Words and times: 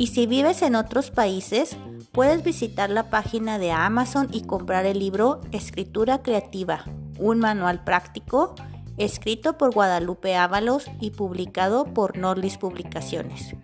Y 0.00 0.06
si 0.06 0.26
vives 0.26 0.62
en 0.62 0.76
otros 0.76 1.10
países, 1.10 1.76
puedes 2.12 2.44
visitar 2.44 2.88
la 2.88 3.10
página 3.10 3.58
de 3.58 3.72
Amazon 3.72 4.28
y 4.32 4.42
comprar 4.42 4.86
el 4.86 5.00
libro 5.00 5.40
Escritura 5.50 6.22
Creativa, 6.22 6.84
un 7.18 7.40
manual 7.40 7.82
práctico 7.82 8.54
escrito 8.96 9.58
por 9.58 9.74
Guadalupe 9.74 10.36
Ábalos 10.36 10.86
y 11.00 11.10
publicado 11.10 11.92
por 11.94 12.16
Norlis 12.16 12.58
Publicaciones. 12.58 13.56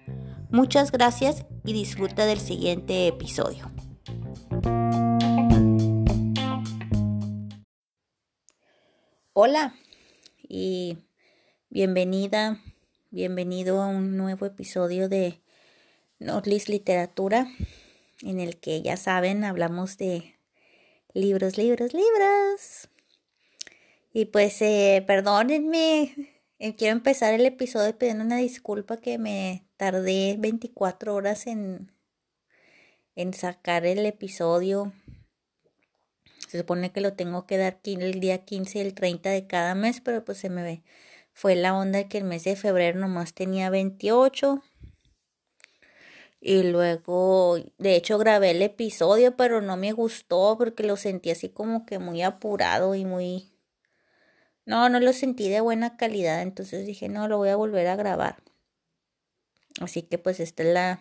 Muchas 0.51 0.91
gracias 0.91 1.47
y 1.65 1.73
disfruta 1.73 2.27
del 2.27 2.41
siguiente 2.41 3.07
episodio. 3.07 3.71
Hola 9.35 9.77
y 10.49 10.99
Bienvenida, 11.71 12.61
bienvenido 13.11 13.81
a 13.83 13.87
un 13.87 14.17
nuevo 14.17 14.47
episodio 14.47 15.09
de 15.09 15.44
Nordlis 16.19 16.69
Literatura, 16.69 17.49
en 18.23 18.41
el 18.41 18.57
que 18.59 18.83
ya 18.83 18.97
saben, 18.97 19.45
hablamos 19.45 19.99
de 19.99 20.37
libros, 21.13 21.59
libros, 21.59 21.93
libros. 21.93 22.89
Y 24.13 24.27
pues, 24.27 24.63
eh, 24.63 25.05
perdónenme, 25.07 26.15
eh, 26.59 26.77
quiero 26.77 26.93
empezar 26.93 27.35
el 27.35 27.45
episodio 27.47 27.99
pidiendo 27.99 28.25
una 28.25 28.37
disculpa 28.37 28.99
que 28.99 29.19
me 29.19 29.67
tardé 29.77 30.37
24 30.39 31.15
horas 31.15 31.47
en, 31.47 31.91
en 33.17 33.35
sacar 33.35 33.85
el 33.87 34.07
episodio. 34.07 34.93
Se 36.49 36.59
supone 36.59 36.93
que 36.93 37.01
lo 37.01 37.15
tengo 37.15 37.47
que 37.47 37.59
dar 37.59 37.81
el 37.85 38.21
día 38.21 38.45
15 38.45 38.79
y 38.79 38.81
el 38.83 38.95
30 38.95 39.31
de 39.31 39.47
cada 39.47 39.75
mes, 39.75 40.01
pero 40.01 40.25
pues 40.25 40.39
se 40.39 40.49
me 40.49 40.63
ve 40.63 40.83
fue 41.35 41.57
la 41.57 41.77
onda 41.77 42.09
que 42.09 42.19
el 42.19 42.25
mes 42.25 42.45
de 42.45 42.57
febrero 42.57 42.99
nomás 42.99 43.35
tenía 43.35 43.69
28. 43.69 44.63
Y 46.47 46.63
luego, 46.63 47.57
de 47.79 47.97
hecho, 47.97 48.19
grabé 48.19 48.51
el 48.51 48.61
episodio, 48.61 49.35
pero 49.35 49.63
no 49.63 49.79
me 49.79 49.93
gustó 49.93 50.57
porque 50.59 50.83
lo 50.83 50.99
sentí 50.99 51.31
así 51.31 51.49
como 51.49 51.87
que 51.87 51.99
muy 51.99 52.21
apurado 52.21 52.95
y 52.95 53.07
muy... 53.07 53.51
No, 54.67 54.91
no 54.91 55.01
lo 55.01 55.15
sentí 55.15 55.49
de 55.49 55.63
buena 55.63 55.97
calidad, 55.97 56.43
entonces 56.43 56.85
dije, 56.85 57.09
no, 57.09 57.29
lo 57.29 57.39
voy 57.39 57.49
a 57.49 57.57
volver 57.57 57.87
a 57.87 57.97
grabar. 57.97 58.43
Así 59.81 60.03
que 60.03 60.19
pues 60.19 60.39
este 60.39 60.69
es 60.69 60.75
la... 60.75 61.01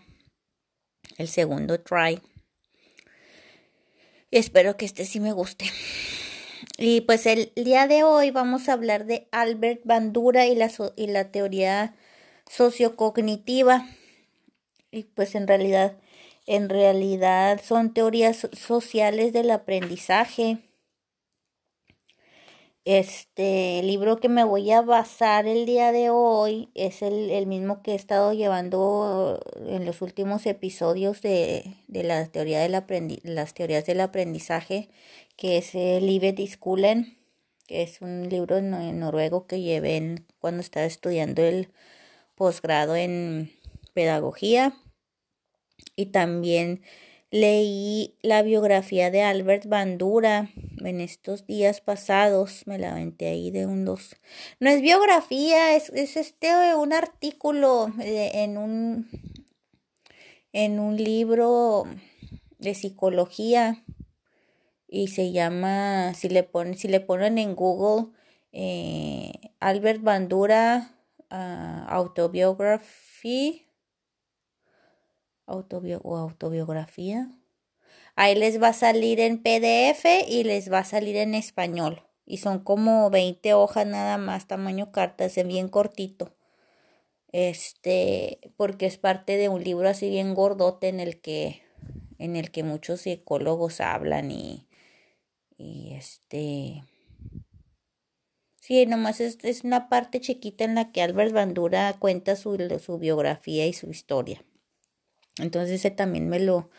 el 1.18 1.28
segundo 1.28 1.78
try. 1.78 2.22
Y 4.32 4.38
espero 4.38 4.78
que 4.78 4.86
este 4.86 5.04
sí 5.04 5.20
me 5.20 5.34
guste. 5.34 5.66
Y 6.78 7.02
pues 7.02 7.26
el 7.26 7.52
día 7.58 7.88
de 7.88 8.06
hoy 8.06 8.32
vamos 8.32 8.70
a 8.70 8.74
hablar 8.74 9.06
de 9.06 9.28
Albert 9.34 9.82
Bandura 9.84 10.46
y 10.46 10.56
la, 10.56 10.72
y 10.96 11.08
la 11.08 11.32
teoría 11.32 11.98
sociocognitiva. 12.50 13.86
Y 14.94 15.06
pues 15.06 15.34
en 15.34 15.48
realidad, 15.48 15.98
en 16.46 16.70
realidad 16.70 17.60
son 17.64 17.94
teorías 17.94 18.48
sociales 18.54 19.34
del 19.34 19.50
aprendizaje. 19.50 20.60
Este 22.86 23.82
libro 23.82 24.18
que 24.18 24.30
me 24.30 24.44
voy 24.44 24.70
a 24.72 24.82
basar 24.82 25.48
el 25.48 25.66
día 25.66 25.92
de 25.92 26.10
hoy 26.12 26.70
es 26.76 27.02
el, 27.02 27.48
mismo 27.48 27.82
que 27.82 27.94
he 27.94 27.96
estado 27.96 28.34
llevando 28.34 29.40
en 29.68 29.86
los 29.86 30.02
últimos 30.02 30.46
episodios 30.46 31.22
de, 31.22 31.78
de 31.88 32.04
la 32.04 32.28
teoría 32.28 32.60
del 32.60 32.74
las 33.24 33.54
teorías 33.54 33.86
del 33.86 34.02
aprendizaje 34.02 34.90
que 35.38 35.58
es 35.58 35.74
el 35.76 36.06
Livet 36.06 36.40
Skolen, 36.48 37.18
que 37.68 37.84
es 37.84 38.02
un 38.02 38.30
libro 38.30 38.58
en 38.58 39.00
noruego 39.00 39.48
que 39.48 39.62
llevé 39.62 40.24
cuando 40.40 40.62
estaba 40.62 40.86
estudiando 40.86 41.42
el 41.42 41.70
posgrado 42.36 42.96
en 42.96 43.52
pedagogía. 43.94 44.76
Y 45.96 46.08
también 46.08 46.82
leí 47.32 48.16
la 48.22 48.42
biografía 48.44 49.10
de 49.10 49.24
Albert 49.24 49.66
Bandura 49.68 50.50
en 50.84 51.02
estos 51.02 51.48
días 51.48 51.82
pasados. 51.82 52.68
Me 52.68 52.78
la 52.78 52.92
aventé 52.92 53.28
ahí 53.28 53.52
de 53.52 53.66
un 53.66 53.86
dos. 53.86 54.16
No 54.60 54.70
es 54.70 54.82
biografía, 54.82 55.76
es, 55.76 55.90
es 55.90 56.18
este 56.18 56.76
un 56.76 56.94
artículo 56.94 57.92
en 58.00 58.58
un 58.58 59.08
en 60.54 60.80
un 60.80 60.96
libro 60.96 61.86
de 62.60 62.76
psicología 62.76 63.84
y 64.88 65.08
se 65.08 65.32
llama, 65.32 66.14
si 66.14 66.30
le 66.30 66.44
ponen, 66.44 66.78
si 66.78 66.88
le 66.88 67.00
ponen 67.00 67.40
en 67.40 67.56
Google, 67.56 68.12
eh, 68.52 69.32
Albert 69.60 70.04
Bandura 70.04 70.96
uh, 71.32 71.90
Autobiography 71.90 73.66
o 75.54 76.18
autobiografía. 76.18 77.30
Ahí 78.16 78.36
les 78.36 78.62
va 78.62 78.70
a 78.70 78.74
salir 78.74 79.20
en 79.20 79.42
PDF 79.42 80.06
y 80.28 80.44
les 80.44 80.72
va 80.72 80.80
a 80.80 80.86
salir 80.86 81.16
en 81.18 81.34
español. 81.36 82.04
Y 82.26 82.38
son 82.38 82.60
como 82.60 83.10
20 83.10 83.54
hojas 83.54 83.86
nada 83.88 84.18
más, 84.18 84.48
tamaño 84.48 84.92
carta, 84.92 85.26
es 85.26 85.48
bien 85.48 85.68
cortito. 85.68 86.36
Este, 87.32 88.40
porque 88.58 88.86
es 88.86 88.98
parte 88.98 89.38
de 89.38 89.50
un 89.50 89.64
libro 89.64 89.90
así 89.90 90.10
bien 90.10 90.36
gordote 90.36 90.88
en 90.88 91.00
el 91.00 91.20
que 91.20 91.64
en 92.20 92.36
el 92.36 92.52
que 92.52 92.64
muchos 92.64 93.02
psicólogos 93.02 93.82
hablan 93.82 94.30
y 94.32 94.68
y 95.58 95.94
este. 95.96 96.84
Sí, 98.60 98.86
nomás 98.86 99.20
es, 99.20 99.38
es, 99.44 99.64
una 99.64 99.90
parte 99.90 100.22
chiquita 100.22 100.64
en 100.64 100.76
la 100.76 100.92
que 100.92 101.02
Albert 101.02 101.34
Bandura 101.34 101.94
cuenta 102.00 102.36
su, 102.36 102.58
su 102.80 102.98
biografía 102.98 103.68
y 103.68 103.74
su 103.74 103.90
historia. 103.90 104.44
Entonces 105.40 105.76
ese 105.76 105.92
también 105.92 106.30
me 106.30 106.40
lo, 106.40 106.70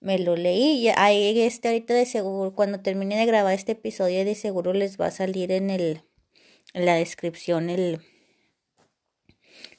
me 0.00 0.18
lo 0.18 0.36
leí. 0.36 0.86
Y 0.86 0.88
ahí 0.96 1.40
este 1.40 1.68
ahorita 1.68 1.94
de 1.94 2.06
seguro, 2.06 2.54
cuando 2.54 2.80
termine 2.80 3.18
de 3.18 3.26
grabar 3.26 3.54
este 3.54 3.72
episodio, 3.72 4.24
de 4.24 4.34
seguro 4.34 4.72
les 4.72 4.98
va 5.00 5.06
a 5.06 5.10
salir 5.10 5.52
en 5.52 5.70
el 5.70 6.02
en 6.74 6.86
la 6.86 6.94
descripción 6.94 7.70
el, 7.70 8.00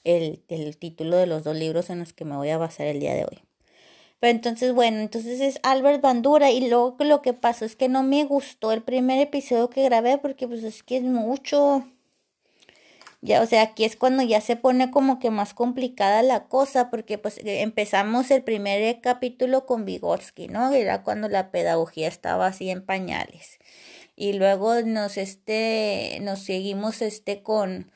el, 0.04 0.44
el 0.48 0.78
título 0.78 1.18
de 1.18 1.28
los 1.28 1.44
dos 1.44 1.56
libros 1.56 1.90
en 1.90 2.00
los 2.00 2.14
que 2.14 2.26
me 2.26 2.36
voy 2.36 2.50
a 2.50 2.58
basar 2.58 2.88
el 2.88 3.00
día 3.00 3.14
de 3.14 3.26
hoy. 3.26 3.44
Pero 4.20 4.32
entonces, 4.32 4.74
bueno, 4.74 5.00
entonces 5.00 5.40
es 5.40 5.60
Albert 5.64 6.02
Bandura 6.02 6.52
y 6.52 6.68
luego 6.68 6.98
lo 7.00 7.22
que 7.22 7.34
pasó 7.34 7.64
es 7.66 7.76
que 7.76 7.88
no 7.88 8.04
me 8.04 8.26
gustó 8.26 8.72
el 8.74 8.84
primer 8.84 9.20
episodio 9.20 9.70
que 9.70 9.84
grabé 9.84 10.18
porque 10.18 10.48
pues 10.48 10.64
es 10.64 10.84
que 10.84 10.98
es 10.98 11.04
mucho. 11.04 11.86
Ya, 13.22 13.42
o 13.42 13.46
sea, 13.46 13.64
aquí 13.64 13.84
es 13.84 13.98
cuando 13.98 14.24
ya 14.24 14.40
se 14.40 14.56
pone 14.56 14.92
como 14.92 15.20
que 15.20 15.30
más 15.30 15.54
complicada 15.54 16.24
la 16.24 16.46
cosa, 16.48 16.90
porque 16.90 17.18
pues 17.18 17.38
eh, 17.40 17.62
empezamos 17.62 18.32
el 18.32 18.44
primer 18.44 19.02
capítulo 19.02 19.66
con 19.66 19.84
Vygotsky, 19.86 20.48
¿no? 20.48 20.72
Era 20.72 21.04
cuando 21.04 21.28
la 21.28 21.52
pedagogía 21.52 22.08
estaba 22.08 22.48
así 22.48 22.70
en 22.70 22.86
pañales. 22.86 23.60
Y 24.16 24.34
luego 24.34 24.82
nos 24.82 25.18
este, 25.18 26.20
nos 26.22 26.40
seguimos 26.40 27.02
este 27.02 27.44
con 27.44 27.92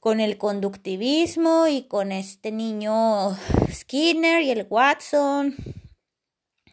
con 0.00 0.20
el 0.20 0.38
conductivismo 0.38 1.66
y 1.68 1.82
con 1.82 2.10
este 2.10 2.52
niño 2.52 3.36
Skinner 3.70 4.40
y 4.40 4.50
el 4.50 4.66
Watson 4.68 5.54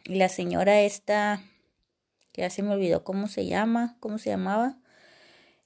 y 0.04 0.14
la 0.14 0.30
señora 0.30 0.80
esta 0.80 1.42
que 2.32 2.40
ya 2.42 2.50
se 2.50 2.62
me 2.62 2.72
olvidó 2.72 3.04
cómo 3.04 3.28
se 3.28 3.44
llama, 3.44 3.96
cómo 4.00 4.16
se 4.16 4.30
llamaba. 4.30 4.77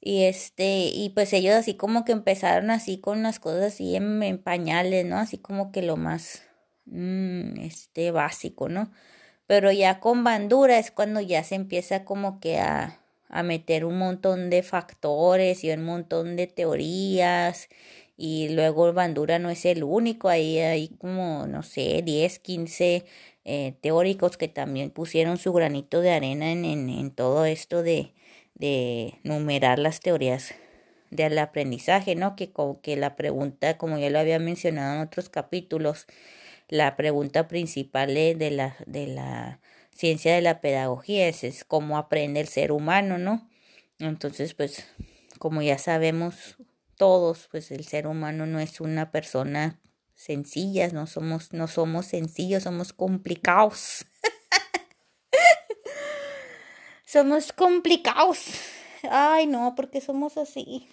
Y 0.05 0.25
este, 0.25 0.91
y 0.93 1.11
pues 1.11 1.33
ellos 1.33 1.55
así 1.55 1.75
como 1.75 2.05
que 2.05 2.13
empezaron 2.13 2.71
así 2.71 2.99
con 2.99 3.23
las 3.23 3.39
cosas 3.39 3.75
así 3.75 3.97
en, 3.97 4.39
pañales, 4.43 5.07
¿no? 5.07 5.19
Así 5.19 5.39
como 5.39 5.73
que 5.73 5.83
lo 5.83 5.97
más, 5.97 6.43
mm, 6.87 7.61
este, 7.61 8.11
básico, 8.11 8.69
¿no? 8.69 8.93
Pero 9.47 9.71
ya 9.73 10.01
con 10.01 10.25
bandura 10.25 10.79
es 10.79 10.91
cuando 10.91 11.21
ya 11.21 11.45
se 11.45 11.55
empieza 11.57 12.05
como 12.05 12.41
que 12.41 12.59
a, 12.59 13.01
a 13.29 13.43
meter 13.43 13.85
un 13.85 13.99
montón 13.99 14.51
de 14.51 14.63
factores 14.63 15.65
y 15.65 15.71
un 15.71 15.85
montón 15.85 16.37
de 16.37 16.47
teorías 16.49 17.69
y 18.17 18.51
luego 18.51 18.93
Bandura 18.93 19.39
no 19.39 19.51
es 19.51 19.65
el 19.65 19.83
único, 19.83 20.29
ahí 20.29 20.59
hay 20.59 20.89
como, 20.89 21.47
no 21.49 21.63
sé, 21.63 22.03
10, 22.05 22.39
15 22.39 23.05
eh, 23.45 23.75
teóricos 23.81 24.37
que 24.37 24.49
también 24.49 24.91
pusieron 24.91 25.39
su 25.39 25.53
granito 25.53 26.01
de 26.01 26.13
arena 26.13 26.53
en, 26.53 26.65
en, 26.65 26.89
en 26.89 27.11
todo 27.11 27.45
esto 27.47 27.83
de, 27.83 28.13
de 28.63 29.19
numerar 29.25 29.81
las 29.81 29.99
teorías 29.99 30.55
del 31.11 31.37
aprendizaje, 31.39 32.15
¿no? 32.15 32.37
Que 32.37 32.53
que 32.81 32.97
la 32.97 33.17
pregunta, 33.17 33.77
como 33.77 33.99
ya 33.99 34.09
lo 34.09 34.21
había 34.21 34.39
mencionado 34.39 34.95
en 34.95 35.01
otros 35.01 35.29
capítulos, 35.29 36.07
la 36.69 36.95
pregunta 36.95 37.49
principal 37.49 38.15
de 38.15 38.51
la, 38.53 38.77
de 38.87 39.09
la 39.09 39.59
ciencia 39.91 40.33
de 40.33 40.43
la 40.43 40.61
pedagogía 40.61 41.27
es, 41.27 41.43
es 41.43 41.65
cómo 41.65 41.99
aprende 41.99 42.39
el 42.39 42.47
ser 42.47 42.71
humano, 42.71 43.19
¿no? 43.19 43.51
Entonces, 43.99 44.55
pues, 44.55 44.87
como 45.41 45.61
ya 45.61 45.77
sabemos 45.77 46.57
todos, 46.97 47.49
pues 47.51 47.73
el 47.73 47.85
ser 47.85 48.07
humano 48.07 48.47
no 48.47 48.61
es 48.61 48.81
una 48.81 49.11
persona 49.11 49.81
sencilla, 50.15 50.89
no 50.91 51.09
somos, 51.09 51.53
no 51.53 51.67
somos 51.67 52.07
sencillos, 52.07 52.63
somos 52.63 52.93
complicados. 52.93 54.07
somos 57.13 57.53
complicados. 57.53 58.39
Ay, 59.11 59.47
no, 59.47 59.75
porque 59.75 60.01
somos 60.01 60.39
así. 60.39 60.89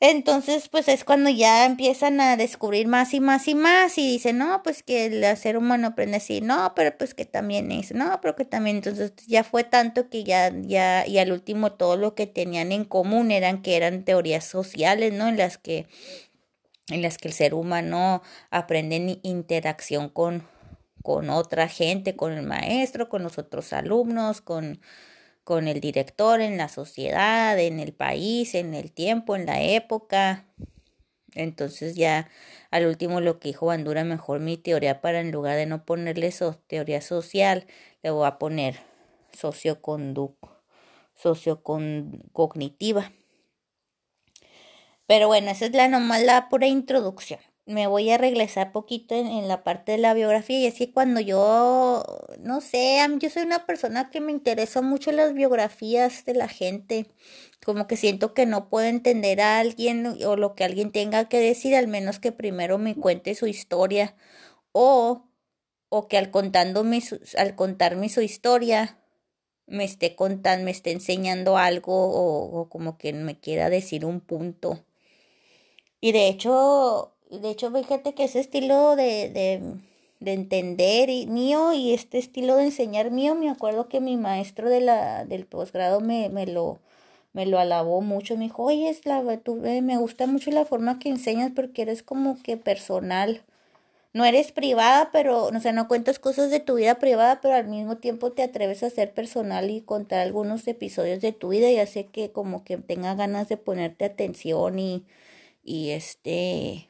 Entonces, 0.00 0.68
pues 0.68 0.88
es 0.88 1.04
cuando 1.04 1.30
ya 1.30 1.66
empiezan 1.66 2.20
a 2.20 2.36
descubrir 2.36 2.86
más 2.86 3.14
y 3.14 3.20
más 3.20 3.46
y 3.48 3.54
más 3.54 3.96
y 3.96 4.06
dicen, 4.06 4.38
no, 4.38 4.62
pues 4.62 4.82
que 4.82 5.06
el 5.06 5.36
ser 5.36 5.56
humano 5.56 5.88
aprende 5.88 6.16
así, 6.16 6.40
no, 6.40 6.72
pero 6.74 6.96
pues 6.98 7.14
que 7.14 7.24
también 7.24 7.70
es, 7.70 7.92
no, 7.94 8.18
pero 8.20 8.34
que 8.34 8.44
también, 8.44 8.76
entonces 8.76 9.12
ya 9.26 9.44
fue 9.44 9.64
tanto 9.64 10.10
que 10.10 10.24
ya, 10.24 10.52
ya, 10.54 11.06
y 11.06 11.18
al 11.18 11.32
último 11.32 11.72
todo 11.72 11.96
lo 11.96 12.14
que 12.14 12.26
tenían 12.26 12.72
en 12.72 12.84
común 12.84 13.30
eran 13.30 13.62
que 13.62 13.76
eran 13.76 14.04
teorías 14.04 14.44
sociales, 14.44 15.12
¿no? 15.12 15.28
En 15.28 15.36
las 15.36 15.58
que, 15.58 15.86
en 16.88 17.00
las 17.00 17.16
que 17.16 17.28
el 17.28 17.34
ser 17.34 17.54
humano 17.54 18.22
aprende 18.50 18.96
en 18.96 19.20
interacción 19.22 20.08
con, 20.08 20.46
con 21.04 21.28
otra 21.28 21.68
gente, 21.68 22.16
con 22.16 22.32
el 22.32 22.42
maestro, 22.42 23.10
con 23.10 23.22
los 23.22 23.38
otros 23.38 23.74
alumnos, 23.74 24.40
con 24.40 24.80
con 25.44 25.68
el 25.68 25.80
director, 25.80 26.40
en 26.40 26.56
la 26.56 26.68
sociedad, 26.68 27.58
en 27.58 27.78
el 27.78 27.92
país, 27.92 28.54
en 28.54 28.74
el 28.74 28.90
tiempo, 28.92 29.36
en 29.36 29.46
la 29.46 29.62
época. 29.62 30.46
Entonces 31.34 31.96
ya 31.96 32.30
al 32.70 32.86
último 32.86 33.20
lo 33.20 33.38
que 33.38 33.48
dijo 33.48 33.66
Bandura, 33.66 34.04
mejor 34.04 34.40
mi 34.40 34.56
teoría 34.56 35.02
para 35.02 35.20
en 35.20 35.32
lugar 35.32 35.56
de 35.56 35.66
no 35.66 35.84
ponerle 35.84 36.32
so 36.32 36.54
teoría 36.66 37.02
social, 37.02 37.66
le 38.02 38.10
voy 38.10 38.26
a 38.26 38.38
poner 38.38 38.80
sociocognitiva. 41.14 43.12
Pero 45.06 45.26
bueno, 45.26 45.50
esa 45.50 45.66
es 45.66 45.72
la 45.72 45.88
nomás 45.88 46.22
la 46.22 46.48
pura 46.48 46.66
introducción 46.66 47.40
me 47.66 47.86
voy 47.86 48.10
a 48.10 48.18
regresar 48.18 48.72
poquito 48.72 49.14
en, 49.14 49.48
la 49.48 49.64
parte 49.64 49.92
de 49.92 49.98
la 49.98 50.14
biografía 50.14 50.58
y 50.60 50.66
así 50.66 50.88
cuando 50.88 51.20
yo, 51.20 52.04
no 52.40 52.60
sé, 52.60 52.98
yo 53.18 53.30
soy 53.30 53.42
una 53.44 53.66
persona 53.66 54.10
que 54.10 54.20
me 54.20 54.32
interesa 54.32 54.82
mucho 54.82 55.12
las 55.12 55.32
biografías 55.34 56.24
de 56.24 56.34
la 56.34 56.48
gente, 56.48 57.06
como 57.64 57.86
que 57.86 57.96
siento 57.96 58.34
que 58.34 58.46
no 58.46 58.68
puedo 58.68 58.86
entender 58.86 59.40
a 59.40 59.58
alguien 59.58 60.06
o 60.26 60.36
lo 60.36 60.54
que 60.54 60.64
alguien 60.64 60.92
tenga 60.92 61.28
que 61.28 61.38
decir, 61.40 61.74
al 61.74 61.88
menos 61.88 62.18
que 62.18 62.32
primero 62.32 62.78
me 62.78 62.96
cuente 62.96 63.34
su 63.34 63.46
historia 63.46 64.14
o, 64.72 65.30
o 65.88 66.08
que 66.08 66.18
al, 66.18 66.30
contándome 66.30 67.02
al 67.38 67.56
contarme 67.56 68.08
su 68.10 68.20
historia 68.20 68.98
me 69.66 69.84
esté 69.84 70.14
contando, 70.16 70.66
me 70.66 70.70
esté 70.70 70.92
enseñando 70.92 71.56
algo 71.56 71.94
o 71.94 72.68
como 72.68 72.98
que 72.98 73.12
me 73.14 73.40
quiera 73.40 73.70
decir 73.70 74.04
un 74.04 74.20
punto. 74.20 74.84
Y 76.00 76.12
de 76.12 76.28
hecho, 76.28 77.13
de 77.30 77.50
hecho, 77.50 77.70
fíjate 77.72 78.14
que 78.14 78.24
ese 78.24 78.40
estilo 78.40 78.96
de, 78.96 79.30
de, 79.30 79.62
de 80.20 80.32
entender 80.32 81.10
y, 81.10 81.26
mío 81.26 81.72
y 81.72 81.92
este 81.94 82.18
estilo 82.18 82.56
de 82.56 82.64
enseñar 82.64 83.10
mío, 83.10 83.34
me 83.34 83.50
acuerdo 83.50 83.88
que 83.88 84.00
mi 84.00 84.16
maestro 84.16 84.68
de 84.70 84.80
la, 84.80 85.24
del 85.24 85.46
posgrado 85.46 86.00
me, 86.00 86.28
me 86.28 86.46
lo 86.46 86.78
me 87.34 87.46
lo 87.46 87.58
alabó 87.58 88.00
mucho, 88.00 88.36
me 88.36 88.44
dijo, 88.44 88.62
oye, 88.64 88.88
es 88.88 89.04
la, 89.06 89.22
tú, 89.38 89.56
me 89.56 89.98
gusta 89.98 90.26
mucho 90.26 90.50
la 90.52 90.64
forma 90.64 90.98
que 91.00 91.10
enseñas 91.10 91.52
porque 91.54 91.82
eres 91.82 92.02
como 92.02 92.40
que 92.42 92.56
personal. 92.56 93.42
No 94.14 94.24
eres 94.24 94.52
privada, 94.52 95.10
pero, 95.12 95.46
o 95.46 95.60
sea, 95.60 95.72
no 95.72 95.88
cuentas 95.88 96.20
cosas 96.20 96.50
de 96.50 96.60
tu 96.60 96.76
vida 96.76 96.96
privada, 97.00 97.40
pero 97.40 97.54
al 97.54 97.66
mismo 97.66 97.96
tiempo 97.98 98.30
te 98.32 98.44
atreves 98.44 98.84
a 98.84 98.90
ser 98.90 99.12
personal 99.12 99.70
y 99.70 99.80
contar 99.82 100.20
algunos 100.20 100.66
episodios 100.68 101.20
de 101.20 101.32
tu 101.32 101.48
vida 101.48 101.68
y 101.70 101.78
hace 101.78 102.06
que 102.06 102.30
como 102.30 102.62
que 102.64 102.76
tenga 102.78 103.14
ganas 103.16 103.48
de 103.48 103.56
ponerte 103.56 104.04
atención 104.04 104.78
y, 104.78 105.04
y 105.64 105.90
este, 105.90 106.88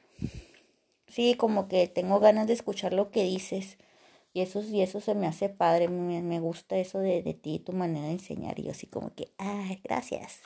Sí, 1.14 1.36
como 1.36 1.68
que 1.68 1.86
tengo 1.86 2.18
ganas 2.18 2.48
de 2.48 2.54
escuchar 2.54 2.92
lo 2.92 3.12
que 3.12 3.22
dices. 3.22 3.78
Y 4.32 4.40
eso, 4.40 4.62
y 4.62 4.82
eso 4.82 5.00
se 5.00 5.14
me 5.14 5.28
hace 5.28 5.48
padre, 5.48 5.86
me, 5.86 6.22
me 6.22 6.40
gusta 6.40 6.76
eso 6.76 6.98
de, 6.98 7.22
de 7.22 7.34
ti, 7.34 7.60
tu 7.60 7.72
manera 7.72 8.06
de 8.06 8.14
enseñar. 8.14 8.58
Y 8.58 8.64
yo 8.64 8.72
así 8.72 8.88
como 8.88 9.14
que, 9.14 9.30
ay, 9.38 9.80
gracias. 9.84 10.40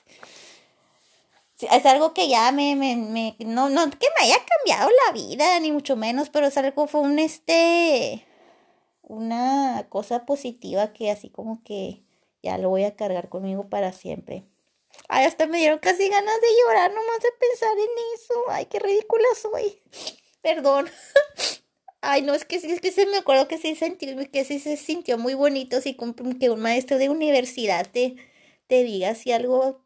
es 1.59 1.87
algo 1.87 2.13
que 2.13 2.29
ya 2.29 2.53
me, 2.53 2.77
me, 2.77 2.97
me, 2.97 3.35
no, 3.41 3.71
no 3.71 3.89
que 3.91 4.09
me 4.19 4.27
haya 4.27 4.37
cambiado 4.45 4.91
la 5.07 5.13
vida, 5.15 5.59
ni 5.61 5.73
mucho 5.73 5.97
menos, 5.97 6.29
pero 6.29 6.47
es 6.49 6.57
algo, 6.59 6.87
fue 6.87 7.01
un, 7.01 7.19
este, 7.19 8.27
una 9.03 9.87
cosa 9.89 10.27
positiva 10.27 10.93
que 10.93 11.11
así 11.11 11.31
como 11.31 11.63
que 11.65 12.03
ya 12.43 12.59
lo 12.59 12.69
voy 12.69 12.85
a 12.85 12.95
cargar 12.95 13.31
conmigo 13.31 13.71
para 13.71 13.93
siempre. 13.95 14.45
Ay, 15.09 15.25
hasta 15.25 15.47
me 15.47 15.59
dieron 15.59 15.79
casi 15.79 16.09
ganas 16.11 16.41
de 16.43 16.49
llorar 16.63 16.93
nomás 16.93 17.21
de 17.21 17.31
pensar 17.41 17.73
en 17.79 17.89
eso. 18.15 18.35
Ay, 18.51 18.67
qué 18.67 18.79
ridícula 18.81 19.29
soy. 19.41 19.81
Perdón. 20.49 20.87
Ay, 22.01 22.23
no, 22.23 22.33
es 22.33 22.47
que 22.47 22.57
es 22.57 22.81
que 22.81 22.91
se 22.91 23.05
me 23.05 23.19
acuerdo 23.19 23.49
que 23.49 23.59
sí 23.59 23.77
que 24.33 24.45
sí 24.45 24.59
se 24.61 24.77
sintió 24.79 25.19
muy 25.19 25.35
bonito, 25.35 25.77
como 25.97 26.15
que 26.39 26.49
un 26.49 26.61
maestro 26.61 26.97
de 26.97 27.11
universidad 27.11 27.87
te, 27.91 28.17
te 28.67 28.83
diga 28.83 29.11
así 29.11 29.31
algo, 29.33 29.85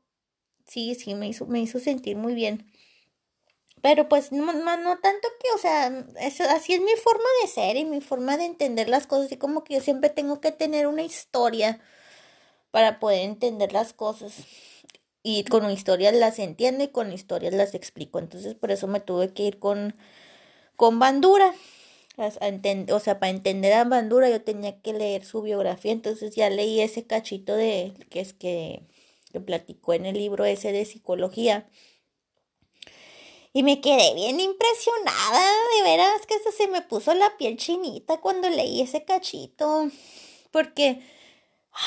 sí, 0.68 0.94
sí, 0.94 1.14
me 1.16 1.26
hizo, 1.26 1.46
me 1.46 1.60
hizo 1.60 1.80
sentir 1.80 2.16
muy 2.16 2.34
bien. 2.34 2.70
Pero 3.80 4.08
pues 4.08 4.30
no, 4.30 4.52
no, 4.52 4.98
tanto 5.00 5.28
que, 5.40 5.48
o 5.52 5.58
sea, 5.58 6.06
eso, 6.20 6.44
así 6.44 6.74
es 6.74 6.80
mi 6.80 6.92
forma 7.02 7.24
de 7.40 7.48
ser 7.48 7.76
y 7.76 7.84
mi 7.84 8.00
forma 8.00 8.36
de 8.36 8.44
entender 8.44 8.88
las 8.88 9.08
cosas, 9.08 9.32
y 9.32 9.38
como 9.38 9.64
que 9.64 9.74
yo 9.74 9.80
siempre 9.80 10.10
tengo 10.10 10.40
que 10.40 10.52
tener 10.52 10.86
una 10.86 11.02
historia 11.02 11.80
para 12.70 13.00
poder 13.00 13.22
entender 13.22 13.72
las 13.72 13.92
cosas. 13.94 14.34
Y 15.24 15.44
con 15.44 15.70
historias 15.70 16.14
las 16.14 16.38
entiendo 16.38 16.84
y 16.84 16.88
con 16.88 17.12
historias 17.12 17.54
las 17.54 17.74
explico. 17.74 18.18
Entonces 18.18 18.54
por 18.54 18.70
eso 18.72 18.88
me 18.88 19.00
tuve 19.00 19.32
que 19.32 19.44
ir 19.44 19.58
con 19.58 19.96
con 20.82 20.98
Bandura. 20.98 21.54
O 22.16 22.98
sea, 22.98 23.20
para 23.20 23.30
entender 23.30 23.72
a 23.72 23.84
Bandura 23.84 24.28
yo 24.28 24.42
tenía 24.42 24.80
que 24.82 24.92
leer 24.92 25.24
su 25.24 25.40
biografía, 25.40 25.92
entonces 25.92 26.34
ya 26.34 26.50
leí 26.50 26.80
ese 26.80 27.06
cachito 27.06 27.54
de 27.54 27.94
que 28.10 28.18
es 28.18 28.32
que, 28.32 28.82
que 29.30 29.38
platicó 29.38 29.92
en 29.92 30.06
el 30.06 30.16
libro 30.16 30.44
ese 30.44 30.72
de 30.72 30.84
psicología. 30.84 31.68
Y 33.52 33.62
me 33.62 33.80
quedé 33.80 34.12
bien 34.14 34.40
impresionada, 34.40 35.52
de 35.76 35.82
veras 35.84 36.26
que 36.26 36.34
se 36.50 36.66
me 36.66 36.82
puso 36.82 37.14
la 37.14 37.36
piel 37.36 37.56
chinita 37.58 38.20
cuando 38.20 38.50
leí 38.50 38.80
ese 38.80 39.04
cachito. 39.04 39.88
Porque, 40.50 41.00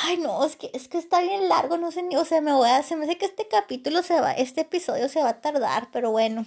ay 0.06 0.16
no, 0.20 0.46
es 0.46 0.56
que, 0.56 0.72
es 0.74 0.88
que 0.88 1.00
está 1.00 1.20
bien 1.20 1.50
largo, 1.50 1.78
no 1.78 1.92
sé 1.92 2.02
ni, 2.02 2.16
o 2.16 2.24
sea, 2.24 2.40
me 2.40 2.54
voy 2.54 2.70
a, 2.70 2.82
se 2.82 2.96
me 2.96 3.04
hace 3.04 3.18
que 3.18 3.26
este 3.26 3.50
capítulo 3.50 4.04
se 4.04 4.22
va, 4.22 4.32
este 4.32 4.62
episodio 4.62 5.10
se 5.10 5.22
va 5.22 5.32
a 5.32 5.42
tardar, 5.42 5.90
pero 5.92 6.12
bueno, 6.12 6.46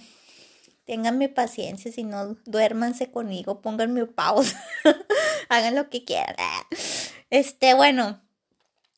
Ténganme 0.89 1.29
paciencia, 1.29 1.91
si 1.91 2.03
no, 2.03 2.33
duérmanse 2.45 3.11
conmigo, 3.11 3.61
pónganme 3.61 4.07
pausa, 4.07 4.59
hagan 5.49 5.75
lo 5.75 5.87
que 5.91 6.03
quieran. 6.03 6.35
Este, 7.29 7.75
bueno, 7.75 8.19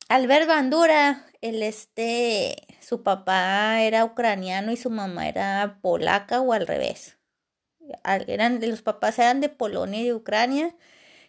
Albert 0.07 0.47
Bandura, 0.47 1.25
el 1.41 1.61
este, 1.61 2.55
su 2.79 3.03
papá 3.03 3.81
era 3.81 4.05
ucraniano 4.05 4.71
y 4.71 4.77
su 4.77 4.89
mamá 4.89 5.27
era 5.27 5.79
polaca 5.81 6.39
o 6.39 6.53
al 6.53 6.65
revés. 6.65 7.17
Eran, 8.05 8.61
los 8.61 8.81
papás 8.81 9.19
eran 9.19 9.41
de 9.41 9.49
Polonia 9.49 9.99
y 9.99 10.05
de 10.05 10.13
Ucrania 10.13 10.73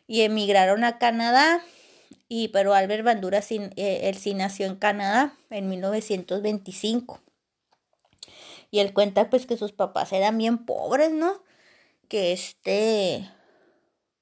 y 0.06 0.20
emigraron 0.20 0.84
a 0.84 0.98
Canadá. 0.98 1.60
Y, 2.28 2.48
pero 2.48 2.72
Albert 2.72 3.02
Bandura, 3.02 3.42
sin, 3.42 3.72
eh, 3.74 4.14
sí 4.16 4.34
nació 4.34 4.66
en 4.66 4.76
Canadá 4.76 5.34
en 5.50 5.68
1925. 5.68 7.20
Y 8.72 8.80
él 8.80 8.94
cuenta 8.94 9.30
pues 9.30 9.46
que 9.46 9.56
sus 9.56 9.72
papás 9.72 10.12
eran 10.12 10.38
bien 10.38 10.66
pobres, 10.66 11.12
¿no? 11.12 11.44
Que 12.08 12.32
este, 12.32 13.30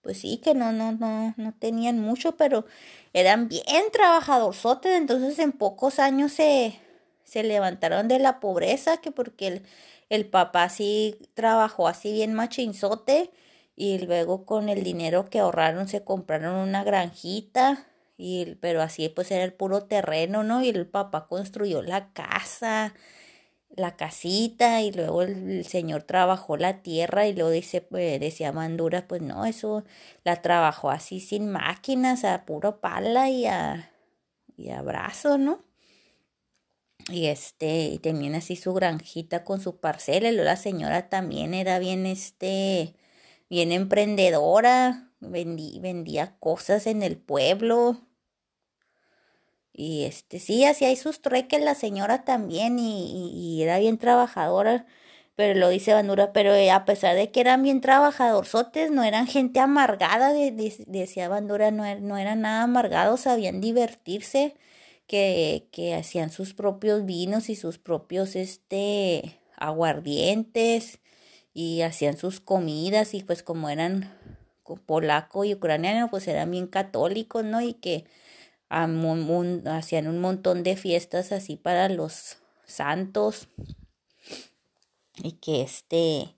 pues 0.03 0.21
sí, 0.21 0.39
que 0.39 0.55
no, 0.55 0.73
no, 0.73 0.93
no, 0.93 1.35
no 1.37 1.55
tenían 1.59 2.01
mucho, 2.01 2.37
pero 2.37 2.65
eran 3.13 3.49
bien 3.49 3.85
trabajadorzotes, 3.93 4.97
entonces 4.97 5.39
en 5.39 5.53
pocos 5.53 5.99
años 5.99 6.33
se, 6.33 6.79
se 7.25 7.43
levantaron 7.43 8.09
de 8.09 8.19
la 8.19 8.41
pobreza, 8.41 8.99
que 8.99 9.13
porque 9.13 9.47
el, 9.49 9.63
el 10.09 10.27
papá 10.27 10.69
sí 10.71 11.19
trabajó 11.35 11.87
así 11.89 12.13
bien 12.13 12.35
machinzote 12.35 13.31
y 13.77 13.99
luego 13.99 14.47
con 14.47 14.69
el 14.69 14.83
dinero 14.85 15.29
que 15.31 15.39
ahorraron 15.41 15.89
se 15.89 16.05
compraron 16.05 16.57
una 16.57 16.85
granjita 16.85 17.87
y 18.17 18.57
pero 18.57 18.83
así 18.83 19.09
pues 19.09 19.31
era 19.31 19.45
el 19.45 19.53
puro 19.55 19.85
terreno, 19.85 20.43
¿no? 20.45 20.63
Y 20.63 20.71
el 20.71 20.87
papá 20.87 21.27
construyó 21.29 21.83
la 21.83 22.13
casa 22.13 22.95
la 23.77 23.97
casita 23.97 24.83
y 24.83 24.93
luego 24.93 25.23
el, 25.23 25.65
señor 25.65 26.03
trabajó 26.05 26.57
la 26.57 26.83
tierra 26.83 27.27
y 27.27 27.35
luego 27.35 27.51
dice, 27.51 27.81
pues, 27.81 28.21
decía 28.21 28.53
Mandura, 28.53 29.07
pues 29.09 29.23
no, 29.23 29.47
eso 29.47 29.85
la 30.25 30.43
trabajó 30.43 30.91
así 30.91 31.21
sin 31.21 31.51
máquinas, 31.51 32.25
a 32.25 32.45
puro 32.47 32.81
pala 32.81 33.31
y 33.31 33.47
a, 33.47 33.93
y 34.57 34.71
brazo, 34.83 35.39
¿no? 35.39 35.71
y 37.09 37.27
este, 37.27 37.99
tenían 38.03 38.35
así 38.35 38.57
su 38.57 38.73
granjita 38.75 39.45
con 39.45 39.61
su 39.61 39.79
parcela, 39.81 40.29
y 40.29 40.33
luego 40.33 40.47
la 40.47 40.57
señora 40.57 41.09
también 41.09 41.55
era 41.55 41.79
bien, 41.79 42.07
este, 42.07 42.95
bien 43.49 43.73
emprendedora, 43.73 45.11
vendía 45.21 46.37
cosas 46.39 46.87
en 46.87 47.03
el 47.03 47.17
pueblo, 47.19 48.01
y 49.73 50.05
este, 50.05 50.39
sí, 50.41 50.65
hacía 50.65 50.89
ahí 50.89 50.97
sus 50.97 51.23
trueques 51.23 51.63
la 51.63 51.75
señora 51.75 52.25
también, 52.25 52.79
y, 52.79 53.33
y, 53.35 53.63
era 53.63 53.79
bien 53.79 53.99
trabajadora, 53.99 54.87
pero 55.37 55.59
lo 55.59 55.69
dice 55.71 55.95
Bandura, 55.95 56.33
pero 56.33 56.55
eh, 56.55 56.71
a 56.71 56.85
pesar 56.85 57.17
de 57.17 57.31
que 57.31 57.41
eran 57.41 57.63
bien 57.63 57.81
trabajadorzotes, 57.81 58.91
no 58.91 59.05
eran 59.05 59.27
gente 59.27 59.61
amargada, 59.61 60.33
decía 60.33 61.29
Bandura, 61.29 61.71
no, 61.71 61.85
er, 61.85 62.03
no 62.03 62.19
eran 62.19 62.43
nada 62.43 62.65
amargados, 62.65 63.23
sabían 63.23 63.61
divertirse, 63.61 64.55
que, 65.07 65.67
que 65.73 65.95
hacían 65.95 66.31
sus 66.31 66.55
propios 66.55 67.05
vinos 67.05 67.49
y 67.49 67.57
sus 67.57 67.79
propios 67.79 68.37
este 68.37 69.41
aguardientes 69.57 71.01
y 71.53 71.83
hacían 71.83 72.17
sus 72.17 72.41
comidas 72.41 73.15
y 73.15 73.23
pues 73.25 73.43
como 73.43 73.69
eran 73.71 74.13
polaco 74.87 75.45
y 75.45 75.55
ucraniano 75.55 76.09
pues 76.11 76.29
eran 76.29 76.51
bien 76.51 76.67
católicos, 76.67 77.45
¿no? 77.45 77.61
Y 77.61 77.75
que 77.75 78.05
hacían 78.71 80.07
un 80.07 80.21
montón 80.21 80.63
de 80.63 80.77
fiestas 80.77 81.33
así 81.33 81.57
para 81.57 81.89
los 81.89 82.39
santos. 82.65 83.49
Y 85.23 85.33
que 85.33 85.63
este 85.63 86.35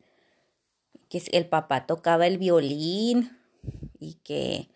que 1.09 1.23
el 1.33 1.47
papá 1.47 1.87
tocaba 1.87 2.27
el 2.27 2.39
violín 2.39 3.39
y 4.01 4.15
que 4.25 4.73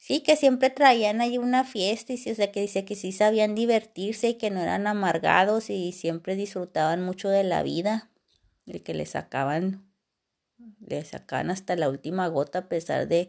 Sí, 0.00 0.22
que 0.22 0.34
siempre 0.34 0.70
traían 0.70 1.20
ahí 1.20 1.36
una 1.36 1.62
fiesta 1.62 2.14
y 2.14 2.16
sí, 2.16 2.30
o 2.30 2.34
sea, 2.34 2.50
que 2.50 2.62
dice 2.62 2.86
que 2.86 2.94
sí 2.96 3.12
sabían 3.12 3.54
divertirse 3.54 4.30
y 4.30 4.34
que 4.38 4.50
no 4.50 4.58
eran 4.60 4.86
amargados 4.86 5.68
y 5.68 5.92
siempre 5.92 6.36
disfrutaban 6.36 7.02
mucho 7.02 7.28
de 7.28 7.44
la 7.44 7.62
vida 7.62 8.10
y 8.64 8.80
que 8.80 8.94
le 8.94 9.04
sacaban, 9.04 9.84
le 10.80 11.04
sacaban 11.04 11.50
hasta 11.50 11.76
la 11.76 11.90
última 11.90 12.28
gota 12.28 12.60
a 12.60 12.68
pesar 12.70 13.08
de, 13.08 13.28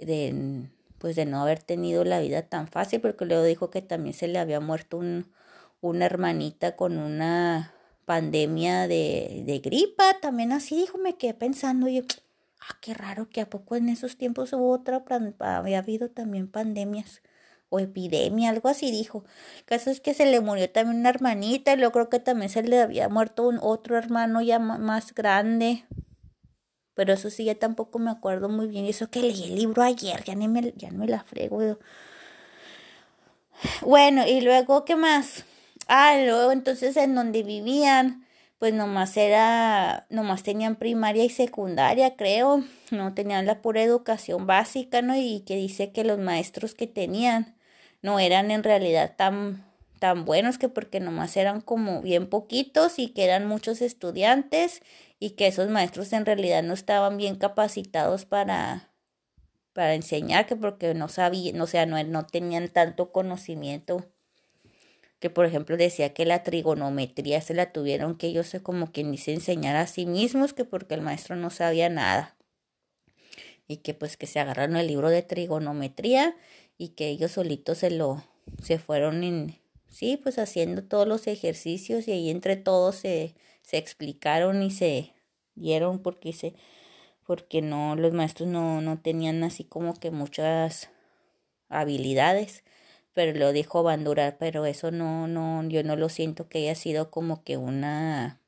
de, 0.00 0.68
pues 0.98 1.16
de 1.16 1.26
no 1.26 1.42
haber 1.42 1.62
tenido 1.62 2.04
la 2.04 2.20
vida 2.20 2.42
tan 2.42 2.68
fácil, 2.68 3.00
porque 3.00 3.24
luego 3.24 3.44
dijo 3.44 3.70
que 3.70 3.82
también 3.82 4.14
se 4.14 4.28
le 4.28 4.38
había 4.38 4.60
muerto 4.60 4.98
un, 4.98 5.32
una 5.80 6.06
hermanita 6.06 6.76
con 6.76 6.98
una 6.98 7.72
pandemia 8.04 8.88
de, 8.88 9.42
de 9.46 9.58
gripa, 9.58 10.18
también 10.20 10.52
así 10.52 10.76
dijo, 10.76 10.98
me 10.98 11.16
quedé 11.16 11.34
pensando, 11.34 11.88
yo, 11.88 12.02
ah, 12.60 12.76
qué 12.80 12.94
raro 12.94 13.28
que 13.28 13.40
a 13.40 13.50
poco 13.50 13.76
en 13.76 13.88
esos 13.88 14.16
tiempos 14.16 14.52
hubo 14.52 14.70
otra, 14.70 15.04
había 15.40 15.78
habido 15.78 16.10
también 16.10 16.48
pandemias 16.48 17.22
o 17.70 17.78
epidemia, 17.80 18.50
algo 18.50 18.68
así 18.68 18.90
dijo. 18.90 19.24
El 19.58 19.64
caso 19.64 19.90
es 19.90 20.00
que 20.00 20.14
se 20.14 20.26
le 20.26 20.40
murió 20.40 20.70
también 20.70 21.00
una 21.00 21.10
hermanita 21.10 21.72
y 21.72 21.76
luego 21.76 21.92
creo 21.92 22.08
que 22.08 22.20
también 22.20 22.48
se 22.48 22.62
le 22.62 22.80
había 22.80 23.08
muerto 23.08 23.46
un 23.46 23.58
otro 23.60 23.98
hermano 23.98 24.40
ya 24.40 24.58
más 24.58 25.14
grande. 25.14 25.84
Pero 26.98 27.12
eso 27.12 27.30
sí, 27.30 27.44
ya 27.44 27.54
tampoco 27.54 28.00
me 28.00 28.10
acuerdo 28.10 28.48
muy 28.48 28.66
bien. 28.66 28.84
Eso 28.84 29.08
que 29.08 29.20
leí 29.20 29.44
el 29.44 29.54
libro 29.54 29.84
ayer, 29.84 30.24
ya, 30.24 30.34
ni 30.34 30.48
me, 30.48 30.72
ya 30.74 30.90
no 30.90 30.98
me 30.98 31.06
la 31.06 31.22
frego. 31.22 31.78
Bueno, 33.82 34.26
y 34.26 34.40
luego, 34.40 34.84
¿qué 34.84 34.96
más? 34.96 35.44
Ah, 35.86 36.16
luego 36.20 36.50
entonces 36.50 36.96
en 36.96 37.14
donde 37.14 37.44
vivían, 37.44 38.26
pues 38.58 38.74
nomás 38.74 39.16
era, 39.16 40.08
nomás 40.10 40.42
tenían 40.42 40.74
primaria 40.74 41.22
y 41.22 41.30
secundaria, 41.30 42.16
creo, 42.16 42.64
no 42.90 43.14
tenían 43.14 43.46
la 43.46 43.62
pura 43.62 43.80
educación 43.80 44.48
básica, 44.48 45.00
¿no? 45.00 45.14
Y 45.14 45.44
que 45.46 45.54
dice 45.54 45.92
que 45.92 46.02
los 46.02 46.18
maestros 46.18 46.74
que 46.74 46.88
tenían 46.88 47.54
no 48.02 48.18
eran 48.18 48.50
en 48.50 48.64
realidad 48.64 49.14
tan, 49.16 49.64
tan 50.00 50.24
buenos 50.24 50.58
que 50.58 50.68
porque 50.68 50.98
nomás 50.98 51.36
eran 51.36 51.60
como 51.60 52.02
bien 52.02 52.28
poquitos 52.28 52.98
y 52.98 53.10
que 53.10 53.22
eran 53.22 53.46
muchos 53.46 53.82
estudiantes 53.82 54.82
y 55.18 55.30
que 55.30 55.46
esos 55.46 55.68
maestros 55.68 56.12
en 56.12 56.26
realidad 56.26 56.62
no 56.62 56.74
estaban 56.74 57.16
bien 57.16 57.36
capacitados 57.36 58.24
para, 58.24 58.92
para 59.72 59.94
enseñar, 59.94 60.46
que 60.46 60.56
porque 60.56 60.94
no 60.94 61.08
sabían, 61.08 61.60
o 61.60 61.66
sea, 61.66 61.86
no, 61.86 62.02
no 62.04 62.26
tenían 62.26 62.68
tanto 62.68 63.12
conocimiento 63.12 64.04
que 65.18 65.30
por 65.30 65.46
ejemplo 65.46 65.76
decía 65.76 66.14
que 66.14 66.24
la 66.24 66.42
trigonometría 66.42 67.40
se 67.40 67.54
la 67.54 67.72
tuvieron 67.72 68.16
que 68.16 68.28
ellos 68.28 68.54
como 68.62 68.92
quien 68.92 69.10
dice 69.10 69.32
enseñar 69.32 69.76
a 69.76 69.86
sí 69.86 70.06
mismos, 70.06 70.52
que 70.52 70.64
porque 70.64 70.94
el 70.94 71.02
maestro 71.02 71.36
no 71.36 71.50
sabía 71.50 71.88
nada. 71.88 72.36
Y 73.66 73.78
que 73.78 73.94
pues 73.94 74.16
que 74.16 74.26
se 74.26 74.40
agarraron 74.40 74.76
el 74.76 74.86
libro 74.86 75.10
de 75.10 75.22
trigonometría 75.22 76.36
y 76.78 76.90
que 76.90 77.08
ellos 77.08 77.32
solitos 77.32 77.78
se 77.78 77.90
lo, 77.90 78.24
se 78.62 78.78
fueron 78.78 79.24
en, 79.24 79.58
sí, 79.88 80.18
pues 80.22 80.38
haciendo 80.38 80.84
todos 80.84 81.06
los 81.06 81.26
ejercicios 81.26 82.06
y 82.08 82.12
ahí 82.12 82.30
entre 82.30 82.56
todos 82.56 82.96
se, 82.96 83.34
se 83.68 83.76
explicaron 83.76 84.62
y 84.62 84.70
se 84.70 85.14
dieron 85.54 85.98
porque 85.98 86.32
se, 86.32 86.54
porque 87.26 87.60
no, 87.60 87.96
los 87.96 88.12
maestros 88.12 88.48
no, 88.48 88.80
no 88.80 89.00
tenían 89.00 89.44
así 89.44 89.64
como 89.64 89.94
que 89.94 90.10
muchas 90.10 90.90
habilidades 91.68 92.64
pero 93.18 93.36
lo 93.36 93.52
dijo 93.52 93.82
Bandura, 93.82 94.36
pero 94.38 94.64
eso 94.64 94.92
no, 94.92 95.26
no, 95.26 95.68
yo 95.68 95.82
no 95.82 95.96
lo 95.96 96.08
siento 96.08 96.48
que 96.48 96.58
haya 96.58 96.76
sido 96.76 97.10
como 97.10 97.42
que 97.42 97.56
una 97.56 98.40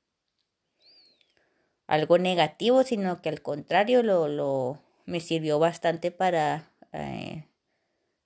algo 1.89 2.19
negativo, 2.19 2.85
sino 2.85 3.21
que 3.21 3.31
al 3.31 3.43
contrario 3.43 4.05
lo, 4.05 4.29
lo 4.29 4.81
me 5.07 5.19
sirvió 5.19 5.59
bastante 5.59 6.13
para 6.13 6.71
eh, 6.93 7.49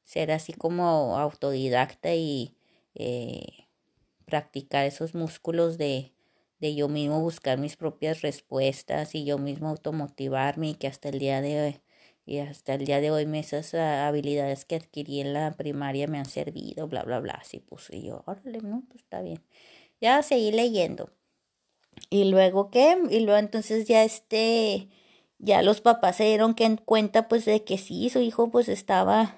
ser 0.02 0.32
así 0.32 0.52
como 0.52 1.16
autodidacta 1.16 2.14
y 2.14 2.58
eh, 2.94 3.66
practicar 4.26 4.84
esos 4.84 5.14
músculos 5.14 5.78
de, 5.78 6.12
de 6.64 6.74
yo 6.74 6.88
mismo 6.88 7.20
buscar 7.20 7.58
mis 7.58 7.76
propias 7.76 8.22
respuestas 8.22 9.14
y 9.14 9.26
yo 9.26 9.36
mismo 9.36 9.68
automotivarme 9.68 10.70
y 10.70 10.74
que 10.74 10.86
hasta 10.86 11.10
el 11.10 11.18
día 11.18 11.42
de 11.42 11.60
hoy 11.60 11.80
y 12.24 12.38
hasta 12.38 12.72
el 12.72 12.86
día 12.86 13.02
de 13.02 13.10
hoy 13.10 13.28
esas 13.34 13.74
ah, 13.74 14.08
habilidades 14.08 14.64
que 14.64 14.76
adquirí 14.76 15.20
en 15.20 15.34
la 15.34 15.52
primaria 15.52 16.06
me 16.06 16.16
han 16.16 16.24
servido, 16.24 16.88
bla, 16.88 17.02
bla, 17.02 17.20
bla. 17.20 17.34
Así 17.34 17.60
pues, 17.60 17.90
y 17.90 18.06
yo, 18.06 18.24
órale, 18.26 18.60
no, 18.62 18.82
pues 18.88 19.02
está 19.02 19.20
bien. 19.20 19.42
Ya 20.00 20.22
seguí 20.22 20.52
leyendo. 20.52 21.10
Y 22.08 22.24
luego, 22.30 22.70
¿qué? 22.70 22.96
Y 23.10 23.20
luego 23.20 23.38
entonces 23.38 23.86
ya 23.86 24.02
este, 24.02 24.88
ya 25.38 25.60
los 25.62 25.82
papás 25.82 26.16
se 26.16 26.24
dieron 26.24 26.54
cuenta 26.86 27.28
pues 27.28 27.44
de 27.44 27.62
que 27.62 27.76
sí, 27.76 28.08
su 28.08 28.20
hijo 28.20 28.50
pues 28.50 28.70
estaba 28.70 29.34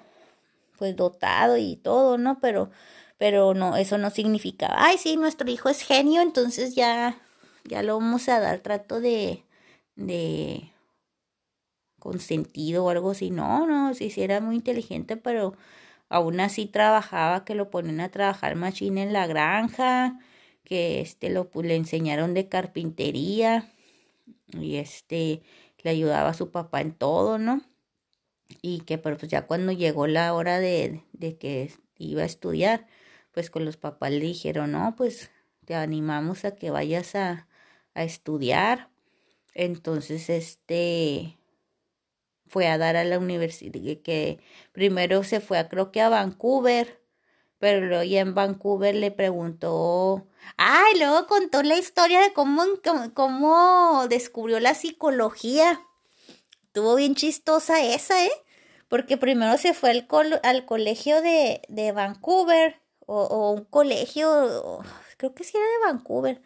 pues 0.77 0.95
dotado 0.95 1.57
y 1.57 1.75
todo, 1.75 2.17
¿no? 2.17 2.39
Pero, 2.39 2.69
pero 3.17 3.53
no, 3.53 3.77
eso 3.77 3.97
no 3.97 4.09
significaba, 4.09 4.75
ay, 4.77 4.97
sí, 4.97 5.17
nuestro 5.17 5.49
hijo 5.49 5.69
es 5.69 5.81
genio, 5.81 6.21
entonces 6.21 6.75
ya, 6.75 7.17
ya 7.65 7.83
lo 7.83 7.99
vamos 7.99 8.29
a 8.29 8.39
dar 8.39 8.59
trato 8.59 9.01
de, 9.01 9.43
de, 9.95 10.71
consentido 11.99 12.85
o 12.85 12.89
algo 12.89 13.11
así. 13.11 13.31
No, 13.31 13.67
no, 13.67 13.93
sí, 13.93 14.09
sí 14.09 14.21
era 14.21 14.39
muy 14.41 14.55
inteligente, 14.55 15.17
pero 15.17 15.55
aún 16.09 16.39
así 16.39 16.65
trabajaba, 16.67 17.45
que 17.45 17.55
lo 17.55 17.69
ponen 17.69 17.99
a 18.01 18.09
trabajar 18.09 18.55
machine 18.55 19.03
en 19.03 19.13
la 19.13 19.27
granja, 19.27 20.19
que 20.63 21.01
este 21.01 21.29
lo 21.29 21.49
le 21.63 21.75
enseñaron 21.75 22.33
de 22.33 22.47
carpintería 22.49 23.71
y 24.53 24.77
este 24.77 25.41
le 25.83 25.91
ayudaba 25.91 26.29
a 26.29 26.33
su 26.33 26.51
papá 26.51 26.81
en 26.81 26.93
todo, 26.93 27.37
¿no? 27.39 27.61
Y 28.61 28.81
que 28.81 28.97
pero 28.97 29.17
pues 29.17 29.31
ya 29.31 29.47
cuando 29.47 29.71
llegó 29.73 30.07
la 30.07 30.33
hora 30.33 30.59
de, 30.59 31.03
de 31.13 31.37
que 31.37 31.71
iba 31.97 32.23
a 32.23 32.25
estudiar, 32.25 32.87
pues 33.37 33.51
con 33.51 33.65
los 33.65 33.77
papás 33.77 34.09
le 34.09 34.21
dijeron, 34.21 34.71
no, 34.71 34.95
pues 34.97 35.29
te 35.65 35.75
animamos 35.75 36.43
a 36.43 36.55
que 36.55 36.71
vayas 36.71 37.13
a, 37.13 37.47
a 37.93 38.03
estudiar. 38.03 38.89
Entonces, 39.53 40.31
este, 40.31 41.37
fue 42.47 42.67
a 42.67 42.79
dar 42.79 42.95
a 42.95 43.03
la 43.03 43.19
universidad, 43.19 44.01
que 44.01 44.39
primero 44.71 45.23
se 45.23 45.39
fue 45.39 45.59
a, 45.59 45.69
creo 45.69 45.91
que 45.91 46.01
a 46.01 46.09
Vancouver, 46.09 46.99
pero 47.59 47.85
luego 47.85 48.01
ya 48.01 48.21
en 48.21 48.33
Vancouver 48.33 48.95
le 48.95 49.11
preguntó, 49.11 50.25
ay, 50.57 50.97
luego 50.97 51.27
contó 51.27 51.61
la 51.61 51.77
historia 51.77 52.21
de 52.21 52.33
cómo, 52.33 52.63
cómo, 53.13 54.07
descubrió 54.09 54.59
la 54.59 54.73
psicología. 54.73 55.79
Estuvo 56.63 56.95
bien 56.95 57.13
chistosa 57.13 57.85
esa, 57.85 58.25
¿eh? 58.25 58.31
Porque 58.87 59.15
primero 59.15 59.59
se 59.59 59.75
fue 59.75 59.91
al, 59.91 60.07
al 60.41 60.65
colegio 60.65 61.21
de, 61.21 61.61
de 61.67 61.91
Vancouver, 61.91 62.81
o, 63.07 63.51
un 63.53 63.65
colegio, 63.65 64.83
creo 65.17 65.33
que 65.33 65.43
sí 65.43 65.53
era 65.55 65.65
de 65.65 65.93
Vancouver, 65.93 66.41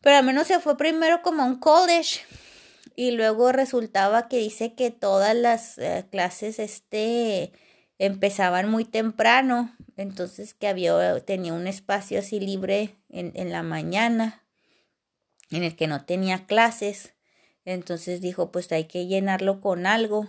pero 0.00 0.16
al 0.16 0.24
menos 0.24 0.46
se 0.46 0.60
fue 0.60 0.76
primero 0.76 1.20
como 1.22 1.42
a 1.42 1.46
un 1.46 1.58
college 1.58 2.20
y 2.96 3.10
luego 3.10 3.52
resultaba 3.52 4.28
que 4.28 4.38
dice 4.38 4.74
que 4.74 4.90
todas 4.90 5.34
las 5.34 5.78
eh, 5.78 6.06
clases 6.10 6.58
este 6.58 7.52
empezaban 7.98 8.70
muy 8.70 8.84
temprano, 8.84 9.74
entonces 9.96 10.54
que 10.54 10.68
había 10.68 11.20
tenía 11.20 11.52
un 11.52 11.66
espacio 11.66 12.18
así 12.18 12.40
libre 12.40 12.96
en 13.08 13.52
la 13.52 13.62
mañana 13.62 14.44
en 15.50 15.62
el 15.62 15.76
que 15.76 15.86
no 15.86 16.04
tenía 16.04 16.46
clases, 16.46 17.14
entonces 17.64 18.20
dijo 18.20 18.50
pues 18.50 18.70
hay 18.72 18.84
que 18.84 19.06
llenarlo 19.06 19.60
con 19.60 19.86
algo 19.86 20.28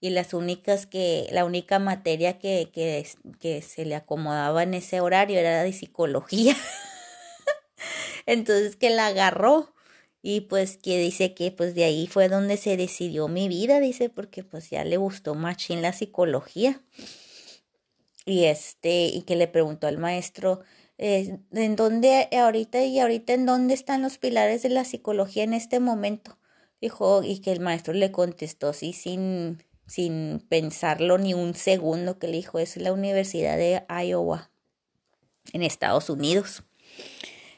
y 0.00 0.10
las 0.10 0.34
únicas 0.34 0.86
que, 0.86 1.28
la 1.32 1.44
única 1.44 1.78
materia 1.78 2.38
que, 2.38 2.70
que, 2.72 3.06
que 3.40 3.62
se 3.62 3.84
le 3.84 3.94
acomodaba 3.94 4.62
en 4.62 4.74
ese 4.74 5.00
horario 5.00 5.38
era 5.38 5.62
de 5.62 5.72
psicología. 5.72 6.56
Entonces 8.26 8.76
que 8.76 8.90
la 8.90 9.06
agarró 9.06 9.72
y 10.22 10.40
pues 10.42 10.76
que 10.76 10.98
dice 10.98 11.34
que 11.34 11.52
pues 11.52 11.74
de 11.74 11.84
ahí 11.84 12.08
fue 12.08 12.28
donde 12.28 12.56
se 12.56 12.76
decidió 12.76 13.28
mi 13.28 13.48
vida, 13.48 13.78
dice, 13.78 14.08
porque 14.08 14.42
pues 14.42 14.70
ya 14.70 14.84
le 14.84 14.96
gustó 14.96 15.36
machín 15.36 15.82
la 15.82 15.92
psicología. 15.92 16.82
Y 18.24 18.46
este, 18.46 19.06
y 19.06 19.22
que 19.22 19.36
le 19.36 19.46
preguntó 19.46 19.86
al 19.86 19.98
maestro, 19.98 20.62
eh, 20.98 21.38
¿en 21.52 21.76
dónde 21.76 22.28
ahorita 22.32 22.84
y 22.84 22.98
ahorita 22.98 23.34
en 23.34 23.46
dónde 23.46 23.74
están 23.74 24.02
los 24.02 24.18
pilares 24.18 24.62
de 24.62 24.70
la 24.70 24.84
psicología 24.84 25.44
en 25.44 25.54
este 25.54 25.78
momento? 25.78 26.36
Dijo, 26.80 27.22
y 27.22 27.38
que 27.38 27.52
el 27.52 27.60
maestro 27.60 27.94
le 27.94 28.10
contestó 28.10 28.72
sí 28.72 28.92
sin, 28.92 29.62
sin 29.86 30.44
pensarlo 30.48 31.18
ni 31.18 31.34
un 31.34 31.54
segundo, 31.54 32.18
que 32.18 32.26
le 32.26 32.36
dijo, 32.36 32.58
es 32.58 32.76
la 32.76 32.92
Universidad 32.92 33.56
de 33.56 33.84
Iowa, 33.88 34.50
en 35.52 35.62
Estados 35.62 36.10
Unidos. 36.10 36.64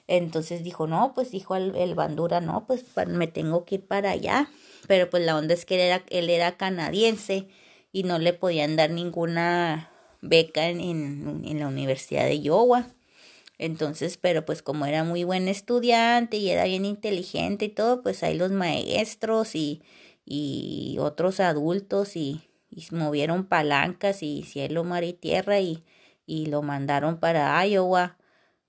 Entonces 0.06 0.64
dijo, 0.64 0.87
no, 0.87 1.12
pues 1.14 1.30
dijo 1.30 1.54
el, 1.56 1.94
Bandura, 1.94 2.40
no, 2.40 2.66
pues 2.66 2.85
me 3.06 3.26
tengo 3.26 3.64
que 3.64 3.76
ir 3.76 3.87
para 3.87 4.11
allá. 4.11 4.50
Pero 4.87 5.11
pues 5.11 5.23
la 5.23 5.37
onda 5.37 5.54
es 5.54 5.66
que 5.66 5.75
él 5.75 5.80
era, 5.82 6.04
él 6.08 6.30
era 6.30 6.56
canadiense 6.56 7.49
y 7.92 8.04
no 8.04 8.18
le 8.18 8.32
podían 8.32 8.76
dar 8.76 8.90
ninguna 8.90 9.90
beca 10.20 10.68
en, 10.68 10.80
en, 10.80 11.58
la 11.58 11.68
Universidad 11.68 12.25
de 12.25 12.40
Iowa. 12.40 12.87
Entonces, 13.58 14.16
pero 14.16 14.44
pues 14.47 14.62
como 14.62 14.87
era 14.87 15.04
muy 15.04 15.25
buen 15.25 15.49
estudiante 15.49 16.38
y 16.38 16.49
era 16.49 16.64
bien 16.64 16.85
inteligente 16.85 17.66
y 17.66 17.68
todo, 17.68 18.02
pues 18.02 18.23
ahí 18.23 18.35
los 18.35 18.50
maestros 18.50 19.54
y, 19.54 19.82
y 20.28 20.97
otros 21.00 21.40
adultos 21.40 22.16
y, 22.16 22.42
movieron 22.92 23.44
palancas 23.47 24.23
y 24.23 24.42
cielo, 24.44 24.85
mar 24.85 25.02
y 25.02 25.12
tierra 25.12 25.58
y, 25.58 25.85
y 26.26 26.47
lo 26.47 26.62
mandaron 26.62 27.18
para 27.18 27.66
Iowa 27.66 28.18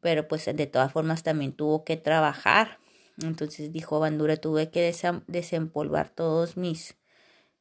pero 0.01 0.27
pues 0.27 0.45
de 0.45 0.67
todas 0.67 0.91
formas 0.91 1.23
también 1.23 1.53
tuvo 1.53 1.83
que 1.83 1.97
trabajar. 1.97 2.79
Entonces 3.21 3.73
dijo 3.73 3.99
Bandura, 3.99 4.37
tuve 4.37 4.69
que 4.69 4.93
desempolvar 5.27 6.09
todos 6.09 6.55
mis, 6.55 6.95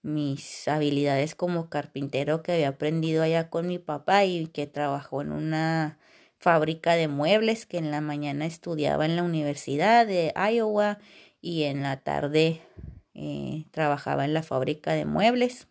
mis 0.03 0.69
habilidades 0.69 1.35
como 1.35 1.69
carpintero 1.69 2.43
que 2.43 2.53
había 2.53 2.69
aprendido 2.69 3.23
allá 3.23 3.51
con 3.51 3.67
mi 3.67 3.79
papá 3.79 4.25
y 4.25 4.47
que 4.47 4.67
trabajó 4.67 5.23
en 5.23 5.33
una 5.33 5.99
fábrica 6.39 6.95
de 6.95 7.09
muebles 7.09 7.67
que 7.67 7.79
en 7.79 7.91
la 7.91 8.01
mañana 8.01 8.47
estudiaba 8.47 9.05
en 9.05 9.17
la 9.17 9.25
Universidad 9.25 10.07
de 10.07 10.33
Iowa 10.37 10.99
y 11.41 11.65
en 11.65 11.83
la 11.83 12.01
tarde 12.01 12.63
eh, 13.21 13.67
trabajaba 13.73 14.25
en 14.25 14.33
la 14.33 14.45
fábrica 14.45 14.93
de 14.93 15.05
muebles. 15.05 15.67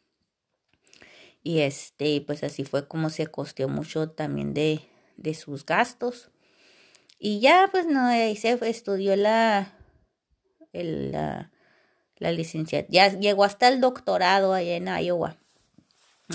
Y 1.43 1.59
este, 1.59 2.19
pues 2.19 2.43
así 2.43 2.65
fue 2.65 2.89
como 2.89 3.09
se 3.09 3.27
costeó 3.27 3.69
mucho 3.69 4.09
también 4.09 4.53
de, 4.53 4.81
de 5.15 5.33
sus 5.33 5.65
gastos. 5.65 6.29
Y 7.19 7.39
ya, 7.39 7.69
pues 7.71 7.87
no, 7.87 8.01
ahí 8.05 8.35
se 8.35 8.59
estudió 8.67 9.15
la, 9.15 9.73
el, 10.73 11.13
la, 11.13 11.53
la 12.17 12.31
licenciatura, 12.33 12.91
ya 12.91 13.17
llegó 13.17 13.45
hasta 13.45 13.69
el 13.69 13.79
doctorado 13.79 14.51
allá 14.51 14.75
en 14.75 14.89
Iowa. 14.89 15.37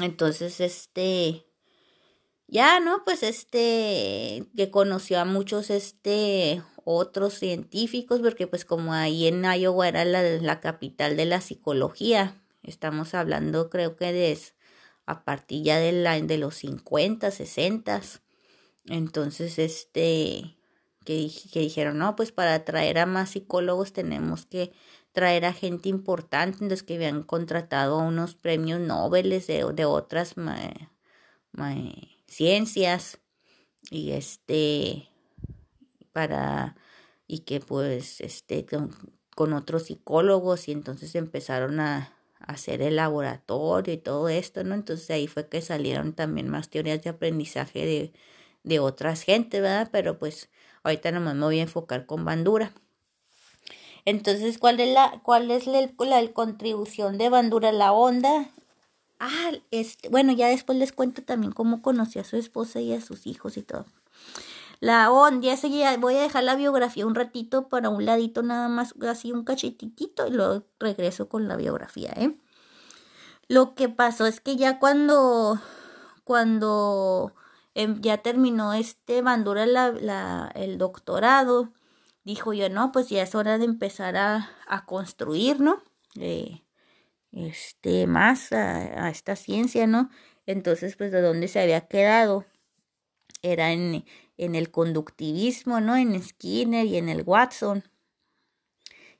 Entonces, 0.00 0.60
este, 0.60 1.44
ya, 2.48 2.80
¿no? 2.80 3.04
Pues 3.04 3.22
este, 3.22 4.46
que 4.56 4.70
conoció 4.70 5.20
a 5.20 5.26
muchos, 5.26 5.68
este, 5.68 6.62
otros 6.84 7.34
científicos, 7.34 8.20
porque 8.20 8.46
pues 8.46 8.64
como 8.64 8.92
ahí 8.92 9.26
en 9.26 9.44
Iowa 9.44 9.88
era 9.88 10.04
la, 10.04 10.22
la 10.22 10.60
capital 10.60 11.16
de 11.16 11.26
la 11.26 11.40
psicología, 11.40 12.42
estamos 12.62 13.14
hablando 13.14 13.70
creo 13.70 13.96
que 13.96 14.12
de 14.12 14.38
a 15.06 15.24
partir 15.24 15.64
ya 15.64 15.78
de, 15.78 15.92
la, 15.92 16.20
de 16.20 16.38
los 16.38 16.56
50, 16.56 17.30
60. 17.30 18.02
Entonces, 18.86 19.58
este, 19.58 20.56
que, 21.04 21.30
que 21.52 21.60
dijeron, 21.60 21.98
no, 21.98 22.16
pues 22.16 22.32
para 22.32 22.54
atraer 22.54 22.98
a 22.98 23.06
más 23.06 23.30
psicólogos 23.30 23.92
tenemos 23.92 24.46
que 24.46 24.72
traer 25.12 25.44
a 25.44 25.52
gente 25.52 25.88
importante, 25.88 26.68
los 26.68 26.82
que 26.82 26.94
habían 26.94 27.22
contratado 27.22 27.98
unos 27.98 28.34
premios 28.34 28.80
Nobel 28.80 29.30
de, 29.30 29.72
de 29.74 29.84
otras 29.84 30.34
ciencias 32.26 33.20
y 33.90 34.12
este 34.12 35.11
para 36.12 36.76
y 37.26 37.40
que 37.40 37.60
pues 37.60 38.20
este 38.20 38.66
con, 38.66 38.94
con, 39.34 39.52
otros 39.52 39.84
psicólogos 39.84 40.68
y 40.68 40.72
entonces 40.72 41.14
empezaron 41.14 41.80
a, 41.80 42.12
hacer 42.40 42.82
el 42.82 42.96
laboratorio 42.96 43.94
y 43.94 43.98
todo 43.98 44.28
esto, 44.28 44.64
¿no? 44.64 44.74
Entonces 44.74 45.08
ahí 45.10 45.28
fue 45.28 45.48
que 45.48 45.62
salieron 45.62 46.12
también 46.12 46.48
más 46.48 46.68
teorías 46.70 47.02
de 47.02 47.10
aprendizaje 47.10 47.86
de, 47.86 48.12
de 48.64 48.80
otras 48.80 49.22
gente, 49.22 49.60
¿verdad? 49.60 49.90
Pero 49.92 50.18
pues 50.18 50.50
Ahorita 50.84 51.12
nomás 51.12 51.34
me 51.36 51.44
voy 51.44 51.58
a 51.60 51.62
enfocar 51.62 52.06
con 52.06 52.24
Bandura. 52.24 52.72
Entonces, 54.04 54.58
¿cuál 54.58 54.80
es 54.80 54.92
la, 54.92 55.20
cuál 55.22 55.50
es 55.50 55.66
la 55.66 56.32
contribución 56.32 57.18
de 57.18 57.28
Bandura 57.28 57.68
a 57.68 57.72
la 57.72 57.92
onda? 57.92 58.50
Ah, 59.20 59.52
este, 59.70 60.08
bueno, 60.08 60.32
ya 60.32 60.48
después 60.48 60.76
les 60.76 60.92
cuento 60.92 61.22
también 61.22 61.52
cómo 61.52 61.82
conocí 61.82 62.18
a 62.18 62.24
su 62.24 62.36
esposa 62.36 62.80
y 62.80 62.92
a 62.92 63.00
sus 63.00 63.28
hijos 63.28 63.56
y 63.56 63.62
todo. 63.62 63.86
La 64.82 65.12
onda, 65.12 65.46
ya 65.46 65.56
seguía, 65.56 65.96
voy 65.96 66.16
a 66.16 66.22
dejar 66.22 66.42
la 66.42 66.56
biografía 66.56 67.06
un 67.06 67.14
ratito 67.14 67.68
para 67.68 67.88
un 67.88 68.04
ladito 68.04 68.42
nada 68.42 68.68
más, 68.68 68.94
así 69.08 69.30
un 69.30 69.44
cachetitito 69.44 70.26
y 70.26 70.32
luego 70.32 70.64
regreso 70.80 71.28
con 71.28 71.46
la 71.46 71.56
biografía, 71.56 72.10
¿eh? 72.16 72.36
Lo 73.48 73.74
que 73.74 73.88
pasó 73.88 74.26
es 74.26 74.40
que 74.40 74.56
ya 74.56 74.78
cuando, 74.78 75.60
cuando 76.24 77.32
Em, 77.74 78.00
ya 78.02 78.18
terminó 78.18 78.74
este 78.74 79.22
Bandura 79.22 79.64
el 80.54 80.78
doctorado, 80.78 81.72
dijo 82.24 82.52
yo, 82.52 82.68
no, 82.68 82.92
pues 82.92 83.08
ya 83.08 83.22
es 83.22 83.34
hora 83.34 83.58
de 83.58 83.64
empezar 83.64 84.16
a, 84.16 84.50
a 84.66 84.84
construir, 84.84 85.60
¿no? 85.60 85.82
Eh, 86.20 86.62
este, 87.32 88.06
más 88.06 88.52
a, 88.52 89.06
a, 89.06 89.10
esta 89.10 89.36
ciencia, 89.36 89.86
¿no? 89.86 90.10
Entonces, 90.46 90.96
pues 90.96 91.12
de 91.12 91.22
dónde 91.22 91.48
se 91.48 91.60
había 91.60 91.82
quedado 91.82 92.44
era 93.42 93.72
en, 93.72 94.04
en 94.44 94.54
el 94.54 94.70
conductivismo, 94.70 95.80
¿no? 95.80 95.96
En 95.96 96.20
Skinner 96.22 96.86
y 96.86 96.96
en 96.96 97.08
el 97.08 97.22
Watson. 97.22 97.84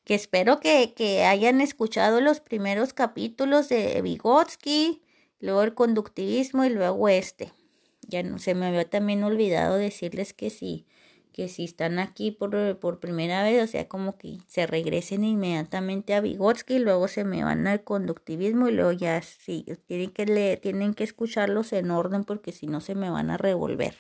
Que 0.05 0.15
espero 0.15 0.61
que, 0.61 1.25
hayan 1.25 1.61
escuchado 1.61 2.21
los 2.21 2.41
primeros 2.41 2.93
capítulos 2.93 3.69
de 3.69 4.03
Vygotsky, 4.03 5.03
luego 5.41 5.63
el 5.63 5.75
conductivismo 5.75 6.65
y 6.65 6.71
luego 6.71 7.09
este 7.09 7.53
ya 8.09 8.23
no 8.23 8.39
se 8.39 8.55
me 8.55 8.67
había 8.67 8.89
también 8.89 9.25
olvidado 9.25 9.77
decirles 9.77 10.35
que 10.35 10.51
sí, 10.51 10.87
que 11.33 11.49
si 11.49 11.65
están 11.65 11.99
aquí 11.99 12.31
por, 12.31 12.79
por 12.79 13.01
primera 13.01 13.43
vez, 13.43 13.63
o 13.63 13.67
sea, 13.67 13.89
como 13.89 14.19
que 14.19 14.39
se 14.49 14.67
regresen 14.67 15.25
inmediatamente 15.25 16.15
a 16.15 16.21
Vygotsky, 16.21 16.79
luego 16.79 17.09
se 17.09 17.25
me 17.25 17.43
van 17.43 17.67
al 17.67 17.83
conductivismo 17.85 18.69
y 18.69 18.73
luego 18.73 18.93
ya 18.93 19.21
sí, 19.23 19.65
tienen 19.87 20.11
que 20.11 20.27
leer, 20.27 20.61
tienen 20.61 20.95
que 20.95 21.05
escucharlos 21.05 21.73
en 21.73 21.91
orden 21.91 22.25
porque 22.25 22.53
si 22.53 22.67
no 22.67 22.81
se 22.81 22.95
me 22.95 23.09
van 23.09 23.31
a 23.31 23.39
revolver. 23.39 23.95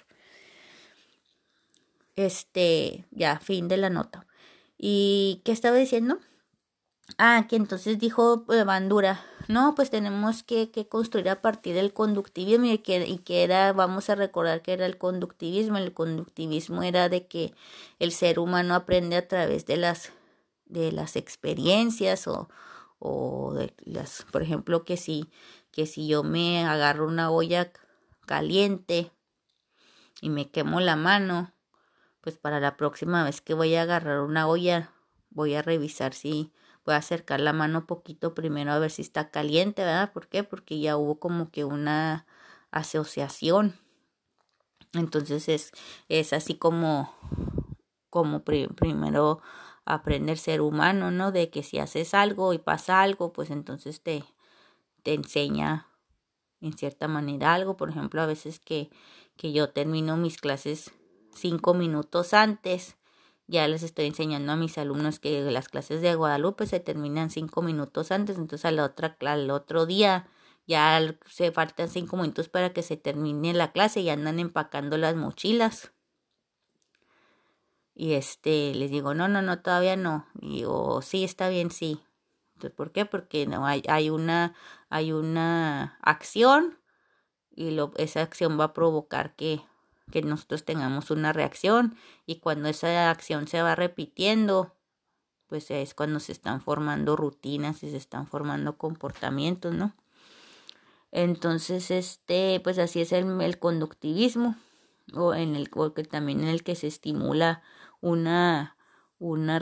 Este, 2.16 3.06
ya, 3.10 3.38
fin 3.40 3.68
de 3.68 3.76
la 3.76 3.90
nota. 3.90 4.26
¿Y 4.78 5.40
qué 5.44 5.52
estaba 5.52 5.76
diciendo? 5.76 6.18
Ah, 7.18 7.46
que 7.48 7.56
entonces 7.56 7.98
dijo 7.98 8.44
eh, 8.52 8.64
Bandura, 8.64 9.24
no, 9.48 9.74
pues 9.74 9.90
tenemos 9.90 10.42
que, 10.42 10.70
que, 10.70 10.88
construir 10.88 11.28
a 11.28 11.42
partir 11.42 11.74
del 11.74 11.92
conductivismo 11.92 12.66
y 12.66 12.78
que, 12.78 13.06
y 13.06 13.18
que 13.18 13.42
era, 13.42 13.72
vamos 13.72 14.08
a 14.08 14.14
recordar 14.14 14.62
que 14.62 14.72
era 14.72 14.86
el 14.86 14.98
conductivismo, 14.98 15.78
el 15.78 15.92
conductivismo 15.92 16.82
era 16.82 17.08
de 17.08 17.26
que 17.26 17.54
el 17.98 18.12
ser 18.12 18.38
humano 18.38 18.74
aprende 18.74 19.16
a 19.16 19.28
través 19.28 19.66
de 19.66 19.76
las, 19.76 20.12
de 20.66 20.92
las 20.92 21.16
experiencias 21.16 22.26
o, 22.28 22.48
o 22.98 23.52
de 23.54 23.74
las, 23.84 24.24
por 24.30 24.42
ejemplo, 24.42 24.84
que 24.84 24.96
si, 24.96 25.28
que 25.70 25.86
si 25.86 26.06
yo 26.06 26.22
me 26.22 26.64
agarro 26.64 27.06
una 27.06 27.30
olla 27.30 27.72
caliente 28.26 29.10
y 30.20 30.30
me 30.30 30.50
quemo 30.50 30.80
la 30.80 30.96
mano, 30.96 31.51
pues 32.22 32.38
para 32.38 32.60
la 32.60 32.76
próxima 32.76 33.24
vez 33.24 33.40
que 33.40 33.52
voy 33.52 33.74
a 33.74 33.82
agarrar 33.82 34.20
una 34.20 34.48
olla, 34.48 34.90
voy 35.30 35.54
a 35.54 35.62
revisar 35.62 36.14
si 36.14 36.52
voy 36.84 36.94
a 36.94 36.98
acercar 36.98 37.40
la 37.40 37.52
mano 37.52 37.86
poquito 37.86 38.34
primero 38.34 38.72
a 38.72 38.78
ver 38.78 38.90
si 38.90 39.02
está 39.02 39.30
caliente, 39.30 39.82
¿verdad? 39.82 40.12
¿Por 40.12 40.28
qué? 40.28 40.44
Porque 40.44 40.80
ya 40.80 40.96
hubo 40.96 41.18
como 41.18 41.50
que 41.50 41.64
una 41.64 42.26
asociación. 42.70 43.78
Entonces 44.94 45.48
es, 45.48 45.72
es 46.08 46.32
así 46.32 46.54
como, 46.54 47.14
como 48.08 48.42
primero 48.44 49.40
aprender 49.84 50.38
ser 50.38 50.60
humano, 50.60 51.10
¿no? 51.10 51.32
De 51.32 51.50
que 51.50 51.62
si 51.62 51.78
haces 51.78 52.14
algo 52.14 52.52
y 52.52 52.58
pasa 52.58 53.02
algo, 53.02 53.32
pues 53.32 53.50
entonces 53.50 54.00
te, 54.00 54.24
te 55.02 55.14
enseña 55.14 55.88
en 56.60 56.76
cierta 56.76 57.08
manera 57.08 57.54
algo. 57.54 57.76
Por 57.76 57.90
ejemplo, 57.90 58.22
a 58.22 58.26
veces 58.26 58.60
que, 58.60 58.90
que 59.36 59.52
yo 59.52 59.70
termino 59.70 60.16
mis 60.16 60.38
clases 60.38 60.92
cinco 61.34 61.74
minutos 61.74 62.34
antes 62.34 62.96
ya 63.52 63.68
les 63.68 63.82
estoy 63.82 64.06
enseñando 64.06 64.52
a 64.52 64.56
mis 64.56 64.78
alumnos 64.78 65.18
que 65.20 65.42
las 65.42 65.68
clases 65.68 66.00
de 66.00 66.14
Guadalupe 66.14 66.66
se 66.66 66.80
terminan 66.80 67.30
cinco 67.30 67.60
minutos 67.60 68.10
antes, 68.10 68.38
entonces 68.38 68.64
al, 68.64 68.78
otra, 68.78 69.16
al 69.20 69.50
otro 69.50 69.84
día 69.84 70.26
ya 70.66 71.00
se 71.26 71.52
faltan 71.52 71.88
cinco 71.88 72.16
minutos 72.16 72.48
para 72.48 72.72
que 72.72 72.82
se 72.82 72.96
termine 72.96 73.52
la 73.52 73.72
clase 73.72 74.00
y 74.00 74.10
andan 74.10 74.38
empacando 74.38 74.96
las 74.96 75.16
mochilas. 75.16 75.92
Y 77.94 78.14
este, 78.14 78.74
les 78.74 78.90
digo, 78.90 79.12
no, 79.12 79.28
no, 79.28 79.42
no, 79.42 79.60
todavía 79.60 79.96
no. 79.96 80.26
Y 80.40 80.60
digo, 80.60 81.02
sí, 81.02 81.24
está 81.24 81.50
bien, 81.50 81.70
sí. 81.70 82.00
Entonces, 82.54 82.74
¿por 82.74 82.90
qué? 82.90 83.04
Porque 83.04 83.46
no, 83.46 83.66
hay, 83.66 83.82
hay 83.86 84.08
una, 84.08 84.54
hay 84.88 85.12
una 85.12 85.98
acción 86.00 86.78
y 87.50 87.72
lo, 87.72 87.92
esa 87.96 88.22
acción 88.22 88.58
va 88.58 88.64
a 88.64 88.72
provocar 88.72 89.34
que, 89.36 89.60
que 90.10 90.22
nosotros 90.22 90.64
tengamos 90.64 91.10
una 91.10 91.32
reacción 91.32 91.96
y 92.26 92.36
cuando 92.40 92.68
esa 92.68 93.10
acción 93.10 93.48
se 93.48 93.62
va 93.62 93.74
repitiendo, 93.74 94.74
pues 95.46 95.70
es 95.70 95.94
cuando 95.94 96.20
se 96.20 96.32
están 96.32 96.60
formando 96.60 97.16
rutinas 97.16 97.82
y 97.82 97.90
se 97.90 97.96
están 97.96 98.26
formando 98.26 98.76
comportamientos, 98.76 99.74
¿no? 99.74 99.94
Entonces, 101.10 101.90
este, 101.90 102.60
pues 102.64 102.78
así 102.78 103.02
es 103.02 103.12
el, 103.12 103.40
el 103.40 103.58
conductivismo, 103.58 104.56
o 105.14 105.34
en 105.34 105.56
el 105.56 105.68
que 105.94 106.04
también 106.04 106.40
en 106.40 106.48
el 106.48 106.62
que 106.62 106.74
se 106.74 106.86
estimula 106.86 107.62
una 108.00 108.76
una 109.22 109.60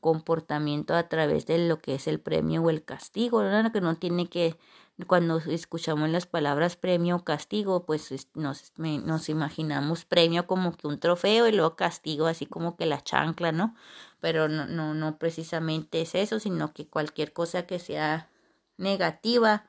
comportamiento 0.00 0.94
a 0.94 1.08
través 1.08 1.46
de 1.46 1.68
lo 1.68 1.78
que 1.78 1.94
es 1.94 2.08
el 2.08 2.18
premio 2.18 2.62
o 2.62 2.70
el 2.70 2.84
castigo, 2.84 3.44
¿no? 3.44 3.70
que 3.70 3.80
no 3.80 3.94
tiene 3.94 4.28
que 4.28 4.58
cuando 5.06 5.38
escuchamos 5.38 6.08
las 6.08 6.26
palabras 6.26 6.76
premio 6.76 7.16
o 7.16 7.24
castigo, 7.24 7.84
pues 7.86 8.28
nos, 8.34 8.72
nos 8.76 9.28
imaginamos 9.28 10.04
premio 10.04 10.46
como 10.46 10.76
que 10.76 10.86
un 10.86 10.98
trofeo 10.98 11.48
y 11.48 11.52
luego 11.52 11.76
castigo 11.76 12.26
así 12.26 12.46
como 12.46 12.76
que 12.76 12.86
la 12.86 13.02
chancla, 13.02 13.52
¿no? 13.52 13.74
Pero 14.20 14.48
no, 14.48 14.66
no, 14.66 14.94
no 14.94 15.18
precisamente 15.18 16.02
es 16.02 16.14
eso, 16.14 16.40
sino 16.40 16.72
que 16.72 16.86
cualquier 16.88 17.32
cosa 17.32 17.66
que 17.66 17.78
sea 17.78 18.28
negativa, 18.76 19.66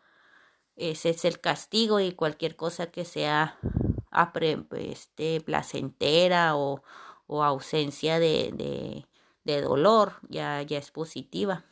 ese 0.75 1.11
es 1.11 1.25
el 1.25 1.39
castigo 1.39 1.99
y 1.99 2.13
cualquier 2.13 2.55
cosa 2.55 2.87
que 2.87 3.05
sea 3.05 3.57
este, 4.71 5.41
placentera 5.41 6.55
o, 6.55 6.83
o 7.27 7.43
ausencia 7.43 8.19
de, 8.19 8.51
de, 8.53 9.05
de 9.43 9.61
dolor 9.61 10.13
ya, 10.29 10.61
ya 10.63 10.77
es 10.77 10.91
positiva. 10.91 11.63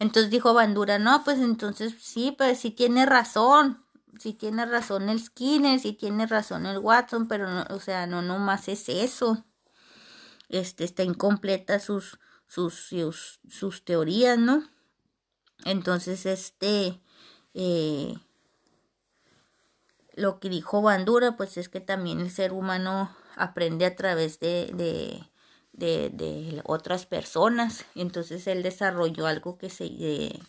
Entonces 0.00 0.30
dijo 0.30 0.54
Bandura, 0.54 0.98
no, 0.98 1.22
pues 1.24 1.38
entonces 1.38 1.94
sí, 2.00 2.34
pues 2.36 2.58
sí 2.58 2.70
tiene 2.70 3.04
razón, 3.04 3.84
sí 4.18 4.32
tiene 4.32 4.64
razón 4.64 5.10
el 5.10 5.20
Skinner, 5.22 5.78
sí 5.78 5.92
tiene 5.92 6.26
razón 6.26 6.64
el 6.64 6.78
Watson, 6.78 7.28
pero 7.28 7.48
no, 7.48 7.66
o 7.68 7.80
sea, 7.80 8.06
no 8.06 8.22
nomás 8.22 8.68
es 8.68 8.88
eso. 8.88 9.44
Este 10.48 10.84
está 10.84 11.02
incompleta 11.02 11.78
sus, 11.78 12.18
sus, 12.48 12.74
sus, 12.74 13.40
sus 13.46 13.84
teorías, 13.84 14.38
¿no? 14.38 14.64
Entonces, 15.66 16.24
este, 16.24 16.98
eh, 17.52 18.14
lo 20.14 20.40
que 20.40 20.48
dijo 20.48 20.80
Bandura, 20.80 21.36
pues 21.36 21.58
es 21.58 21.68
que 21.68 21.80
también 21.80 22.20
el 22.20 22.30
ser 22.30 22.54
humano 22.54 23.14
aprende 23.36 23.84
a 23.84 23.96
través 23.96 24.40
de, 24.40 24.70
de, 24.74 25.29
de, 25.80 26.10
de 26.10 26.60
otras 26.64 27.06
personas. 27.06 27.84
Entonces 27.96 28.46
él 28.46 28.62
desarrolló 28.62 29.26
algo 29.26 29.58
que 29.58 29.70
se, 29.70 29.88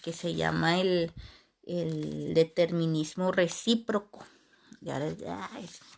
que 0.04 0.14
se 0.14 0.36
llama 0.36 0.80
el, 0.80 1.12
el 1.64 2.34
determinismo 2.34 3.32
recíproco. 3.32 4.24
Ya, 4.82 5.00
ya, 5.14 5.50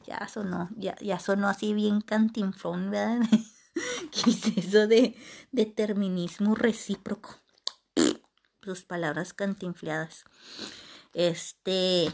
ya 0.05 0.27
sonó, 0.27 0.69
ya, 0.75 0.95
ya 0.99 1.17
sonó 1.19 1.47
así 1.47 1.73
bien 1.73 2.01
cantinflón, 2.01 2.91
¿verdad? 2.91 3.21
¿Qué 4.11 4.29
es 4.29 4.57
eso 4.57 4.87
de 4.87 5.15
determinismo 5.51 6.53
recíproco? 6.55 7.35
Sus 8.61 8.83
palabras 8.83 9.33
cantinfladas. 9.33 10.25
Este, 11.13 12.11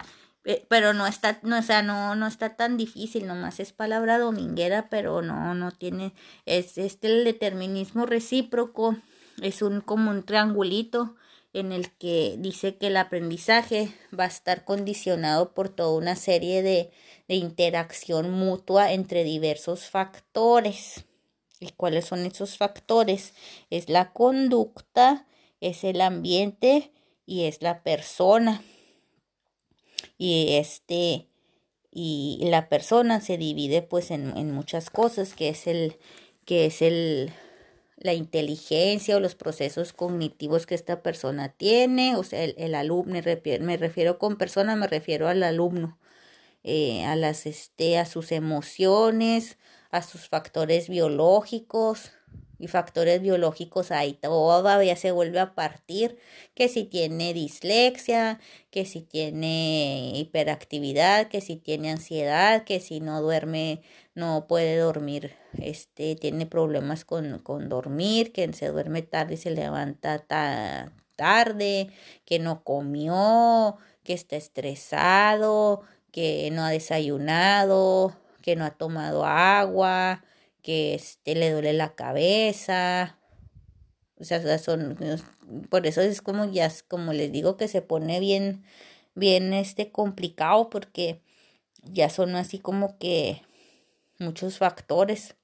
pero 0.68 0.94
no 0.94 1.06
está, 1.06 1.40
no, 1.44 1.60
o 1.60 1.62
sea, 1.62 1.84
no, 1.84 2.16
no 2.16 2.26
está 2.28 2.56
tan 2.56 2.78
difícil, 2.78 3.28
nomás 3.28 3.60
es 3.60 3.72
palabra 3.72 4.18
dominguera, 4.18 4.88
pero 4.90 5.22
no, 5.22 5.54
no 5.54 5.72
tiene, 5.72 6.14
es 6.46 6.78
este 6.78 7.08
el 7.08 7.24
determinismo 7.24 8.06
recíproco, 8.06 8.96
es 9.42 9.62
un 9.62 9.82
como 9.82 10.12
un 10.12 10.24
triangulito 10.24 11.16
en 11.54 11.72
el 11.72 11.92
que 11.92 12.36
dice 12.40 12.78
que 12.78 12.88
el 12.88 12.98
aprendizaje 12.98 13.94
va 14.18 14.26
a 14.26 14.28
estar 14.28 14.66
condicionado 14.66 15.54
por 15.54 15.70
toda 15.70 15.98
una 15.98 16.16
serie 16.16 16.62
de, 16.62 16.92
de 17.28 17.36
interacción 17.36 18.32
mutua 18.32 18.92
entre 18.92 19.24
diversos 19.24 19.90
factores. 19.90 21.06
¿Y 21.60 21.72
cuáles 21.72 22.06
son 22.06 22.26
esos 22.26 22.58
factores? 22.58 23.34
Es 23.70 23.90
la 23.90 24.14
conducta, 24.14 25.26
es 25.60 25.84
el 25.84 26.02
ambiente 26.02 26.92
y 27.26 27.46
es 27.46 27.62
la 27.62 27.84
persona 27.84 28.62
y 30.20 30.58
este 30.58 31.28
y 31.92 32.40
la 32.44 32.70
persona 32.70 33.22
se 33.22 33.38
divide 33.40 33.82
pues 33.82 34.12
en, 34.12 34.38
en 34.38 34.52
muchas 34.52 34.92
cosas 34.92 35.34
que 35.34 35.50
es 35.50 35.66
el 35.68 35.98
que 36.46 36.68
es 36.68 36.84
el 36.84 37.34
la 37.98 38.14
inteligencia 38.14 39.18
o 39.18 39.20
los 39.20 39.36
procesos 39.36 39.94
cognitivos 39.94 40.66
que 40.66 40.76
esta 40.76 41.04
persona 41.04 41.50
tiene, 41.50 42.16
o 42.16 42.24
sea, 42.24 42.44
el, 42.44 42.56
el 42.58 42.76
alumno, 42.76 43.14
me 43.62 43.78
refiero, 43.78 44.18
con 44.20 44.38
persona, 44.38 44.76
me 44.76 44.88
refiero 44.88 45.28
al 45.28 45.44
alumno, 45.44 46.00
eh, 46.64 47.06
a 47.06 47.16
las, 47.16 47.46
este, 47.46 47.98
a 47.98 48.06
sus 48.06 48.32
emociones, 48.32 49.58
a 49.92 50.02
sus 50.02 50.30
factores 50.30 50.90
biológicos, 50.90 52.12
y 52.60 52.68
factores 52.68 53.22
biológicos 53.22 53.90
ahí 53.92 54.14
todavía 54.14 54.96
se 54.98 55.12
vuelve 55.12 55.40
a 55.40 55.56
partir 55.56 56.18
que 56.54 56.68
si 56.68 56.84
tiene 56.84 57.34
dislexia, 57.34 58.40
que 58.70 58.86
si 58.86 59.02
tiene 59.02 60.12
hiperactividad, 60.16 61.30
que 61.30 61.40
si 61.40 61.56
tiene 61.56 61.92
ansiedad, 61.92 62.66
que 62.66 62.82
si 62.82 63.00
no 63.00 63.22
duerme, 63.22 63.82
no 64.14 64.46
puede 64.48 64.78
dormir, 64.78 65.32
este 65.58 66.16
tiene 66.16 66.46
problemas 66.46 67.06
con, 67.06 67.40
con 67.40 67.70
dormir, 67.70 68.34
que 68.34 68.52
se 68.52 68.68
duerme 68.68 69.04
tarde 69.04 69.36
y 69.36 69.38
se 69.38 69.52
levanta 69.52 70.26
tarde, 71.16 71.90
que 72.26 72.40
no 72.40 72.64
comió, 72.64 73.78
que 74.04 74.14
está 74.14 74.36
estresado, 74.36 75.84
que 76.12 76.50
no 76.52 76.64
ha 76.64 76.72
desayunado, 76.72 78.14
que 78.42 78.58
no 78.58 78.66
ha 78.66 78.72
tomado 78.72 79.26
agua, 79.26 80.24
que 80.62 80.96
este, 80.96 81.36
le 81.36 81.52
duele 81.52 81.74
la 81.74 81.96
cabeza. 81.96 83.18
O 84.20 84.24
sea, 84.24 84.58
son, 84.60 84.98
por 85.70 85.88
eso 85.88 86.02
es 86.02 86.22
como 86.22 86.46
ya, 86.46 86.72
como 86.88 87.14
les 87.14 87.32
digo, 87.32 87.58
que 87.58 87.68
se 87.68 87.82
pone 87.82 88.20
bien, 88.20 88.64
bien 89.16 89.54
este 89.54 89.92
complicado 89.92 90.70
porque 90.70 91.22
ya 91.84 92.10
son 92.10 92.36
así 92.36 92.60
como 92.60 92.98
que 92.98 93.42
muchos 94.20 94.58
factores. 94.58 95.36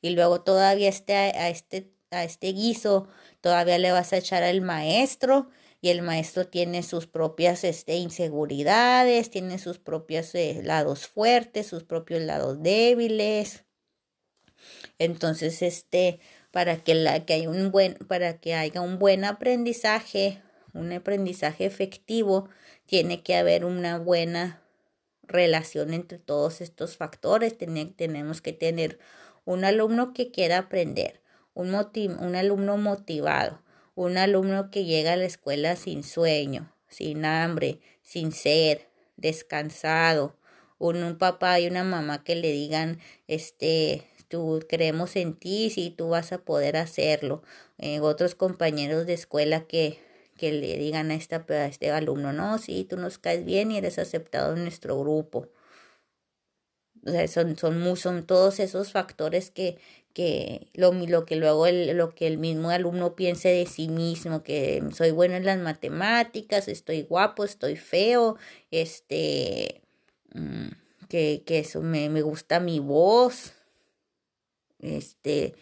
Y 0.00 0.10
luego 0.10 0.42
todavía 0.42 0.88
este, 0.88 1.14
a 1.14 1.48
este, 1.50 1.92
a 2.10 2.24
este 2.24 2.52
guiso, 2.52 3.08
todavía 3.40 3.78
le 3.78 3.92
vas 3.92 4.12
a 4.12 4.18
echar 4.18 4.42
al 4.42 4.60
maestro 4.60 5.50
y 5.82 5.88
el 5.88 6.02
maestro 6.02 6.46
tiene 6.46 6.82
sus 6.82 7.06
propias 7.06 7.64
este, 7.64 7.96
inseguridades, 7.96 9.30
tiene 9.30 9.58
sus 9.58 9.78
propios 9.78 10.34
eh, 10.34 10.60
lados 10.62 11.06
fuertes, 11.06 11.66
sus 11.66 11.84
propios 11.84 12.20
lados 12.20 12.62
débiles. 12.62 13.64
Entonces, 14.98 15.62
este, 15.62 16.20
para 16.50 16.76
que, 16.76 16.94
la, 16.94 17.24
que, 17.24 17.34
haya 17.34 17.50
un 17.50 17.70
buen, 17.70 17.94
para 17.94 18.38
que 18.38 18.54
haya 18.54 18.80
un 18.80 18.98
buen 18.98 19.24
aprendizaje, 19.24 20.42
un 20.72 20.92
aprendizaje 20.92 21.64
efectivo, 21.64 22.48
tiene 22.86 23.22
que 23.22 23.36
haber 23.36 23.64
una 23.64 23.98
buena 23.98 24.62
relación 25.22 25.94
entre 25.94 26.18
todos 26.18 26.60
estos 26.60 26.96
factores. 26.96 27.56
tenemos 27.56 28.40
que 28.40 28.52
tener 28.52 28.98
un 29.44 29.64
alumno 29.64 30.12
que 30.12 30.30
quiera 30.30 30.58
aprender, 30.58 31.20
un, 31.54 31.74
un 31.74 32.36
alumno 32.36 32.76
motivado, 32.76 33.62
un 33.94 34.18
alumno 34.18 34.70
que 34.70 34.84
llega 34.84 35.12
a 35.12 35.16
la 35.16 35.24
escuela 35.24 35.76
sin 35.76 36.02
sueño, 36.02 36.72
sin 36.88 37.24
hambre, 37.24 37.80
sin 38.02 38.32
sed, 38.32 38.78
descansado, 39.16 40.36
un, 40.78 41.02
un 41.02 41.18
papá 41.18 41.60
y 41.60 41.66
una 41.66 41.84
mamá 41.84 42.24
que 42.24 42.34
le 42.34 42.50
digan, 42.50 42.98
este, 43.28 44.04
tú 44.30 44.64
creemos 44.68 45.16
en 45.16 45.34
ti, 45.34 45.70
si 45.70 45.90
tú 45.90 46.08
vas 46.08 46.32
a 46.32 46.38
poder 46.38 46.76
hacerlo. 46.76 47.42
Eh, 47.78 48.00
otros 48.00 48.34
compañeros 48.34 49.06
de 49.06 49.14
escuela 49.14 49.66
que, 49.66 49.98
que 50.38 50.52
le 50.52 50.78
digan 50.78 51.10
a, 51.10 51.14
esta, 51.16 51.44
a 51.48 51.66
este 51.66 51.90
alumno, 51.90 52.32
no, 52.32 52.58
sí, 52.58 52.86
tú 52.88 52.96
nos 52.96 53.18
caes 53.18 53.44
bien 53.44 53.72
y 53.72 53.78
eres 53.78 53.98
aceptado 53.98 54.54
en 54.54 54.62
nuestro 54.62 54.98
grupo. 54.98 55.48
O 57.06 57.10
sea, 57.10 57.26
son, 57.28 57.56
son, 57.56 57.96
son 57.96 58.26
todos 58.26 58.60
esos 58.60 58.92
factores 58.92 59.50
que, 59.50 59.78
que 60.12 60.68
lo, 60.74 60.92
lo 60.92 61.24
que 61.24 61.36
luego 61.36 61.66
el, 61.66 61.96
lo 61.96 62.14
que 62.14 62.26
el 62.26 62.38
mismo 62.38 62.70
alumno 62.70 63.16
piense 63.16 63.48
de 63.48 63.66
sí 63.66 63.88
mismo, 63.88 64.42
que 64.42 64.82
soy 64.94 65.10
bueno 65.10 65.34
en 65.36 65.46
las 65.46 65.58
matemáticas, 65.58 66.68
estoy 66.68 67.02
guapo, 67.02 67.44
estoy 67.44 67.76
feo, 67.76 68.36
este, 68.70 69.80
mm, 70.34 70.68
que, 71.08 71.42
que 71.46 71.60
eso 71.60 71.80
me, 71.80 72.08
me 72.10 72.22
gusta 72.22 72.60
mi 72.60 72.80
voz, 72.80 73.54
este, 74.80 75.54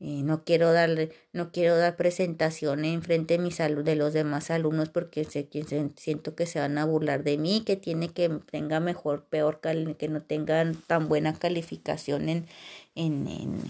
eh, 0.00 0.22
no 0.22 0.44
quiero 0.44 0.72
darle, 0.72 1.10
no 1.32 1.50
quiero 1.50 1.76
dar 1.76 1.96
presentación 1.96 2.84
en 2.84 3.02
frente 3.02 3.36
de 3.36 3.42
mis 3.42 3.58
de 3.58 3.96
los 3.96 4.12
demás 4.12 4.50
alumnos 4.50 4.90
porque 4.90 5.24
sé 5.24 5.48
que 5.48 5.64
siento 5.96 6.36
que 6.36 6.46
se 6.46 6.60
van 6.60 6.78
a 6.78 6.84
burlar 6.84 7.24
de 7.24 7.36
mí, 7.36 7.62
que 7.64 7.76
tiene 7.76 8.10
que 8.10 8.28
tenga 8.28 8.78
mejor, 8.78 9.24
peor, 9.24 9.60
que 9.60 10.08
no 10.08 10.22
tengan 10.22 10.74
tan 10.74 11.08
buena 11.08 11.34
calificación 11.34 12.28
en, 12.28 12.46
en, 12.94 13.26
en, 13.26 13.60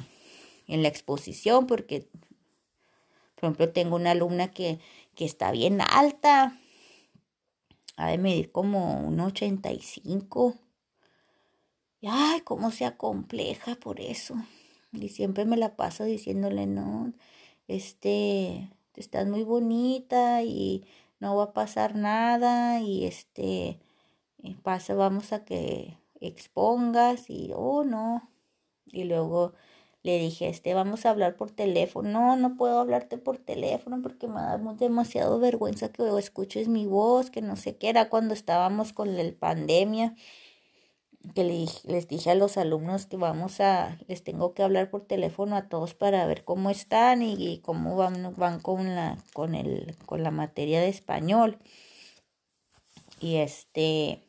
en 0.67 0.83
la 0.83 0.89
exposición, 0.89 1.67
porque, 1.67 2.07
por 3.37 3.45
ejemplo, 3.45 3.71
tengo 3.71 3.97
una 3.97 4.11
alumna 4.11 4.51
que, 4.51 4.81
que 5.15 5.25
está 5.25 5.51
bien 5.51 5.81
alta, 5.81 6.59
ha 7.97 8.09
de 8.09 8.19
medir 8.19 8.53
como 8.53 9.01
un 9.01 9.19
85. 9.19 10.55
Y 12.01 12.07
ay, 12.09 12.43
cómo 12.43 12.71
se 12.71 12.85
acompleja 12.85 13.75
por 13.77 13.99
eso. 13.99 14.37
Y 14.93 15.11
siempre 15.11 15.45
me 15.45 15.57
la 15.57 15.77
paso 15.77 16.05
diciéndole, 16.05 16.67
no, 16.67 17.13
este, 17.69 18.71
estás 18.95 19.27
muy 19.27 19.45
bonita 19.45 20.43
y 20.43 20.85
no 21.21 21.37
va 21.37 21.45
a 21.45 21.53
pasar 21.53 21.95
nada 21.95 22.81
y 22.81 23.05
este, 23.05 23.81
pasa, 24.63 24.95
vamos 24.95 25.33
a 25.33 25.45
que 25.45 25.99
expongas 26.21 27.31
y, 27.31 27.53
oh, 27.55 27.85
no. 27.85 28.31
Y 28.87 29.05
luego 29.05 29.53
le 30.03 30.19
dije, 30.19 30.49
este, 30.49 30.75
vamos 30.75 31.05
a 31.07 31.11
hablar 31.11 31.37
por 31.37 31.51
teléfono. 31.51 32.11
No, 32.11 32.37
no 32.37 32.57
puedo 32.57 32.79
hablarte 32.81 33.19
por 33.19 33.39
teléfono 33.39 34.01
porque 34.03 34.29
me 34.29 34.41
da 34.41 34.59
demasiado 34.59 35.39
vergüenza 35.39 35.91
que 35.93 36.09
escuches 36.19 36.69
mi 36.69 36.87
voz, 36.87 37.31
que 37.31 37.43
no 37.43 37.57
sé 37.57 37.77
qué 37.77 37.91
era 37.91 38.09
cuando 38.09 38.35
estábamos 38.35 38.93
con 38.93 39.17
la 39.17 39.25
pandemia 39.39 40.15
que 41.35 41.45
les 41.45 42.09
dije 42.09 42.31
a 42.31 42.35
los 42.35 42.57
alumnos 42.57 43.07
que 43.07 43.17
vamos 43.17 43.61
a, 43.61 43.99
les 44.07 44.23
tengo 44.23 44.55
que 44.55 44.63
hablar 44.63 44.91
por 44.91 45.05
teléfono 45.07 45.57
a 45.57 45.69
todos 45.69 45.95
para 45.95 46.27
ver 46.27 46.45
cómo 46.45 46.71
están 46.71 47.23
y, 47.23 47.61
cómo 47.61 47.97
van, 47.97 48.35
van 48.37 48.61
con 48.61 48.95
la, 48.95 49.19
con 49.33 49.55
el, 49.55 49.97
con 50.07 50.23
la 50.23 50.31
materia 50.31 50.81
de 50.81 50.89
español. 50.89 51.59
Y 53.21 53.37
este, 53.37 54.23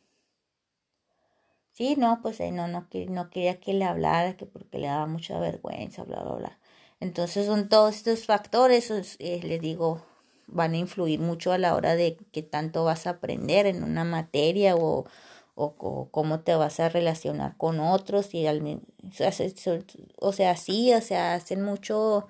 sí, 1.74 1.96
no, 1.96 2.20
pues 2.22 2.40
eh, 2.40 2.52
no, 2.52 2.68
no, 2.68 2.88
no 3.10 3.30
quería 3.30 3.60
que 3.60 3.74
le 3.74 3.86
hablara, 3.86 4.36
que 4.36 4.46
porque 4.46 4.80
le 4.80 4.88
daba 4.88 5.06
mucha 5.06 5.40
vergüenza, 5.40 6.04
bla, 6.04 6.22
bla, 6.24 6.36
bla. 6.36 6.60
Entonces 7.00 7.46
son 7.46 7.70
todos 7.70 7.96
estos 7.96 8.26
factores, 8.26 8.92
eh, 9.20 9.40
les 9.44 9.62
digo, 9.62 10.04
van 10.48 10.74
a 10.74 10.78
influir 10.78 11.20
mucho 11.20 11.52
a 11.52 11.58
la 11.58 11.76
hora 11.76 11.96
de 11.96 12.18
qué 12.32 12.42
tanto 12.42 12.84
vas 12.84 13.08
a 13.08 13.12
aprender 13.12 13.68
en 13.68 13.84
una 13.84 14.04
materia 14.04 14.76
o, 14.76 15.06
o, 15.60 16.10
cómo 16.12 16.40
te 16.40 16.56
vas 16.56 16.80
a 16.80 16.90
relacionar 16.90 17.58
con 17.58 17.80
otros 17.80 18.34
y 18.34 18.48
al, 18.48 18.82
o 20.18 20.32
sea, 20.32 20.56
sí, 20.56 20.94
o 20.94 21.02
sea, 21.02 21.34
hacen 21.34 21.62
mucho, 21.62 22.28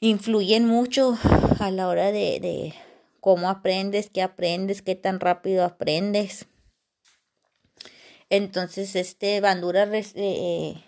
influyen 0.00 0.66
mucho 0.66 1.18
a 1.60 1.70
la 1.70 1.88
hora 1.88 2.10
de, 2.10 2.74
cómo 3.20 3.50
aprendes, 3.50 4.08
qué 4.10 4.22
aprendes, 4.22 4.80
qué 4.82 4.94
tan 4.94 5.20
rápido 5.20 5.64
aprendes. 5.64 6.46
Entonces, 8.30 8.96
este 8.96 9.40
Bandura 9.42 9.84
eh, 9.84 10.04
eh, 10.14 10.84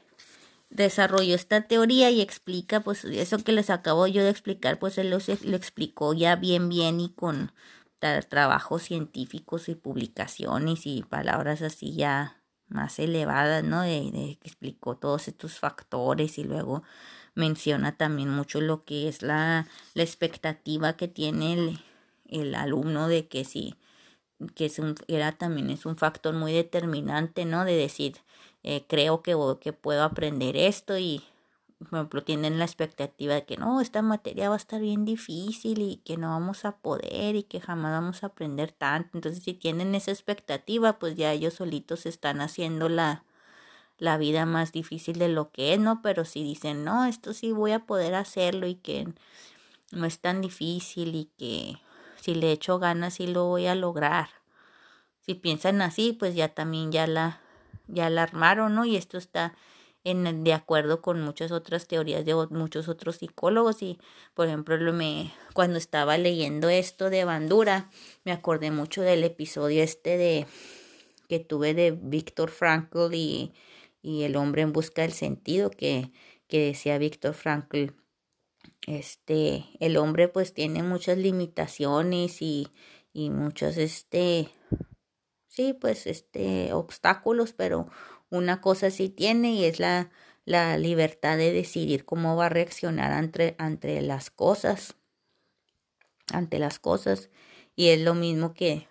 desarrolló 0.71 1.35
esta 1.35 1.61
teoría 1.69 2.11
y 2.11 2.23
explica, 2.23 2.81
pues, 2.81 3.05
eso 3.05 3.39
que 3.39 3.53
les 3.53 3.69
acabo 3.69 4.07
yo 4.07 4.25
de 4.25 4.31
explicar, 4.31 4.79
pues 4.79 4.97
él 4.97 5.11
lo, 5.11 5.19
lo 5.45 5.57
explicó 5.57 6.15
ya 6.15 6.37
bien, 6.37 6.71
bien 6.71 7.01
y 7.01 7.11
con 7.11 7.53
trabajos 8.01 8.83
científicos 8.83 9.69
y 9.69 9.75
publicaciones 9.75 10.87
y 10.87 11.03
palabras 11.03 11.63
así 11.63 11.95
ya 11.95 12.43
más 12.69 12.99
elevadas, 12.99 13.65
¿no? 13.65 13.83
De, 13.83 14.11
de, 14.11 14.39
que 14.41 14.49
explicó 14.49 14.97
todos 14.97 15.29
estos 15.29 15.59
factores 15.59 16.39
y 16.39 16.45
luego 16.45 16.83
menciona 17.35 17.97
también 17.97 18.31
mucho 18.31 18.61
lo 18.61 18.85
que 18.85 19.09
es 19.09 19.23
la, 19.23 19.67
la 19.95 20.03
expectativa 20.03 20.97
que 20.97 21.09
tiene 21.09 21.55
el, 21.55 21.81
el 22.29 22.55
alumno 22.55 23.09
de 23.09 23.29
que 23.29 23.45
si 23.45 23.77
que 24.55 24.67
es 24.67 24.79
un, 24.79 24.95
era 25.09 25.33
también 25.33 25.71
es 25.71 25.87
un 25.87 25.97
factor 25.97 26.35
muy 26.35 26.53
determinante, 26.53 27.45
¿no? 27.47 27.65
De 27.65 27.75
decir, 27.75 28.19
eh, 28.63 28.85
creo 28.87 29.23
que 29.23 29.73
puedo 29.73 30.03
aprender 30.03 30.57
esto 30.57 30.99
y 30.99 31.25
por 31.79 31.89
ejemplo, 31.99 32.25
tienen 32.25 32.59
la 32.59 32.65
expectativa 32.65 33.35
de 33.35 33.45
que 33.45 33.59
no, 33.59 33.81
esta 33.81 34.01
materia 34.01 34.49
va 34.49 34.55
a 34.55 34.59
estar 34.59 34.81
bien 34.81 35.05
difícil 35.05 35.83
y 35.83 35.97
que 35.99 36.17
no 36.17 36.31
vamos 36.31 36.65
a 36.65 36.79
poder 36.79 37.37
y 37.37 37.43
que 37.43 37.61
jamás 37.61 37.93
vamos 37.93 38.23
a 38.23 38.29
aprender 38.29 38.73
tanto. 38.73 39.11
Entonces, 39.15 39.45
si 39.45 39.53
tienen 39.53 39.95
esa 39.95 40.11
expectativa, 40.11 40.99
pues 40.99 41.17
ya 41.17 41.33
ellos 41.33 41.55
solitos 41.55 42.07
están 42.07 42.41
haciendo 42.41 42.89
la, 42.89 43.25
la 43.99 44.17
vida 44.17 44.47
más 44.47 44.73
difícil 44.73 45.19
de 45.19 45.29
lo 45.29 45.51
que 45.51 45.75
es, 45.75 45.79
¿no? 45.79 46.01
Pero 46.01 46.25
si 46.25 46.43
dicen, 46.43 46.83
no, 46.83 47.05
esto 47.05 47.35
sí 47.35 47.53
voy 47.53 47.73
a 47.73 47.85
poder 47.85 48.15
hacerlo 48.15 48.67
y 48.67 48.77
que 48.77 49.09
no 49.93 50.07
es 50.07 50.19
tan 50.21 50.41
difícil 50.41 51.15
y 51.15 51.31
que 51.37 51.79
si 52.19 52.35
le 52.35 52.53
echo 52.53 52.79
ganas 52.79 53.15
sí 53.15 53.27
lo 53.27 53.45
voy 53.45 53.67
a 53.67 53.75
lograr. 53.75 54.31
Si 55.21 55.35
piensan 55.35 55.83
así, 55.83 56.15
pues 56.15 56.35
ya 56.35 56.55
también 56.55 56.91
ya 56.91 57.07
la, 57.07 57.41
ya 57.87 58.09
la 58.09 58.23
armaron, 58.23 58.75
¿no? 58.75 58.87
Y 58.87 58.97
esto 58.97 59.19
está 59.19 59.55
en, 60.07 60.45
de 60.45 60.53
acuerdo 60.53 61.03
con 61.03 61.21
muchas 61.21 61.51
otras 61.51 61.88
teorías 61.88 62.25
de 62.25 62.33
muchos 62.51 62.88
otros 62.88 63.16
psicólogos 63.16 63.83
y 63.83 63.99
por 64.35 64.47
ejemplo 64.47 64.77
cuando 65.53 65.79
estaba 65.79 66.16
leyendo 66.16 66.69
esto 66.69 67.11
de 67.11 67.25
Bandura 67.25 67.90
me 68.25 68.31
acordé 68.31 68.71
mucho 68.71 69.03
del 69.03 69.25
episodio 69.25 69.83
este 69.83 70.16
de 70.16 70.47
que 71.29 71.40
tuve 71.40 71.75
de 71.75 71.90
Víctor 71.90 72.51
Frankl 72.51 73.12
y, 73.14 73.53
y 74.01 74.23
el 74.23 74.37
hombre 74.37 74.62
en 74.62 74.73
busca 74.73 75.03
del 75.03 75.12
sentido 75.12 75.71
que, 75.71 76.12
que 76.47 76.66
decía 76.66 76.99
Víctor 76.99 77.35
Frankl 77.35 77.87
este 78.87 79.64
el 79.81 79.97
hombre 79.97 80.29
pues 80.29 80.55
tiene 80.55 80.85
muchas 80.85 81.19
limitaciones 81.19 82.42
y, 82.42 82.69
y 83.12 83.31
muchos 83.31 83.77
este 83.77 84.51
sí 85.49 85.73
pues 85.73 86.07
este 86.07 86.73
obstáculos 86.73 87.53
pero 87.55 87.88
una 88.31 88.61
cosa 88.61 88.91
sí 88.91 89.09
tiene 89.09 89.53
y 89.53 89.65
es 89.65 89.81
la, 89.81 90.11
la 90.45 90.79
libertad 90.79 91.37
de 91.37 91.53
decidir 91.53 92.05
cómo 92.05 92.37
va 92.37 92.47
a 92.47 92.51
reaccionar 92.51 93.12
ante, 93.12 93.55
ante 93.59 94.01
las 94.01 94.31
cosas, 94.31 94.97
ante 96.33 96.59
las 96.59 96.79
cosas. 96.79 97.31
Y 97.75 97.89
es 97.89 98.01
lo 98.01 98.15
mismo 98.15 98.55
que, 98.55 98.89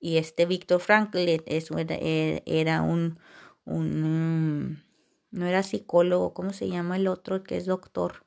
y 0.00 0.18
este 0.18 0.46
Víctor 0.46 0.80
Frankl 0.80 1.18
es, 1.46 1.70
era, 1.70 1.96
era 1.96 2.82
un, 2.82 3.18
un, 3.64 4.84
no 5.30 5.46
era 5.46 5.62
psicólogo, 5.62 6.34
¿cómo 6.34 6.52
se 6.52 6.68
llama 6.68 6.96
el 6.96 7.08
otro 7.08 7.42
que 7.42 7.56
es 7.56 7.66
doctor? 7.66 8.24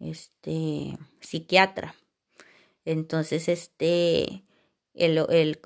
Este, 0.00 0.98
psiquiatra. 1.20 1.94
Entonces, 2.84 3.48
este, 3.48 4.44
él, 4.94 5.24
él 5.28 5.60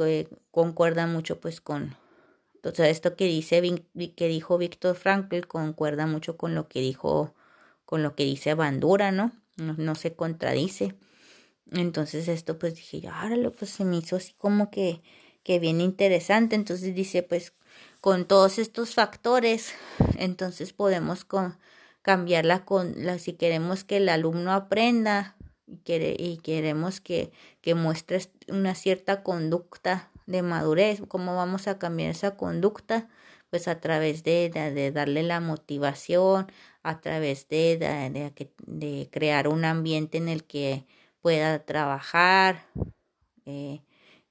concuerda 0.50 1.06
mucho 1.06 1.40
pues 1.40 1.60
con, 1.60 1.96
entonces, 2.62 2.88
esto 2.88 3.16
que 3.16 3.24
dice 3.24 3.62
que 4.14 4.28
dijo 4.28 4.58
Víctor 4.58 4.94
Frankl 4.94 5.46
concuerda 5.46 6.04
mucho 6.06 6.36
con 6.36 6.54
lo 6.54 6.68
que 6.68 6.82
dijo 6.82 7.34
con 7.86 8.02
lo 8.02 8.14
que 8.14 8.24
dice 8.24 8.52
Bandura, 8.52 9.12
¿no? 9.12 9.32
No, 9.56 9.94
se 9.94 10.12
contradice. 10.14 10.94
Entonces, 11.72 12.28
esto 12.28 12.58
pues 12.58 12.74
dije, 12.74 13.08
ahora 13.08 13.50
pues 13.50 13.70
se 13.70 13.86
me 13.86 13.96
hizo 13.96 14.16
así 14.16 14.34
como 14.34 14.70
que 14.70 15.00
que 15.42 15.58
bien 15.58 15.80
interesante. 15.80 16.54
Entonces 16.54 16.94
dice, 16.94 17.22
pues 17.22 17.54
con 18.02 18.26
todos 18.26 18.58
estos 18.58 18.94
factores, 18.94 19.72
entonces 20.18 20.74
podemos 20.74 21.24
con, 21.24 21.58
cambiarla 22.02 22.66
con 22.66 22.92
la, 23.06 23.18
si 23.18 23.32
queremos 23.32 23.84
que 23.84 23.96
el 23.96 24.10
alumno 24.10 24.52
aprenda 24.52 25.34
y, 25.66 25.78
quiere, 25.78 26.14
y 26.18 26.36
queremos 26.38 27.00
que, 27.00 27.32
que 27.62 27.74
muestre 27.74 28.20
una 28.48 28.74
cierta 28.74 29.22
conducta 29.22 30.09
de 30.30 30.42
madurez, 30.42 31.02
cómo 31.08 31.36
vamos 31.36 31.68
a 31.68 31.78
cambiar 31.78 32.10
esa 32.10 32.36
conducta, 32.36 33.08
pues 33.50 33.68
a 33.68 33.80
través 33.80 34.22
de, 34.22 34.50
de, 34.50 34.92
darle 34.92 35.22
la 35.22 35.40
motivación, 35.40 36.46
a 36.82 37.00
través 37.00 37.48
de, 37.48 37.76
de, 37.78 38.32
de, 38.66 39.08
crear 39.10 39.48
un 39.48 39.64
ambiente 39.64 40.18
en 40.18 40.28
el 40.28 40.44
que 40.44 40.86
pueda 41.20 41.64
trabajar, 41.64 42.66
eh, 43.46 43.82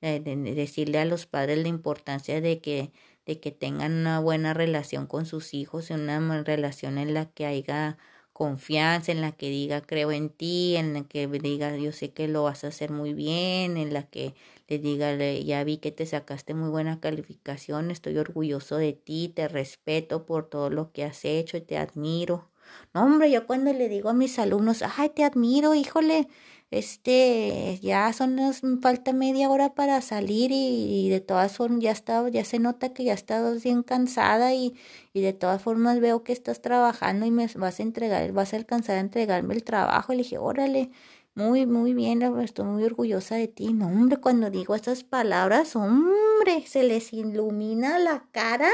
decirle 0.02 1.00
a 1.00 1.06
los 1.06 1.26
padres 1.26 1.58
la 1.60 1.68
importancia 1.68 2.40
de 2.42 2.62
que, 2.62 2.92
de 3.26 3.40
que 3.40 3.52
tengan 3.52 3.94
una 3.94 4.20
buena 4.20 4.54
relación 4.54 5.06
con 5.08 5.26
sus 5.26 5.54
hijos, 5.54 5.90
una 5.90 6.44
relación 6.44 6.98
en 6.98 7.14
la 7.14 7.26
que 7.26 7.46
haya 7.46 7.98
confianza, 8.32 9.12
en 9.12 9.20
la 9.20 9.34
que 9.34 9.50
diga 9.50 9.82
creo 9.82 10.12
en 10.14 10.30
ti, 10.30 10.78
en 10.78 10.94
la 10.94 11.04
que 11.04 11.28
diga 11.28 11.76
yo 11.76 11.92
sé 11.92 12.14
que 12.14 12.30
lo 12.30 12.44
vas 12.44 12.64
a 12.64 12.68
hacer 12.68 12.90
muy 12.92 13.14
bien, 13.14 13.76
en 13.76 13.94
la 13.94 14.04
que 14.04 14.34
le 14.70 14.80
diga 14.80 15.16
ya 15.18 15.64
vi 15.64 15.78
que 15.78 15.92
te 15.92 16.06
sacaste 16.06 16.54
muy 16.54 16.70
buena 16.70 17.00
calificación, 17.00 17.92
estoy 17.92 18.18
orgulloso 18.18 18.78
de 18.78 18.94
ti, 18.94 19.32
te 19.36 19.48
respeto 19.48 20.26
por 20.26 20.48
todo 20.50 20.70
lo 20.70 20.92
que 20.92 21.04
has 21.04 21.26
hecho 21.26 21.58
y 21.58 21.62
te 21.62 21.78
admiro. 21.78 22.50
No, 22.94 23.04
hombre, 23.04 23.32
yo 23.32 23.48
cuando 23.48 23.74
le 23.74 23.90
digo 23.90 24.10
a 24.10 24.14
mis 24.14 24.38
alumnos, 24.40 24.84
ay, 24.98 25.10
te 25.10 25.24
admiro, 25.24 25.74
híjole, 25.74 26.28
este, 26.72 27.80
ya 27.82 28.14
son, 28.14 28.38
falta 28.82 29.12
media 29.12 29.50
hora 29.50 29.74
para 29.74 30.02
salir 30.02 30.52
y, 30.54 31.10
de 31.10 31.20
todas 31.20 31.58
formas 31.58 31.82
ya 31.82 31.92
está, 31.92 32.28
ya 32.30 32.46
se 32.46 32.60
nota 32.60 32.94
que 32.94 33.04
ya 33.06 33.14
estás 33.14 33.64
bien 33.64 33.82
cansada 33.84 34.54
y, 34.54 34.76
y 35.14 35.22
de 35.22 35.34
todas 35.34 35.62
formas 35.62 36.00
veo 36.00 36.24
que 36.24 36.32
estás 36.34 36.62
trabajando 36.62 37.26
y 37.26 37.32
me 37.32 37.48
vas 37.56 37.80
a 37.80 37.84
entregar, 37.84 38.32
vas 38.34 38.54
a 38.54 38.58
alcanzar 38.58 38.98
a 38.98 39.00
entregarme 39.00 39.56
el 39.56 39.64
trabajo. 39.64 40.14
Y 40.14 40.18
le 40.18 40.24
dije, 40.24 40.38
órale, 40.38 40.92
muy, 41.36 41.66
muy 41.66 41.94
bien, 41.94 42.22
estoy 42.22 42.66
muy 42.66 42.84
orgullosa 42.84 43.36
de 43.36 43.48
ti. 43.48 43.74
No, 43.74 43.88
hombre, 43.88 44.18
cuando 44.18 44.50
digo 44.50 44.76
esas 44.76 45.04
palabras, 45.04 45.76
hombre, 45.76 46.66
se 46.68 46.84
les 46.84 47.14
ilumina 47.14 48.00
la 48.00 48.28
cara, 48.32 48.70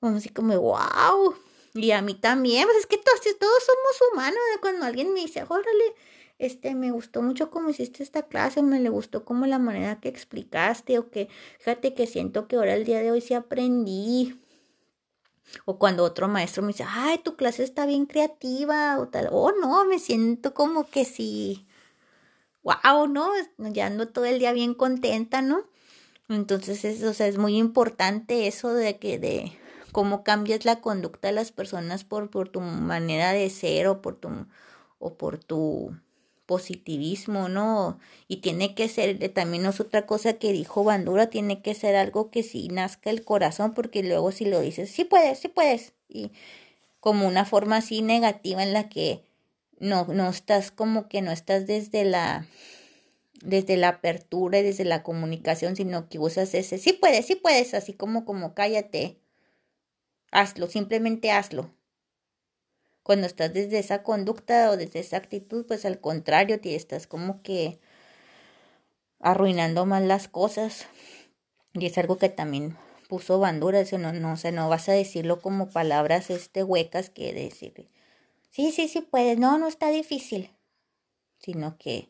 como 0.00 0.16
así 0.16 0.28
como, 0.28 0.58
wow. 0.58 1.34
Y 1.74 1.92
a 1.92 2.02
mí 2.02 2.14
también, 2.14 2.64
pues 2.64 2.78
es 2.78 2.86
que 2.86 2.98
todos, 2.98 3.20
todos 3.20 3.62
somos 3.64 4.12
humanos, 4.12 4.38
cuando 4.60 4.84
alguien 4.84 5.14
me 5.14 5.20
dice, 5.20 5.44
órale, 5.48 5.94
este, 6.38 6.74
me 6.74 6.90
gustó 6.90 7.22
mucho 7.22 7.50
cómo 7.50 7.70
hiciste 7.70 8.02
esta 8.02 8.22
clase, 8.22 8.62
me 8.62 8.80
le 8.80 8.88
gustó 8.88 9.24
como 9.24 9.46
la 9.46 9.58
manera 9.58 10.00
que 10.00 10.08
explicaste, 10.08 10.98
o 10.98 11.08
que, 11.08 11.28
fíjate 11.60 11.94
que 11.94 12.06
siento 12.06 12.48
que 12.48 12.56
ahora 12.56 12.74
el 12.74 12.84
día 12.84 13.00
de 13.00 13.12
hoy 13.12 13.20
sí 13.20 13.34
aprendí. 13.34 14.38
O 15.66 15.78
cuando 15.78 16.04
otro 16.04 16.28
maestro 16.28 16.62
me 16.62 16.68
dice, 16.68 16.84
ay, 16.86 17.18
tu 17.18 17.36
clase 17.36 17.62
está 17.62 17.86
bien 17.86 18.06
creativa, 18.06 18.98
o 18.98 19.08
tal, 19.08 19.28
oh 19.30 19.52
no, 19.52 19.84
me 19.84 19.98
siento 19.98 20.52
como 20.52 20.88
que 20.88 21.04
sí, 21.04 21.66
wow, 22.62 23.06
¿no? 23.06 23.30
Ya 23.58 23.86
ando 23.86 24.08
todo 24.08 24.24
el 24.24 24.38
día 24.38 24.52
bien 24.52 24.74
contenta, 24.74 25.42
¿no? 25.42 25.64
Entonces, 26.28 26.84
es, 26.84 27.02
o 27.02 27.14
sea, 27.14 27.26
es 27.26 27.38
muy 27.38 27.56
importante 27.58 28.46
eso 28.46 28.72
de 28.74 28.98
que, 28.98 29.18
de 29.18 29.52
cómo 29.92 30.24
cambias 30.24 30.64
la 30.64 30.80
conducta 30.80 31.28
de 31.28 31.34
las 31.34 31.52
personas 31.52 32.04
por, 32.04 32.30
por 32.30 32.48
tu 32.48 32.60
manera 32.60 33.32
de 33.32 33.50
ser 33.50 33.88
o 33.88 34.00
por 34.00 34.16
tu, 34.16 34.30
o 34.98 35.14
por 35.14 35.38
tu 35.38 35.94
positivismo, 36.46 37.48
¿no? 37.48 37.98
Y 38.28 38.38
tiene 38.38 38.74
que 38.74 38.88
ser, 38.88 39.22
eh, 39.22 39.28
también 39.28 39.66
es 39.66 39.80
otra 39.80 40.06
cosa 40.06 40.34
que 40.34 40.52
dijo 40.52 40.84
Bandura, 40.84 41.28
tiene 41.28 41.62
que 41.62 41.74
ser 41.74 41.96
algo 41.96 42.30
que 42.30 42.42
sí 42.42 42.68
nazca 42.68 43.10
el 43.10 43.24
corazón, 43.24 43.74
porque 43.74 44.02
luego 44.02 44.32
si 44.32 44.44
lo 44.44 44.60
dices, 44.60 44.90
sí 44.90 45.04
puedes, 45.04 45.38
sí 45.38 45.48
puedes, 45.48 45.94
y 46.08 46.32
como 47.00 47.26
una 47.26 47.44
forma 47.44 47.78
así 47.78 48.02
negativa 48.02 48.62
en 48.62 48.72
la 48.72 48.88
que 48.88 49.24
no, 49.82 50.06
no 50.06 50.28
estás 50.28 50.70
como 50.70 51.08
que 51.08 51.22
no 51.22 51.32
estás 51.32 51.66
desde 51.66 52.04
la, 52.04 52.46
desde 53.42 53.76
la 53.76 53.88
apertura 53.88 54.60
y 54.60 54.62
desde 54.62 54.84
la 54.84 55.02
comunicación, 55.02 55.74
sino 55.74 56.08
que 56.08 56.20
usas 56.20 56.54
ese, 56.54 56.78
sí 56.78 56.92
puedes, 56.92 57.26
sí 57.26 57.34
puedes, 57.34 57.74
así 57.74 57.92
como, 57.92 58.24
como 58.24 58.54
cállate, 58.54 59.18
hazlo, 60.30 60.68
simplemente 60.68 61.32
hazlo. 61.32 61.74
Cuando 63.02 63.26
estás 63.26 63.52
desde 63.52 63.80
esa 63.80 64.04
conducta 64.04 64.70
o 64.70 64.76
desde 64.76 65.00
esa 65.00 65.16
actitud, 65.16 65.66
pues 65.66 65.84
al 65.84 66.00
contrario, 66.00 66.60
te 66.60 66.76
estás 66.76 67.08
como 67.08 67.42
que 67.42 67.80
arruinando 69.18 69.84
más 69.84 70.04
las 70.04 70.28
cosas. 70.28 70.86
Y 71.74 71.86
es 71.86 71.98
algo 71.98 72.18
que 72.18 72.28
también 72.28 72.76
puso 73.08 73.40
Bandura, 73.40 73.82
no, 73.98 74.12
no, 74.12 74.34
o 74.34 74.36
sea, 74.36 74.52
no 74.52 74.68
vas 74.68 74.88
a 74.88 74.92
decirlo 74.92 75.40
como 75.40 75.70
palabras 75.70 76.30
este 76.30 76.62
huecas 76.62 77.10
que 77.10 77.32
decir, 77.32 77.88
sí, 78.52 78.70
sí, 78.70 78.86
sí 78.86 79.00
puedes, 79.00 79.36
no, 79.36 79.58
no 79.58 79.66
está 79.66 79.90
difícil, 79.90 80.50
sino 81.40 81.76
que 81.76 82.08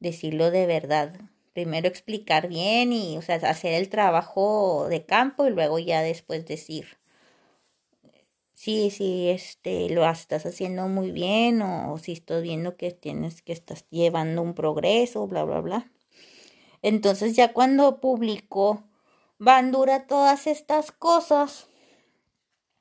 decirlo 0.00 0.50
de 0.50 0.64
verdad. 0.64 1.20
Primero 1.52 1.86
explicar 1.86 2.48
bien 2.48 2.94
y, 2.94 3.18
o 3.18 3.22
sea, 3.22 3.36
hacer 3.36 3.74
el 3.74 3.90
trabajo 3.90 4.86
de 4.88 5.04
campo 5.04 5.46
y 5.46 5.50
luego 5.50 5.78
ya 5.78 6.00
después 6.00 6.46
decir 6.46 6.86
sí, 8.62 8.90
sí, 8.90 9.28
este, 9.28 9.90
lo 9.90 10.08
estás 10.08 10.46
haciendo 10.46 10.86
muy 10.86 11.10
bien 11.10 11.62
o, 11.62 11.98
si 11.98 12.12
estás 12.12 12.42
viendo 12.42 12.76
que 12.76 12.92
tienes, 12.92 13.42
que 13.42 13.52
estás 13.52 13.84
llevando 13.88 14.40
un 14.40 14.54
progreso, 14.54 15.26
bla, 15.26 15.42
bla, 15.42 15.60
bla. 15.60 15.90
Entonces 16.80 17.34
ya 17.34 17.52
cuando 17.52 18.00
publicó 18.00 18.84
Bandura 19.38 20.06
todas 20.06 20.46
estas 20.46 20.92
cosas 20.92 21.66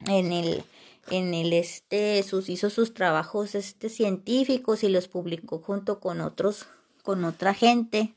en 0.05 0.31
el, 0.31 0.63
en 1.09 1.33
el 1.33 1.53
este, 1.53 2.21
sus, 2.23 2.49
hizo 2.49 2.69
sus 2.69 2.93
trabajos 2.93 3.55
este, 3.55 3.89
científicos 3.89 4.83
y 4.83 4.89
los 4.89 5.07
publicó 5.07 5.59
junto 5.59 5.99
con 5.99 6.21
otros, 6.21 6.67
con 7.03 7.23
otra 7.25 7.53
gente, 7.53 8.15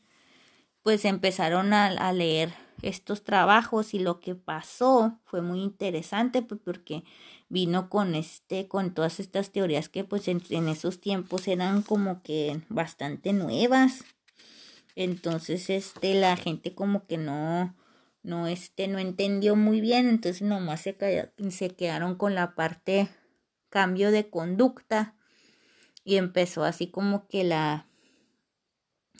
pues 0.82 1.04
empezaron 1.06 1.72
a, 1.72 2.12
leer 2.12 2.52
estos 2.82 3.24
trabajos 3.24 3.94
y 3.94 3.98
lo 3.98 4.20
que 4.20 4.34
pasó 4.34 5.18
fue 5.24 5.40
muy 5.40 5.62
interesante 5.62 6.42
pues, 6.42 6.60
porque 6.62 7.04
vino 7.48 7.88
con 7.88 8.14
este 8.14 8.68
con 8.68 8.92
todas 8.92 9.20
estas 9.20 9.50
teorías 9.50 9.88
que 9.88 10.04
pues 10.04 10.28
en, 10.28 10.42
esos 10.68 11.00
tiempos 11.00 11.48
eran 11.48 11.82
como 11.82 12.22
que 12.22 12.60
bastante 12.68 13.32
nuevas. 13.32 14.04
Entonces 14.94 15.70
este 15.70 16.14
la 16.14 16.36
gente 16.36 16.74
como 16.74 17.06
que 17.06 17.16
no 17.16 17.74
no 18.24 18.48
este 18.48 18.88
no 18.88 18.98
entendió 18.98 19.54
muy 19.54 19.80
bien 19.80 20.08
entonces 20.08 20.42
nomás 20.42 20.80
se, 20.80 20.96
se 21.50 21.70
quedaron 21.70 22.16
con 22.16 22.34
la 22.34 22.56
parte 22.56 23.08
cambio 23.68 24.10
de 24.10 24.28
conducta 24.28 25.14
y 26.02 26.16
empezó 26.16 26.64
así 26.64 26.88
como 26.88 27.28
que 27.28 27.44
la 27.44 27.86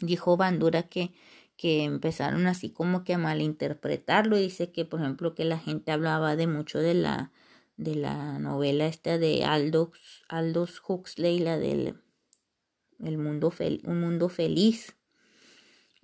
dijo 0.01 0.35
Bandura 0.35 0.83
que 0.83 1.13
que 1.57 1.83
empezaron 1.83 2.47
así 2.47 2.69
como 2.69 3.03
que 3.03 3.13
a 3.13 3.17
malinterpretarlo. 3.17 4.37
Dice 4.37 4.71
que, 4.71 4.85
por 4.85 5.01
ejemplo, 5.01 5.35
que 5.35 5.45
la 5.45 5.57
gente 5.57 5.91
hablaba 5.91 6.35
de 6.35 6.47
mucho 6.47 6.79
de 6.79 6.93
la, 6.93 7.31
de 7.77 7.95
la 7.95 8.39
novela 8.39 8.87
esta 8.87 9.17
de 9.17 9.45
Aldous, 9.45 10.23
Aldous 10.27 10.81
Huxley, 10.87 11.39
la 11.39 11.57
del 11.57 12.01
el 12.99 13.17
mundo 13.17 13.53
un 13.83 13.99
mundo 13.99 14.29
feliz. 14.29 14.95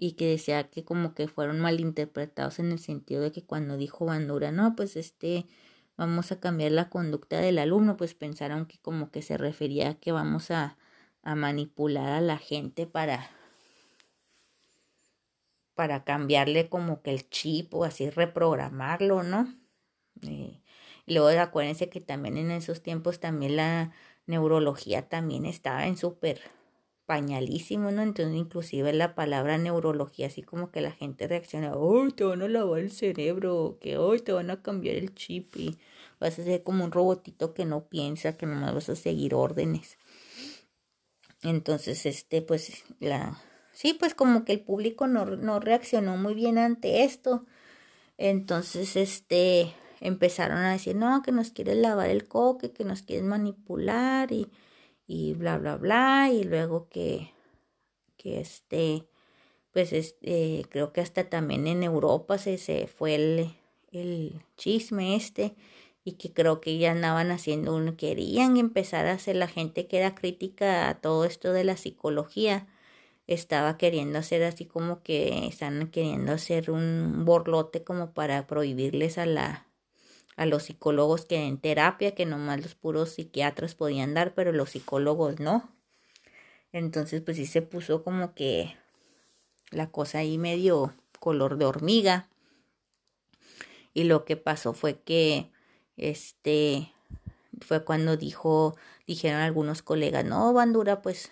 Y 0.04 0.14
que 0.14 0.26
decía 0.26 0.68
que 0.72 0.84
como 0.84 1.14
que 1.14 1.28
fueron 1.28 1.60
malinterpretados 1.60 2.58
en 2.58 2.72
el 2.72 2.80
sentido 2.80 3.22
de 3.22 3.32
que 3.32 3.44
cuando 3.46 3.78
dijo 3.78 4.06
Bandura, 4.06 4.52
no, 4.52 4.76
pues 4.76 4.96
este, 4.96 5.46
vamos 5.96 6.32
a 6.32 6.40
cambiar 6.40 6.72
la 6.72 6.90
conducta 6.90 7.40
del 7.40 7.60
alumno, 7.60 7.98
pues 7.98 8.16
pensaron 8.16 8.66
que 8.66 8.80
como 8.80 9.12
que 9.12 9.22
se 9.22 9.38
refería 9.38 9.90
a 9.90 9.94
que 9.94 10.12
vamos 10.12 10.50
a, 10.50 10.76
a 11.22 11.36
manipular 11.36 12.14
a 12.14 12.22
la 12.22 12.40
gente 12.40 12.88
para 12.88 13.30
para 15.76 16.04
cambiarle 16.04 16.68
como 16.68 17.04
que 17.04 17.12
el 17.12 17.30
chip 17.30 17.74
o 17.76 17.84
así 17.84 18.10
reprogramarlo, 18.10 19.22
¿no? 19.22 19.54
Eh, 20.24 20.62
luego 21.06 21.40
acuérdense 21.40 21.90
que 21.90 22.02
también 22.02 22.38
en 22.38 22.50
esos 22.50 22.82
tiempos 22.82 23.20
también 23.20 23.56
la 23.56 23.92
neurología 24.26 25.10
también 25.10 25.46
estaba 25.46 25.86
en 25.86 25.96
súper 25.96 26.42
pañalísimo, 27.12 27.92
¿no? 27.92 28.04
Entonces 28.04 28.34
inclusive 28.34 28.94
la 28.94 29.16
palabra 29.16 29.58
neurología, 29.58 30.28
así 30.28 30.44
como 30.44 30.72
que 30.72 30.80
la 30.80 30.94
gente 30.94 31.28
reacciona, 31.28 31.74
¡ay, 31.74 32.14
te 32.14 32.24
van 32.24 32.42
a 32.42 32.48
lavar 32.48 32.80
el 32.80 32.90
cerebro! 32.90 33.78
que 33.82 33.98
hoy 33.98 34.22
te 34.22 34.32
van 34.32 34.50
a 34.50 34.62
cambiar 34.62 34.96
el 34.96 35.14
chip! 35.14 35.58
Y 35.58 35.78
vas 36.22 36.40
a 36.40 36.44
ser 36.46 36.64
como 36.64 36.86
un 36.86 36.92
robotito 36.94 37.54
que 37.54 37.66
no 37.66 37.90
piensa, 37.90 38.38
que 38.38 38.46
nomás 38.46 38.74
vas 38.74 38.88
a 38.88 38.96
seguir 38.96 39.34
órdenes. 39.34 39.98
Entonces, 41.44 42.06
este, 42.06 42.42
pues, 42.42 42.82
la, 43.02 43.38
sí, 43.74 43.94
pues 43.94 44.16
como 44.16 44.46
que 44.46 44.54
el 44.54 44.62
público 44.62 45.06
no, 45.08 45.26
no 45.26 45.60
reaccionó 45.60 46.16
muy 46.16 46.34
bien 46.34 46.58
ante 46.58 47.04
esto. 47.04 47.46
Entonces, 48.18 48.96
este, 48.96 49.74
empezaron 50.00 50.60
a 50.60 50.72
decir, 50.72 50.96
no, 50.96 51.22
que 51.24 51.34
nos 51.34 51.52
quieren 51.52 51.82
lavar 51.82 52.10
el 52.10 52.30
coque, 52.30 52.72
que 52.72 52.86
nos 52.86 53.02
quieren 53.02 53.28
manipular 53.28 54.32
y, 54.32 54.50
y 55.12 55.34
bla, 55.34 55.58
bla, 55.58 55.76
bla. 55.76 56.30
Y 56.32 56.44
luego 56.46 56.88
que, 56.90 57.34
que 58.18 58.40
este, 58.40 59.06
pues 59.74 59.92
este, 59.92 60.66
creo 60.70 60.94
que 60.94 61.02
hasta 61.02 61.30
también 61.30 61.68
en 61.68 61.84
Europa 61.84 62.38
se, 62.38 62.58
se 62.58 62.88
fue 62.88 63.16
el, 63.16 63.54
el 63.92 64.42
chisme 64.56 65.16
este 65.16 65.56
y 66.06 66.14
que 66.14 66.32
creo 66.34 66.62
que 66.62 66.78
ya 66.78 66.92
andaban 66.92 67.30
haciendo 67.32 67.76
un, 67.76 67.96
querían 67.98 68.56
empezar 68.58 69.06
a 69.08 69.14
hacer 69.14 69.36
la 69.36 69.48
gente 69.48 69.88
que 69.88 69.98
era 69.98 70.16
crítica 70.16 70.90
a 70.90 71.02
todo 71.02 71.26
esto 71.26 71.52
de 71.54 71.66
la 71.66 71.78
psicología 71.78 72.68
estaba 73.28 73.78
queriendo 73.78 74.20
hacer 74.20 74.44
así 74.44 74.66
como 74.66 75.04
que 75.04 75.48
están 75.48 75.90
queriendo 75.90 76.34
hacer 76.34 76.72
un 76.72 77.24
borlote 77.26 77.84
como 77.84 78.14
para 78.14 78.48
prohibirles 78.48 79.18
a 79.18 79.26
la 79.26 79.68
a 80.38 80.46
los 80.46 80.64
psicólogos 80.64 81.26
que 81.26 81.40
den 81.40 81.58
terapia, 81.60 82.16
que 82.16 82.26
nomás 82.26 82.62
los 82.62 82.76
puros 82.76 83.10
psiquiatras 83.12 83.76
podían 83.76 84.14
dar, 84.14 84.34
pero 84.34 84.52
los 84.52 84.72
psicólogos 84.72 85.40
no. 85.40 85.70
Entonces, 86.72 87.22
pues 87.22 87.38
sí 87.38 87.46
se 87.46 87.62
puso 87.62 88.04
como 88.04 88.34
que 88.34 88.76
la 89.72 89.92
cosa 89.92 90.20
ahí 90.20 90.38
medio 90.38 90.94
color 91.20 91.58
de 91.58 91.66
hormiga. 91.66 92.30
Y 93.94 94.06
lo 94.06 94.26
que 94.26 94.38
pasó 94.38 94.74
fue 94.74 95.00
que 95.00 95.52
este 95.98 96.92
fue 97.60 97.84
cuando 97.84 98.18
dijo 98.18 98.76
dijeron 99.06 99.42
algunos 99.42 99.82
colegas, 99.82 100.26
"No, 100.26 100.54
Bandura, 100.54 101.02
pues 101.02 101.32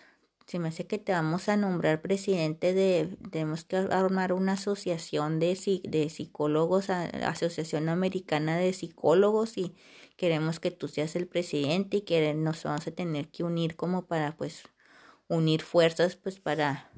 se 0.49 0.57
me 0.57 0.69
hace 0.69 0.87
que 0.87 0.97
te 0.97 1.11
vamos 1.11 1.47
a 1.47 1.57
nombrar 1.57 2.01
presidente 2.01 2.73
de, 2.73 3.15
tenemos 3.29 3.65
que 3.65 3.77
armar 3.77 4.33
una 4.33 4.53
asociación 4.53 5.39
de, 5.39 5.55
de 5.83 6.09
psicólogos, 6.09 6.89
Asociación 6.89 7.87
Americana 7.87 8.57
de 8.57 8.73
Psicólogos 8.73 9.59
y 9.59 9.75
queremos 10.17 10.59
que 10.59 10.71
tú 10.71 10.87
seas 10.87 11.15
el 11.15 11.27
presidente 11.27 11.97
y 11.97 12.01
que 12.01 12.33
nos 12.33 12.63
vamos 12.63 12.87
a 12.87 12.91
tener 12.91 13.27
que 13.27 13.43
unir 13.43 13.75
como 13.75 14.07
para 14.07 14.35
pues 14.37 14.63
unir 15.27 15.61
fuerzas 15.61 16.15
pues 16.15 16.39
para 16.39 16.89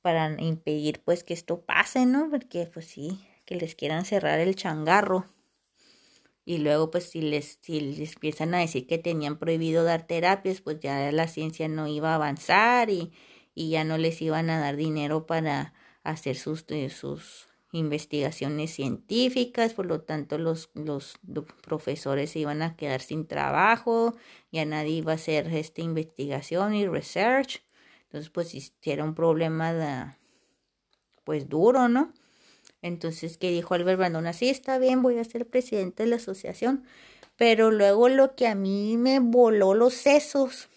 para 0.00 0.40
impedir 0.40 1.02
pues 1.04 1.24
que 1.24 1.34
esto 1.34 1.62
pase, 1.62 2.06
¿no? 2.06 2.30
Porque 2.30 2.70
pues 2.72 2.86
sí, 2.86 3.26
que 3.44 3.56
les 3.56 3.74
quieran 3.74 4.04
cerrar 4.04 4.38
el 4.38 4.54
changarro. 4.54 5.26
Y 6.48 6.56
luego 6.56 6.90
pues 6.90 7.04
si 7.10 7.20
les, 7.20 7.58
si 7.60 7.78
les 7.78 8.14
empiezan 8.14 8.54
a 8.54 8.60
decir 8.60 8.86
que 8.86 8.96
tenían 8.96 9.38
prohibido 9.38 9.84
dar 9.84 10.06
terapias, 10.06 10.62
pues 10.62 10.80
ya 10.80 11.12
la 11.12 11.28
ciencia 11.28 11.68
no 11.68 11.86
iba 11.86 12.12
a 12.12 12.14
avanzar 12.14 12.88
y, 12.88 13.12
y 13.54 13.68
ya 13.68 13.84
no 13.84 13.98
les 13.98 14.22
iban 14.22 14.48
a 14.48 14.58
dar 14.58 14.76
dinero 14.76 15.26
para 15.26 15.74
hacer 16.04 16.36
sus, 16.36 16.64
eh, 16.68 16.88
sus 16.88 17.48
investigaciones 17.70 18.70
científicas, 18.70 19.74
por 19.74 19.84
lo 19.84 20.00
tanto 20.00 20.38
los, 20.38 20.70
los, 20.72 21.18
profesores 21.60 22.30
se 22.30 22.38
iban 22.38 22.62
a 22.62 22.76
quedar 22.76 23.02
sin 23.02 23.26
trabajo, 23.26 24.16
ya 24.50 24.64
nadie 24.64 24.92
iba 24.92 25.12
a 25.12 25.16
hacer 25.16 25.48
esta 25.48 25.82
investigación 25.82 26.72
y 26.72 26.86
research. 26.86 27.62
Entonces, 28.04 28.30
pues 28.30 28.72
era 28.84 29.04
un 29.04 29.14
problema 29.14 30.16
pues 31.24 31.46
duro, 31.46 31.90
¿no? 31.90 32.14
Entonces, 32.82 33.38
¿qué 33.38 33.50
dijo 33.50 33.74
Albert 33.74 33.98
Bandona? 33.98 34.32
Sí, 34.32 34.48
está 34.48 34.78
bien, 34.78 35.02
voy 35.02 35.18
a 35.18 35.24
ser 35.24 35.46
presidente 35.46 36.04
de 36.04 36.10
la 36.10 36.16
asociación. 36.16 36.84
Pero 37.36 37.70
luego 37.70 38.08
lo 38.08 38.34
que 38.34 38.46
a 38.46 38.54
mí 38.54 38.96
me 38.96 39.20
voló 39.20 39.74
los 39.74 39.94
sesos 39.94 40.68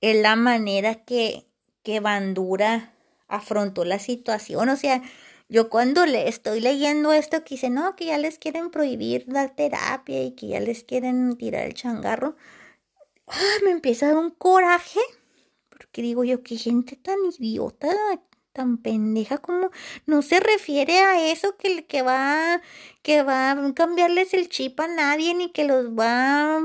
es 0.00 0.16
la 0.20 0.36
manera 0.36 0.96
que, 1.04 1.46
que 1.82 2.00
Bandura 2.00 2.92
afrontó 3.28 3.84
la 3.84 3.98
situación. 3.98 4.68
O 4.68 4.76
sea, 4.76 5.02
yo 5.48 5.68
cuando 5.68 6.06
le 6.06 6.28
estoy 6.28 6.60
leyendo 6.60 7.12
esto 7.12 7.44
que 7.44 7.56
dice, 7.56 7.70
no, 7.70 7.94
que 7.96 8.06
ya 8.06 8.18
les 8.18 8.38
quieren 8.38 8.70
prohibir 8.70 9.24
dar 9.26 9.54
terapia 9.54 10.22
y 10.22 10.32
que 10.32 10.48
ya 10.48 10.60
les 10.60 10.84
quieren 10.84 11.36
tirar 11.36 11.66
el 11.66 11.74
changarro, 11.74 12.36
¡ah! 13.26 13.58
me 13.64 13.70
empieza 13.70 14.06
a 14.06 14.08
dar 14.10 14.18
un 14.18 14.30
coraje. 14.30 15.00
Porque 15.68 16.02
digo 16.02 16.24
yo, 16.24 16.42
qué 16.42 16.56
gente 16.56 16.96
tan 16.96 17.16
idiota, 17.38 17.90
tan 18.52 18.78
pendeja 18.78 19.38
como 19.38 19.70
no 20.06 20.22
se 20.22 20.40
refiere 20.40 21.00
a 21.00 21.30
eso 21.30 21.56
que, 21.56 21.86
que 21.86 22.02
va 22.02 22.60
que 23.02 23.22
va 23.22 23.52
a 23.52 23.74
cambiarles 23.74 24.34
el 24.34 24.48
chip 24.48 24.78
a 24.80 24.88
nadie 24.88 25.34
ni 25.34 25.50
que 25.50 25.64
los 25.64 25.86
va 25.98 26.56
a 26.56 26.60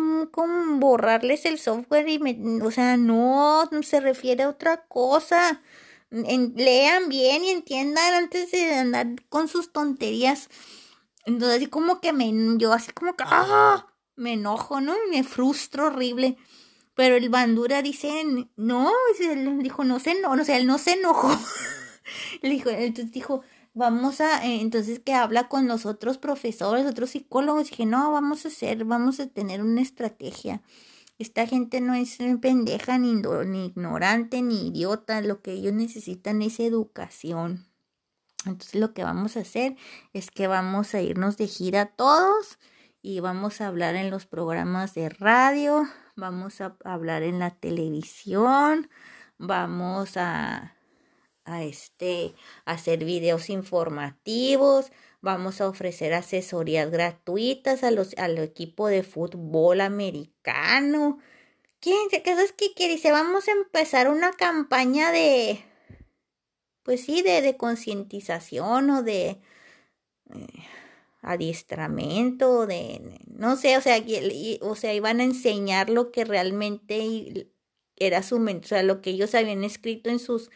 borrarles 0.79 1.45
el 1.45 1.59
software 1.59 2.07
y 2.09 2.19
o 2.61 2.71
sea 2.71 2.97
no, 2.97 3.69
se 3.81 3.99
refiere 3.99 4.43
a 4.43 4.49
otra 4.49 4.85
cosa 4.88 5.61
lean 6.09 7.09
bien 7.09 7.43
y 7.43 7.49
entiendan 7.49 8.13
antes 8.13 8.51
de 8.51 8.73
andar 8.75 9.07
con 9.29 9.47
sus 9.47 9.71
tonterías. 9.71 10.49
Entonces, 11.25 11.57
así 11.57 11.67
como 11.67 11.99
que 11.99 12.13
me, 12.13 12.31
yo 12.57 12.73
así 12.73 12.91
como 12.91 13.15
que, 13.15 13.23
¡ah! 13.27 13.88
Me 14.15 14.33
enojo, 14.33 14.81
¿no? 14.81 14.95
Me 15.11 15.23
frustro 15.23 15.88
horrible. 15.88 16.38
Pero 16.98 17.16
el 17.16 17.30
Bandura 17.30 17.84
dice, 17.84 18.26
no, 18.56 18.91
dijo, 19.62 19.84
no 19.84 20.00
sé, 20.00 20.20
no, 20.20 20.32
o 20.32 20.43
sea, 20.43 20.58
él 20.58 20.66
no 20.66 20.80
se 20.80 20.93
enojó. 20.93 21.30
Le 22.41 22.50
dijo, 22.50 22.72
entonces 22.72 23.12
dijo, 23.12 23.43
vamos 23.76 24.20
a, 24.20 24.43
eh, 24.43 24.62
entonces 24.62 25.00
que 25.00 25.14
habla 25.14 25.48
con 25.48 25.68
los 25.68 25.86
otros 25.86 26.18
profesores, 26.18 26.88
otros 26.88 27.12
psicólogos. 27.12 27.70
dije, 27.70 27.86
no, 27.86 28.12
vamos 28.12 28.45
a 28.45 28.48
hacer, 28.48 28.84
vamos 28.84 29.20
a 29.20 29.28
tener 29.28 29.62
una 29.62 29.82
estrategia. 29.82 30.64
Esta 31.20 31.45
gente 31.45 31.82
no 31.82 31.93
es 31.93 32.18
pendeja, 32.41 32.98
ni, 32.98 33.14
ni 33.14 33.68
ignorante, 33.68 34.41
ni 34.41 34.70
idiota. 34.70 35.22
Lo 35.22 35.43
que 35.43 35.52
ellos 35.52 35.74
necesitan 35.74 36.41
es 36.41 36.60
educación. 36.60 37.68
Entonces 38.48 38.82
lo 38.82 38.95
que 38.95 39.04
vamos 39.04 39.38
a 39.38 39.41
hacer 39.41 39.76
es 40.14 40.32
que 40.32 40.48
vamos 40.48 40.95
a 40.95 41.02
irnos 41.02 41.38
de 41.38 41.45
gira 41.45 41.86
todos 41.86 42.58
y 43.04 43.20
vamos 43.20 43.62
a 43.62 43.68
hablar 43.68 43.95
en 43.95 44.10
los 44.10 44.26
programas 44.26 44.95
de 44.95 45.10
radio, 45.10 45.88
vamos 46.18 46.59
a 46.59 46.76
hablar 46.84 47.24
en 47.24 47.39
la 47.39 47.51
televisión, 47.51 48.89
vamos 49.38 50.18
a, 50.18 50.76
a 51.45 51.63
este, 51.63 52.36
hacer 52.65 53.05
videos 53.05 53.49
informativos, 53.49 54.91
Vamos 55.22 55.61
a 55.61 55.68
ofrecer 55.68 56.13
asesorías 56.13 56.91
gratuitas 56.91 57.84
a 57.84 57.91
los, 57.91 58.15
al 58.18 58.38
equipo 58.38 58.88
de 58.88 59.03
fútbol 59.03 59.82
americano. 59.82 61.20
¿Quién? 61.80 62.09
¿Qué 62.09 62.22
es 62.24 62.51
que 62.53 62.74
quiere? 62.74 62.99
Vamos 63.11 63.47
a 63.47 63.51
empezar 63.51 64.09
una 64.09 64.32
campaña 64.34 65.11
de, 65.11 65.63
pues 66.84 67.03
sí, 67.03 67.24
de, 67.24 67.41
de 67.41 67.57
concientización 67.57 68.89
o 68.91 69.03
de 69.03 69.41
eh, 70.34 70.47
adiestramiento, 71.32 72.67
de, 72.67 73.19
no 73.28 73.55
sé, 73.55 73.78
o 73.78 73.82
sea, 73.82 74.03
o 74.61 74.75
sea, 74.75 74.93
iban 74.93 75.19
a 75.19 75.23
enseñar 75.23 75.89
lo 75.89 76.11
que 76.11 76.25
realmente 76.25 77.49
era 77.95 78.23
su, 78.23 78.38
o 78.38 78.63
sea, 78.63 78.84
lo 78.84 79.01
que 79.01 79.11
ellos 79.11 79.36
habían 79.36 79.63
escrito 79.63 80.09
en 80.09 80.19
sus 80.19 80.49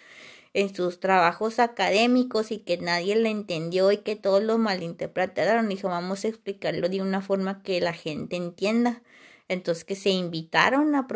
en 0.53 0.73
sus 0.75 0.99
trabajos 0.99 1.59
académicos 1.59 2.51
y 2.51 2.59
que 2.59 2.77
nadie 2.77 3.15
le 3.15 3.29
entendió 3.29 3.91
y 3.91 3.97
que 3.97 4.15
todos 4.15 4.43
lo 4.43 4.57
malinterpretaron. 4.57 5.69
Dijo, 5.69 5.87
vamos 5.87 6.25
a 6.25 6.27
explicarlo 6.27 6.89
de 6.89 7.01
una 7.01 7.21
forma 7.21 7.63
que 7.63 7.79
la 7.81 7.93
gente 7.93 8.35
entienda. 8.35 9.01
Entonces 9.47 9.83
que 9.85 9.95
se 9.95 10.09
invitaron 10.11 10.95
a 10.95 11.07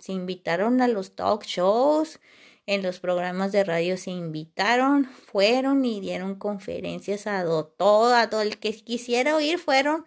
se 0.00 0.12
invitaron 0.12 0.80
a 0.80 0.88
los 0.88 1.16
talk 1.16 1.44
shows, 1.44 2.20
en 2.66 2.82
los 2.82 3.00
programas 3.00 3.52
de 3.52 3.64
radio 3.64 3.96
se 3.96 4.10
invitaron, 4.10 5.04
fueron 5.04 5.84
y 5.84 6.00
dieron 6.00 6.36
conferencias 6.36 7.26
a 7.26 7.44
todo, 7.76 8.14
a 8.14 8.30
todo 8.30 8.42
el 8.42 8.58
que 8.58 8.72
quisiera 8.72 9.36
oír 9.36 9.58
fueron, 9.58 10.04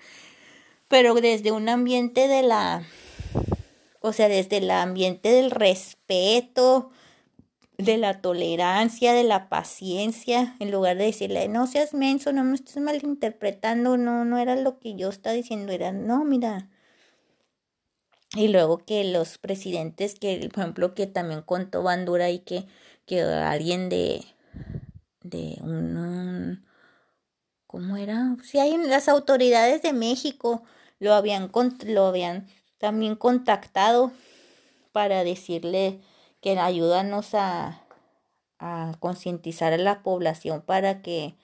pero 0.88 1.14
desde 1.16 1.52
un 1.52 1.70
ambiente 1.70 2.28
de 2.28 2.44
la, 2.44 2.84
o 4.02 4.14
sea, 4.14 4.28
desde 4.28 4.58
el 4.58 4.72
ambiente 4.72 5.30
del 5.30 5.52
respeto, 5.52 6.92
de 7.78 7.98
la 7.98 8.22
tolerancia, 8.22 9.14
de 9.14 9.24
la 9.24 9.50
paciencia, 9.50 10.56
en 10.60 10.72
lugar 10.72 10.98
de 10.98 11.06
decirle, 11.06 11.48
no 11.48 11.68
seas 11.68 11.94
menso, 11.94 12.34
no 12.34 12.44
me 12.44 12.56
estés 12.56 12.78
malinterpretando, 12.78 13.98
no, 13.98 14.26
no 14.26 14.40
era 14.40 14.56
lo 14.56 14.80
que 14.80 14.96
yo 14.96 15.10
estaba 15.10 15.36
diciendo, 15.36 15.72
era, 15.72 15.92
no, 15.92 16.24
mira. 16.26 16.70
Y 18.36 18.50
luego 18.50 18.80
que 18.80 19.04
los 19.06 19.38
presidentes, 19.38 20.16
que 20.16 20.50
por 20.54 20.64
ejemplo, 20.64 20.94
que 20.94 21.08
también 21.08 21.42
contó 21.42 21.84
Bandura 21.84 22.30
y 22.30 22.40
que, 22.40 22.68
que 23.06 23.22
alguien 23.22 23.90
de, 23.90 24.26
de 25.24 25.58
un, 25.62 26.66
¿cómo 27.68 27.98
era? 27.98 28.36
Si 28.44 28.60
hay 28.60 28.78
las 28.78 29.08
autoridades 29.08 29.82
de 29.82 29.94
México 29.94 30.64
lo 31.00 31.14
habían, 31.14 31.52
lo 31.86 32.06
habían 32.08 32.48
también 32.80 33.16
contactado 33.16 34.12
para 34.92 35.24
decirle 35.24 36.02
que 36.42 36.60
ayúdanos 36.60 37.34
a, 37.34 37.82
a 38.60 38.94
concientizar 39.00 39.74
a 39.74 39.78
la 39.78 40.04
población 40.04 40.62
para 40.62 41.02
que 41.02 41.36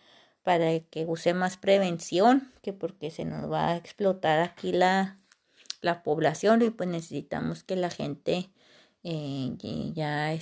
para 0.43 0.77
que 0.79 1.05
use 1.05 1.33
más 1.33 1.55
prevención, 1.55 2.51
que 2.61 2.73
porque 2.73 3.11
se 3.11 3.23
nos 3.23 3.49
va 3.49 3.69
a 3.69 3.77
explotar 3.77 4.39
aquí 4.41 4.73
la, 4.73 5.17
la 5.83 6.03
población 6.03 6.61
y 6.63 6.69
pues 6.71 6.89
necesitamos 6.89 7.63
que 7.63 7.75
la 7.75 7.89
gente 7.89 8.49
eh, 9.03 9.55
ya 9.93 10.35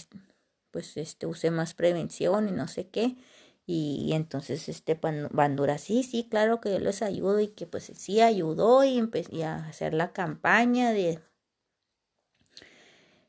pues 0.71 0.95
este 0.97 1.25
use 1.25 1.51
más 1.51 1.73
prevención 1.73 2.47
y 2.47 2.51
no 2.51 2.67
sé 2.67 2.87
qué 2.87 3.17
y, 3.65 4.11
entonces 4.13 4.69
este 4.69 4.99
Bandura 5.31 5.77
sí 5.77 6.03
sí 6.03 6.27
claro 6.29 6.61
que 6.61 6.71
yo 6.71 6.79
les 6.79 7.01
ayudo 7.01 7.39
y 7.39 7.49
que 7.49 7.67
pues 7.67 7.91
sí 7.95 8.21
ayudó 8.21 8.83
y 8.83 8.97
empecé 8.97 9.43
a 9.43 9.67
hacer 9.67 9.93
la 9.93 10.13
campaña 10.13 10.91
de 10.91 11.19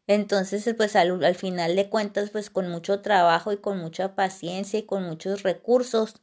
entonces, 0.09 0.69
pues 0.77 0.97
al, 0.97 1.25
al, 1.25 1.35
final 1.37 1.77
de 1.77 1.89
cuentas, 1.89 2.31
pues 2.31 2.51
con 2.51 2.69
mucho 2.69 3.01
trabajo 3.01 3.53
y 3.53 3.59
con 3.59 3.79
mucha 3.79 4.15
paciencia 4.17 4.81
y 4.81 4.83
con 4.83 5.05
muchos 5.05 5.43
recursos 5.43 6.17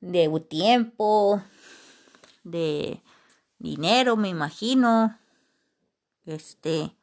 de 0.00 0.28
tiempo, 0.48 1.42
de 2.44 3.00
dinero, 3.58 4.16
me 4.16 4.28
imagino, 4.28 5.18
este, 6.24 6.96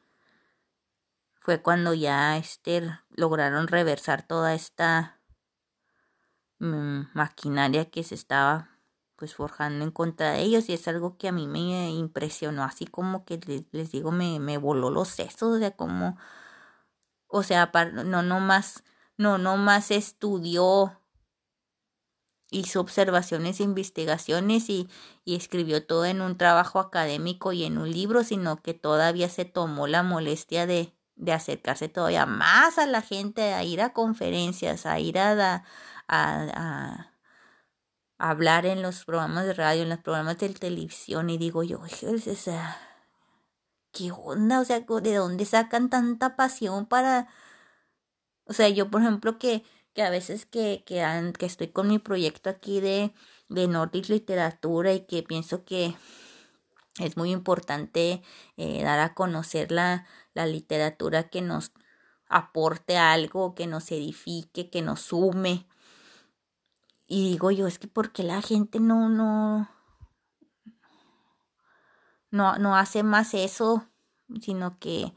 fue 1.40 1.62
cuando 1.62 1.94
ya 1.94 2.36
este, 2.36 2.82
lograron 3.10 3.68
reversar 3.68 4.26
toda 4.26 4.54
esta 4.54 5.20
mm, 6.58 7.02
maquinaria 7.14 7.90
que 7.90 8.02
se 8.02 8.14
estaba 8.14 8.70
pues 9.16 9.34
forjando 9.34 9.84
en 9.84 9.90
contra 9.90 10.32
de 10.32 10.42
ellos. 10.42 10.68
Y 10.68 10.74
es 10.74 10.86
algo 10.88 11.16
que 11.16 11.28
a 11.28 11.32
mí 11.32 11.46
me 11.48 11.90
impresionó 11.90 12.64
así 12.64 12.86
como 12.86 13.24
que 13.24 13.40
les, 13.72 13.90
digo 13.90 14.12
me, 14.12 14.38
me 14.40 14.58
voló 14.58 14.90
los 14.90 15.08
sesos 15.08 15.58
de 15.58 15.74
cómo 15.74 16.18
o 17.28 17.42
sea 17.42 17.70
no 18.04 18.22
no 18.22 18.40
más 18.40 18.84
no 19.16 19.38
no 19.38 19.56
más 19.56 19.90
estudió 19.90 21.00
hizo 22.50 22.80
observaciones 22.80 23.60
e 23.60 23.64
investigaciones 23.64 24.70
y, 24.70 24.88
y 25.24 25.36
escribió 25.36 25.84
todo 25.86 26.04
en 26.04 26.20
un 26.20 26.36
trabajo 26.38 26.78
académico 26.80 27.52
y 27.52 27.64
en 27.64 27.78
un 27.78 27.90
libro 27.90 28.24
sino 28.24 28.62
que 28.62 28.74
todavía 28.74 29.28
se 29.28 29.44
tomó 29.44 29.86
la 29.86 30.02
molestia 30.02 30.66
de 30.66 30.92
de 31.16 31.32
acercarse 31.32 31.88
todavía 31.88 32.26
más 32.26 32.76
a 32.78 32.86
la 32.86 33.00
gente 33.00 33.54
a 33.54 33.64
ir 33.64 33.80
a 33.80 33.94
conferencias 33.94 34.84
a 34.84 35.00
ir 35.00 35.18
a, 35.18 35.64
a, 36.08 36.46
a 36.54 37.16
hablar 38.18 38.66
en 38.66 38.82
los 38.82 39.04
programas 39.04 39.46
de 39.46 39.54
radio, 39.54 39.82
en 39.82 39.88
los 39.90 39.98
programas 40.00 40.38
de 40.38 40.48
televisión 40.50 41.30
y 41.30 41.38
digo 41.38 41.62
yo, 41.62 41.80
¿qué 43.92 44.12
onda? 44.12 44.60
O 44.60 44.64
sea, 44.64 44.80
¿de 44.80 45.14
dónde 45.14 45.44
sacan 45.44 45.90
tanta 45.90 46.36
pasión 46.36 46.86
para... 46.86 47.28
O 48.44 48.52
sea, 48.52 48.68
yo, 48.68 48.90
por 48.90 49.02
ejemplo, 49.02 49.38
que, 49.38 49.64
que 49.96 50.02
a 50.02 50.10
veces 50.10 50.44
que, 50.44 50.84
que, 50.84 51.02
que 51.38 51.46
estoy 51.46 51.68
con 51.68 51.88
mi 51.88 51.98
proyecto 51.98 52.50
aquí 52.50 52.80
de, 52.80 53.14
de 53.48 53.66
Nordic 53.66 54.10
Literatura 54.10 54.92
y 54.92 55.06
que 55.06 55.22
pienso 55.22 55.64
que 55.64 55.96
es 57.00 57.16
muy 57.16 57.32
importante 57.32 58.22
eh, 58.58 58.82
dar 58.84 59.00
a 59.00 59.14
conocer 59.14 59.72
la, 59.72 60.06
la 60.34 60.44
literatura 60.44 61.30
que 61.30 61.40
nos 61.40 61.72
aporte 62.28 62.98
algo, 62.98 63.54
que 63.54 63.66
nos 63.66 63.90
edifique, 63.90 64.68
que 64.68 64.82
nos 64.82 65.00
sume. 65.00 65.66
Y 67.06 67.30
digo 67.30 67.50
yo, 67.50 67.66
es 67.66 67.78
que 67.78 67.88
porque 67.88 68.22
la 68.22 68.42
gente 68.42 68.80
no, 68.80 69.08
no, 69.08 69.70
no, 72.30 72.58
no 72.58 72.76
hace 72.76 73.02
más 73.02 73.32
eso, 73.32 73.88
sino 74.42 74.78
que 74.78 75.14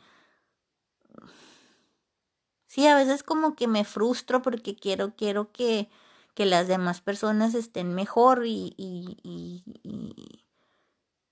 sí, 2.80 2.88
a 2.88 2.96
veces 2.96 3.24
como 3.24 3.56
que 3.56 3.68
me 3.68 3.84
frustro 3.84 4.42
porque 4.42 4.76
quiero, 4.76 5.14
quiero 5.16 5.52
que, 5.52 5.90
que 6.34 6.46
las 6.46 6.68
demás 6.68 7.02
personas 7.02 7.54
estén 7.54 7.94
mejor 7.94 8.46
y, 8.46 8.74
y, 8.78 9.18
y, 9.24 10.46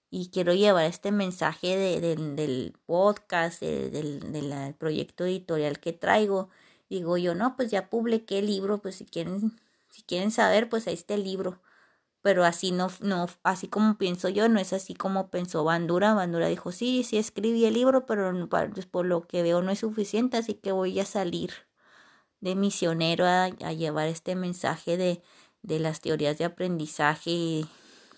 y 0.10 0.30
quiero 0.30 0.54
llevar 0.54 0.86
este 0.86 1.12
mensaje 1.12 1.78
de, 1.78 2.16
del 2.16 2.74
podcast, 2.86 3.62
del, 3.62 4.32
del 4.34 4.76
proyecto 4.76 5.26
editorial 5.26 5.80
que 5.80 5.93
traigo. 5.93 6.50
Digo 6.89 7.18
yo, 7.18 7.34
no, 7.34 7.56
pues 7.56 7.72
ya 7.72 7.89
publiqué 7.89 8.39
el 8.39 8.48
libro, 8.48 8.80
pues 8.80 8.95
si 8.95 9.06
quieren, 9.06 9.58
si 9.89 10.02
quieren 10.04 10.32
saber, 10.32 10.68
pues 10.70 10.88
ahí 10.88 10.95
está 10.95 11.14
el 11.14 11.24
libro 11.24 11.62
pero 12.28 12.43
así 12.43 12.73
no, 12.73 12.89
no, 12.99 13.28
así 13.43 13.69
como 13.69 13.97
pienso 13.97 14.28
yo, 14.28 14.49
no 14.49 14.59
es 14.59 14.73
así 14.73 14.93
como 14.93 15.30
pensó 15.30 15.63
Bandura. 15.63 16.13
Bandura 16.13 16.47
dijo, 16.47 16.73
sí, 16.73 17.05
sí 17.05 17.17
escribí 17.17 17.63
el 17.63 17.75
libro, 17.75 18.05
pero 18.05 18.34
pues, 18.49 18.86
por 18.86 19.05
lo 19.05 19.25
que 19.25 19.43
veo 19.43 19.61
no 19.61 19.71
es 19.71 19.80
suficiente, 19.80 20.36
así 20.36 20.55
que 20.55 20.73
voy 20.73 20.99
a 20.99 21.05
salir 21.05 21.53
de 22.41 22.55
misionero 22.55 23.25
a, 23.25 23.47
llevar 23.47 24.09
este 24.09 24.36
mensaje 24.36 24.97
de, 24.97 25.23
de 25.61 25.80
las 25.80 26.01
teorías 26.01 26.38
de 26.38 26.43
aprendizaje, 26.43 27.63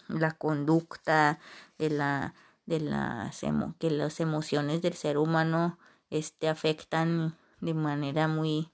la 0.07 0.31
conducta, 0.31 1.37
de 1.77 1.91
la, 1.91 2.33
de 2.65 2.79
las 2.79 3.41
que 3.77 3.91
las 3.91 4.19
emociones 4.19 4.81
del 4.81 4.95
ser 4.95 5.19
humano 5.19 5.77
este, 6.09 6.49
afectan 6.49 7.37
de 7.61 7.75
manera 7.75 8.27
muy 8.27 8.71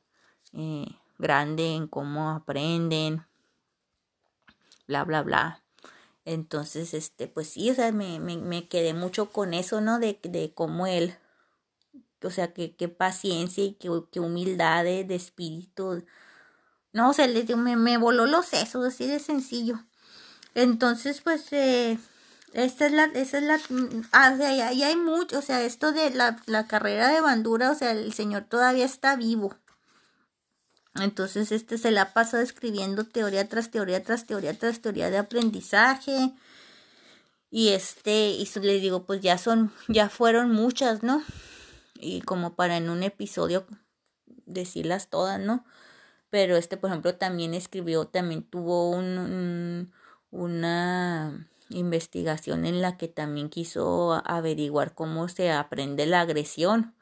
eh, 0.53 0.86
grande 1.17 1.75
en 1.75 1.88
cómo 1.89 2.29
aprenden, 2.29 3.25
bla, 4.88 5.03
bla, 5.03 5.23
bla. 5.23 5.63
Entonces, 6.25 6.93
este, 6.93 7.27
pues 7.27 7.49
sí, 7.49 7.69
o 7.69 7.75
sea, 7.75 7.91
me, 7.91 8.19
me, 8.19 8.38
me 8.38 8.67
quedé 8.67 8.93
mucho 8.93 9.31
con 9.31 9.53
eso, 9.53 9.81
¿no? 9.81 9.99
De, 9.99 10.19
de 10.23 10.53
cómo 10.53 10.88
él, 10.88 11.15
o 12.23 12.31
sea, 12.31 12.53
qué 12.53 12.75
que 12.75 12.89
paciencia 12.89 13.63
y 13.63 13.73
qué, 13.73 14.19
humildad 14.19 14.83
de, 14.83 15.05
espíritu. 15.15 16.03
No, 16.93 17.09
o 17.11 17.13
sea, 17.13 17.27
me, 17.57 17.75
me 17.75 17.97
voló 17.97 18.25
los 18.25 18.47
sesos, 18.47 18.86
así 18.86 19.07
de 19.07 19.19
sencillo. 19.19 19.79
Entonces, 20.55 21.21
pues, 21.21 21.51
eh, 21.53 21.99
esta 22.53 22.86
es 22.88 22.93
la, 22.93 23.05
esa 23.05 23.38
es 23.38 23.43
la, 23.43 23.59
ah, 24.13 24.31
o 24.33 24.38
sea, 24.38 24.71
ya, 24.73 24.88
hay 24.88 24.95
mucho, 24.95 25.39
o 25.39 25.41
sea, 25.41 25.63
esto 25.63 25.91
de 25.91 26.11
la, 26.11 26.39
la 26.45 26.67
carrera 26.67 27.09
de 27.09 27.21
bandura, 27.21 27.71
o 27.71 27.75
sea, 27.75 27.91
el 27.91 28.13
señor 28.13 28.45
todavía 28.45 28.86
está 28.86 29.15
vivo. 29.15 29.55
Entonces, 31.02 31.52
este 31.52 31.78
se 31.78 31.91
la 31.91 32.04
ha 32.04 32.14
pasado 32.14 32.41
escribiendo 32.41 33.04
teoría 33.04 33.50
tras 33.50 33.70
teoría 33.70 34.04
tras 34.04 34.26
teoría 34.26 34.58
tras 34.58 34.82
teoría 34.82 35.10
de 35.10 35.18
aprendizaje. 35.18 36.34
Y 37.52 37.70
este, 37.70 38.32
y 38.32 38.50
le 38.62 38.80
digo, 38.80 39.06
pues 39.06 39.22
ya 39.22 39.38
son, 39.38 39.72
ya 39.88 40.10
fueron 40.10 40.52
muchas, 40.52 41.04
¿no? 41.04 41.22
Y 42.00 42.22
como 42.22 42.56
para 42.56 42.78
en 42.78 42.89
un 42.89 43.04
episodio 43.04 43.66
decirlas 44.46 45.10
todas, 45.10 45.39
¿no? 45.39 45.66
Pero 46.30 46.58
este, 46.58 46.78
por 46.78 46.89
ejemplo, 46.89 47.16
también 47.16 47.54
escribió, 47.54 48.08
también 48.08 48.43
tuvo 48.43 48.89
un, 48.91 49.93
una 50.32 51.48
investigación 51.70 52.66
en 52.66 52.82
la 52.82 52.98
que 52.98 53.08
también 53.08 53.50
quiso 53.50 54.22
averiguar 54.26 54.93
cómo 54.96 55.28
se 55.30 55.52
aprende 55.52 56.06
la 56.06 56.22
agresión. 56.22 56.93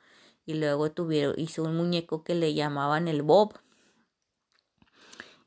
Y 0.46 0.56
luego 0.56 0.92
tuvieron, 0.92 1.36
hizo 1.38 1.64
un 1.64 1.76
muñeco 1.76 2.24
que 2.24 2.36
le 2.36 2.54
llamaban 2.54 3.08
el 3.08 3.22
Bob 3.22 3.63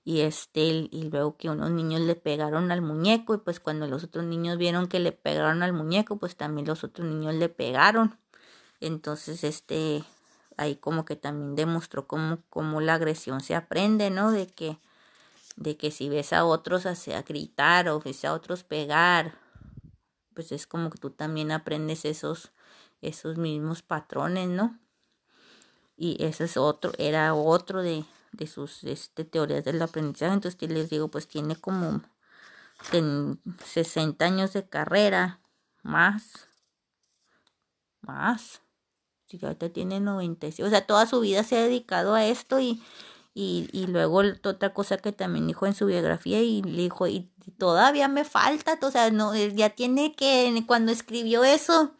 y 0.06 0.20
este 0.20 0.60
y 0.62 1.10
luego 1.10 1.36
que 1.36 1.50
unos 1.50 1.72
niños 1.72 2.00
le 2.00 2.14
pegaron 2.14 2.70
al 2.70 2.80
muñeco 2.80 3.34
y 3.34 3.38
pues 3.38 3.58
cuando 3.58 3.88
los 3.88 4.04
otros 4.04 4.24
niños 4.24 4.56
vieron 4.56 4.86
que 4.86 5.00
le 5.00 5.10
pegaron 5.10 5.64
al 5.64 5.72
muñeco 5.72 6.16
pues 6.16 6.36
también 6.36 6.68
los 6.68 6.84
otros 6.84 7.08
niños 7.08 7.34
le 7.34 7.48
pegaron. 7.48 8.16
Entonces 8.78 9.42
este 9.42 10.04
ahí 10.56 10.76
como 10.76 11.04
que 11.04 11.16
también 11.16 11.56
demostró 11.56 12.06
cómo, 12.06 12.38
cómo 12.50 12.80
la 12.80 12.94
agresión 12.94 13.40
se 13.40 13.56
aprende 13.56 14.10
no 14.10 14.30
de 14.30 14.46
que 14.46 14.78
de 15.56 15.76
que 15.76 15.90
si 15.90 16.08
ves 16.08 16.32
a 16.32 16.44
otros 16.44 16.86
a 16.86 17.22
gritar 17.22 17.88
o 17.88 17.98
ves 17.98 18.24
a 18.24 18.32
otros 18.32 18.62
pegar 18.62 19.34
pues 20.34 20.52
es 20.52 20.68
como 20.68 20.88
que 20.88 20.98
tú 20.98 21.10
también 21.10 21.50
aprendes 21.50 22.04
esos 22.04 22.52
esos 23.02 23.38
mismos 23.38 23.82
patrones 23.82 24.48
no 24.48 24.78
y 25.96 26.22
ese 26.22 26.44
es 26.44 26.56
otro 26.56 26.92
era 26.96 27.34
otro 27.34 27.82
de 27.82 28.04
de 28.32 28.46
sus 28.46 28.84
este, 28.84 29.24
teorías 29.24 29.64
del 29.64 29.80
aprendizaje. 29.80 30.34
Entonces 30.34 30.70
les 30.70 30.90
digo, 30.90 31.08
pues 31.08 31.28
tiene 31.28 31.56
como 31.56 32.02
60 33.64 34.24
años 34.24 34.52
de 34.52 34.68
carrera, 34.68 35.40
más, 35.82 36.48
más. 38.00 38.62
Si 39.26 39.38
ahorita 39.42 39.70
tiene 39.70 40.00
96, 40.00 40.66
o 40.66 40.70
sea, 40.70 40.86
toda 40.86 41.06
su 41.06 41.20
vida 41.20 41.42
se 41.42 41.56
ha 41.58 41.62
dedicado 41.62 42.14
a 42.14 42.24
esto 42.24 42.60
y, 42.60 42.82
y, 43.34 43.68
y 43.72 43.86
luego 43.88 44.22
otra 44.44 44.72
cosa 44.72 44.98
que 44.98 45.12
también 45.12 45.48
dijo 45.48 45.66
en 45.66 45.74
su 45.74 45.86
biografía 45.86 46.40
y 46.40 46.62
le 46.62 46.82
dijo, 46.82 47.08
y 47.08 47.28
todavía 47.58 48.08
me 48.08 48.24
falta, 48.24 48.78
o 48.80 48.90
sea, 48.90 49.10
no, 49.10 49.34
ya 49.34 49.70
tiene 49.70 50.14
que, 50.14 50.62
cuando 50.66 50.92
escribió 50.92 51.42
eso, 51.42 51.94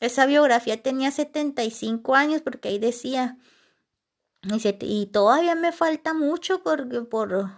esa 0.00 0.26
biografía 0.26 0.82
tenía 0.82 1.12
75 1.12 2.16
años 2.16 2.42
porque 2.42 2.68
ahí 2.68 2.78
decía, 2.78 3.38
y 4.80 5.06
todavía 5.06 5.54
me 5.54 5.72
falta 5.72 6.14
mucho 6.14 6.62
porque 6.62 7.02
por, 7.02 7.50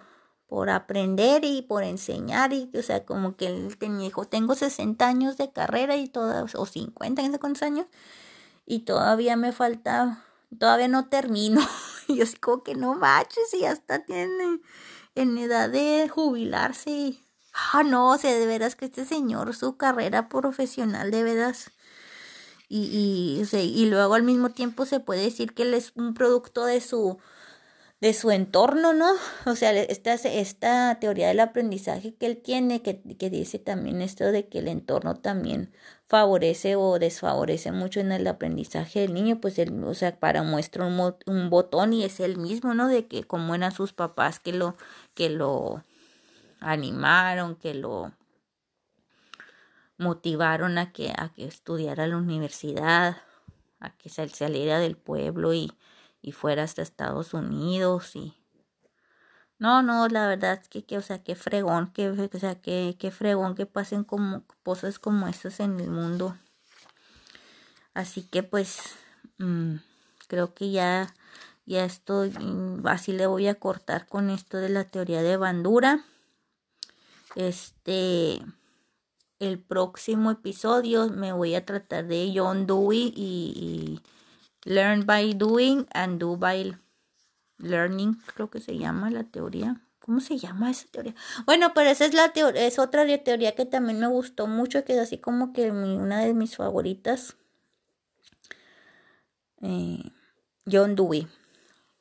por 0.47 0.71
aprender 0.71 1.45
y 1.45 1.63
por 1.63 1.83
enseñar 1.83 2.53
y 2.53 2.71
o 2.77 2.83
sea 2.83 3.05
como 3.07 3.37
que 3.37 3.47
él 3.47 3.77
tenía 3.79 4.07
dijo 4.07 4.27
tengo 4.27 4.55
60 4.55 5.07
años 5.07 5.39
de 5.39 5.51
carrera 5.51 5.97
y 5.97 6.09
todas 6.09 6.55
o 6.55 6.67
50 6.67 7.23
no 7.23 7.33
sé 7.33 7.39
cuántos 7.39 7.63
años 7.63 7.87
y 8.67 8.81
todavía 8.81 9.37
me 9.37 9.53
falta 9.53 10.25
todavía 10.59 10.89
no 10.89 11.09
termino. 11.09 11.61
Y 12.07 12.17
yo 12.17 12.25
así 12.25 12.37
como 12.37 12.63
que 12.63 12.75
no 12.75 12.95
manches 12.95 13.55
y 13.55 13.61
ya 13.61 13.73
está 13.73 14.05
tiene 14.05 14.61
en 15.15 15.39
edad 15.39 15.71
de 15.71 16.07
jubilarse 16.11 17.19
ah 17.73 17.83
no 17.83 18.11
o 18.11 18.19
sea 18.19 18.39
de 18.39 18.47
veras 18.47 18.77
que 18.77 18.85
este 18.85 19.07
señor 19.07 19.55
su 19.55 19.79
carrera 19.79 20.29
profesional 20.29 21.11
de 21.11 21.23
veras 21.23 21.71
y, 22.69 23.43
y, 23.53 23.57
y 23.57 23.87
luego 23.87 24.15
al 24.15 24.23
mismo 24.23 24.51
tiempo 24.51 24.87
se 24.87 25.01
puede 25.01 25.23
decir 25.23 25.55
que 25.55 25.63
él 25.63 25.75
es 25.75 25.93
un 25.95 26.15
producto 26.15 26.65
de 26.65 26.81
su 26.81 27.19
de 28.05 28.13
su 28.13 28.31
entorno, 28.31 28.93
¿no? 28.93 29.13
O 29.47 29.57
sea, 29.57 29.73
esta, 29.73 30.13
esta 30.13 30.99
teoría 31.01 31.29
del 31.29 31.41
aprendizaje 31.41 32.15
que 32.15 32.27
él 32.27 32.37
tiene, 32.37 32.83
que, 32.83 33.01
que 33.01 33.31
dice 33.31 33.59
también 33.59 34.03
esto 34.03 34.31
de 34.31 34.47
que 34.47 34.59
el 34.59 34.69
entorno 34.69 35.15
también 35.15 35.73
favorece 36.07 36.77
o 36.77 36.99
desfavorece 36.99 37.73
mucho 37.73 38.01
en 38.01 38.13
el 38.13 38.27
aprendizaje 38.27 39.01
del 39.01 39.15
niño, 39.15 39.41
pues 39.41 39.59
él, 39.59 39.83
o 39.85 39.95
sea, 39.95 40.19
para 40.19 40.43
muestra 40.43 40.85
un, 40.85 41.17
un 41.27 41.49
botón 41.49 41.95
y 41.95 42.05
es 42.05 42.21
el 42.21 42.37
mismo, 42.37 42.75
¿no? 42.75 42.89
De 42.89 43.07
que 43.07 43.25
como 43.25 43.55
eran 43.55 43.73
sus 43.73 43.95
papás 43.95 44.39
que 44.39 44.53
lo, 44.53 44.77
que 45.15 45.31
lo 45.31 45.83
animaron, 46.61 47.57
que 47.57 47.73
lo 47.73 48.13
motivaron 49.99 50.79
a 50.79 50.93
que, 50.93 51.13
a 51.17 51.31
que 51.35 51.47
estudiara 51.47 52.07
la 52.07 52.17
universidad, 52.17 53.19
a 53.81 53.91
que 53.97 54.09
saliera 54.09 54.79
del 54.79 54.97
pueblo 54.97 55.55
y, 55.55 55.73
y 56.23 56.33
fuera 56.33 56.63
hasta 56.63 56.83
Estados 56.83 57.35
Unidos 57.35 58.17
y 58.17 58.35
no, 59.59 59.83
no, 59.83 60.09
la 60.09 60.27
verdad 60.27 60.59
es 60.61 60.69
que, 60.69 60.85
que 60.85 60.99
o 60.99 61.03
sea, 61.03 61.23
qué 61.23 61.37
fregón, 61.37 61.93
que, 61.93 62.11
o 62.11 62.39
sea, 62.39 62.61
fregón 63.11 63.55
que 63.55 63.67
pasen 63.67 64.05
como 64.05 64.45
cosas 64.63 64.99
como 64.99 65.29
estas 65.29 65.61
en 65.61 65.79
el 65.81 65.91
mundo. 65.91 66.37
Así 67.95 68.23
que 68.23 68.43
pues 68.43 68.97
mm, 69.39 69.77
creo 70.27 70.55
que 70.55 70.71
ya, 70.71 71.15
ya 71.67 71.85
estoy, 71.85 72.31
mm, 72.31 72.87
así 72.87 73.13
le 73.13 73.27
voy 73.27 73.47
a 73.47 73.55
cortar 73.55 74.07
con 74.07 74.29
esto 74.31 74.59
de 74.59 74.69
la 74.69 74.85
teoría 74.85 75.23
de 75.23 75.37
Bandura. 75.37 76.05
Este, 77.37 78.41
el 79.39 79.59
próximo 79.59 80.31
episodio 80.31 81.09
me 81.09 81.33
voy 81.33 81.55
a 81.55 81.65
tratar 81.65 82.07
de 82.07 82.33
John 82.35 82.67
Dewey 82.67 83.13
y, 83.17 84.01
Learn 84.65 85.05
by 85.05 85.35
Doing 85.35 85.87
and 85.93 86.19
Do 86.19 86.37
by 86.37 86.77
Learning, 87.59 88.15
creo 88.35 88.51
que 88.51 88.61
se 88.61 88.79
llama 88.79 89.11
la 89.11 89.25
teoría. 89.25 89.81
¿Cómo 90.01 90.21
se 90.21 90.39
llama 90.39 90.71
esa 90.71 90.87
teoría? 90.91 91.15
Bueno, 91.47 91.73
pero 91.75 91.91
esa 91.91 92.05
es 92.05 92.15
la 92.15 92.33
teoría, 92.33 92.67
es 92.67 92.79
otra 92.79 93.07
teoría 93.23 93.55
que 93.55 93.65
también 93.65 94.01
me 94.01 94.07
gustó 94.07 94.47
mucho, 94.47 94.85
que 94.85 94.95
es 94.95 94.99
así 94.99 95.19
como 95.19 95.53
que 95.53 95.71
una 95.71 96.21
de 96.21 96.35
mis 96.35 96.57
favoritas. 96.57 97.37
eh, 99.63 100.11
John 100.71 100.95
Dewey. 100.95 101.27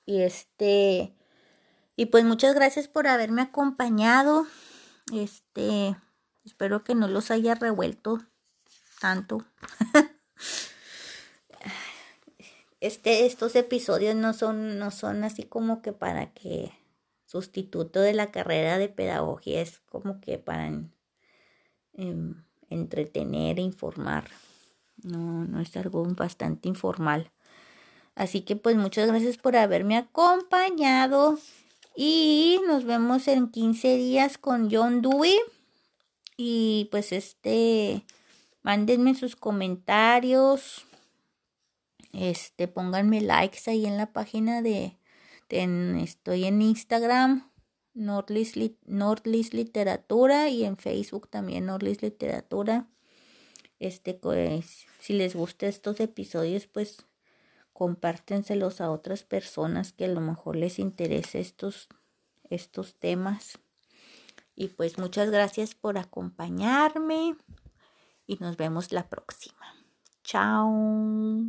Y 0.05 0.21
este, 0.21 1.13
y 1.95 2.07
pues 2.07 2.25
muchas 2.25 2.55
gracias 2.55 2.87
por 2.87 3.07
haberme 3.07 3.41
acompañado. 3.41 4.45
Este, 5.13 5.95
espero 6.45 6.83
que 6.83 6.95
no 6.95 7.07
los 7.07 7.31
haya 7.31 7.55
revuelto 7.55 8.19
tanto. 8.99 9.45
este, 12.79 13.25
estos 13.25 13.55
episodios 13.55 14.15
no 14.15 14.33
son, 14.33 14.79
no 14.79 14.91
son 14.91 15.23
así 15.23 15.43
como 15.43 15.81
que 15.81 15.91
para 15.91 16.33
que 16.33 16.71
sustituto 17.25 17.99
de 17.99 18.13
la 18.13 18.31
carrera 18.31 18.77
de 18.77 18.89
pedagogía, 18.89 19.61
es 19.61 19.79
como 19.89 20.21
que 20.21 20.37
para 20.37 20.67
em, 21.93 22.43
entretener 22.69 23.59
e 23.59 23.61
informar. 23.61 24.29
No, 25.01 25.43
no 25.45 25.59
es 25.59 25.75
algo 25.75 26.05
bastante 26.05 26.69
informal. 26.69 27.31
Así 28.15 28.41
que 28.41 28.55
pues 28.55 28.75
muchas 28.75 29.07
gracias 29.07 29.37
por 29.37 29.55
haberme 29.55 29.97
acompañado 29.97 31.39
y 31.95 32.59
nos 32.67 32.85
vemos 32.85 33.27
en 33.27 33.49
15 33.49 33.97
días 33.97 34.37
con 34.37 34.69
John 34.71 35.01
Dewey. 35.01 35.35
Y 36.37 36.87
pues 36.91 37.11
este, 37.11 38.05
mándenme 38.61 39.15
sus 39.15 39.35
comentarios. 39.35 40.85
Este, 42.13 42.67
pónganme 42.67 43.21
likes 43.21 43.69
ahí 43.69 43.85
en 43.85 43.97
la 43.97 44.13
página 44.13 44.61
de, 44.61 44.97
estoy 45.49 46.45
en 46.45 46.61
Instagram, 46.61 47.51
Nordlist 47.93 48.55
Literatura 49.53 50.49
y 50.49 50.63
en 50.63 50.77
Facebook 50.77 51.29
también 51.29 51.67
Nordlist 51.67 52.01
Literatura. 52.01 52.87
Este, 53.79 54.13
pues, 54.13 54.85
si 54.99 55.13
les 55.13 55.35
gustan 55.35 55.69
estos 55.69 55.99
episodios, 55.99 56.67
pues 56.67 57.05
compártenselos 57.73 58.79
a 58.81 58.91
otras 58.91 59.23
personas 59.23 59.91
que 59.91 60.05
a 60.05 60.07
lo 60.07 60.21
mejor 60.21 60.55
les 60.55 60.79
interese 60.79 61.39
estos, 61.39 61.89
estos 62.49 62.95
temas. 62.95 63.59
Y 64.55 64.67
pues 64.67 64.97
muchas 64.97 65.29
gracias 65.29 65.75
por 65.75 65.97
acompañarme 65.97 67.35
y 68.27 68.37
nos 68.37 68.57
vemos 68.57 68.91
la 68.91 69.07
próxima. 69.07 69.75
Chao. 70.23 71.43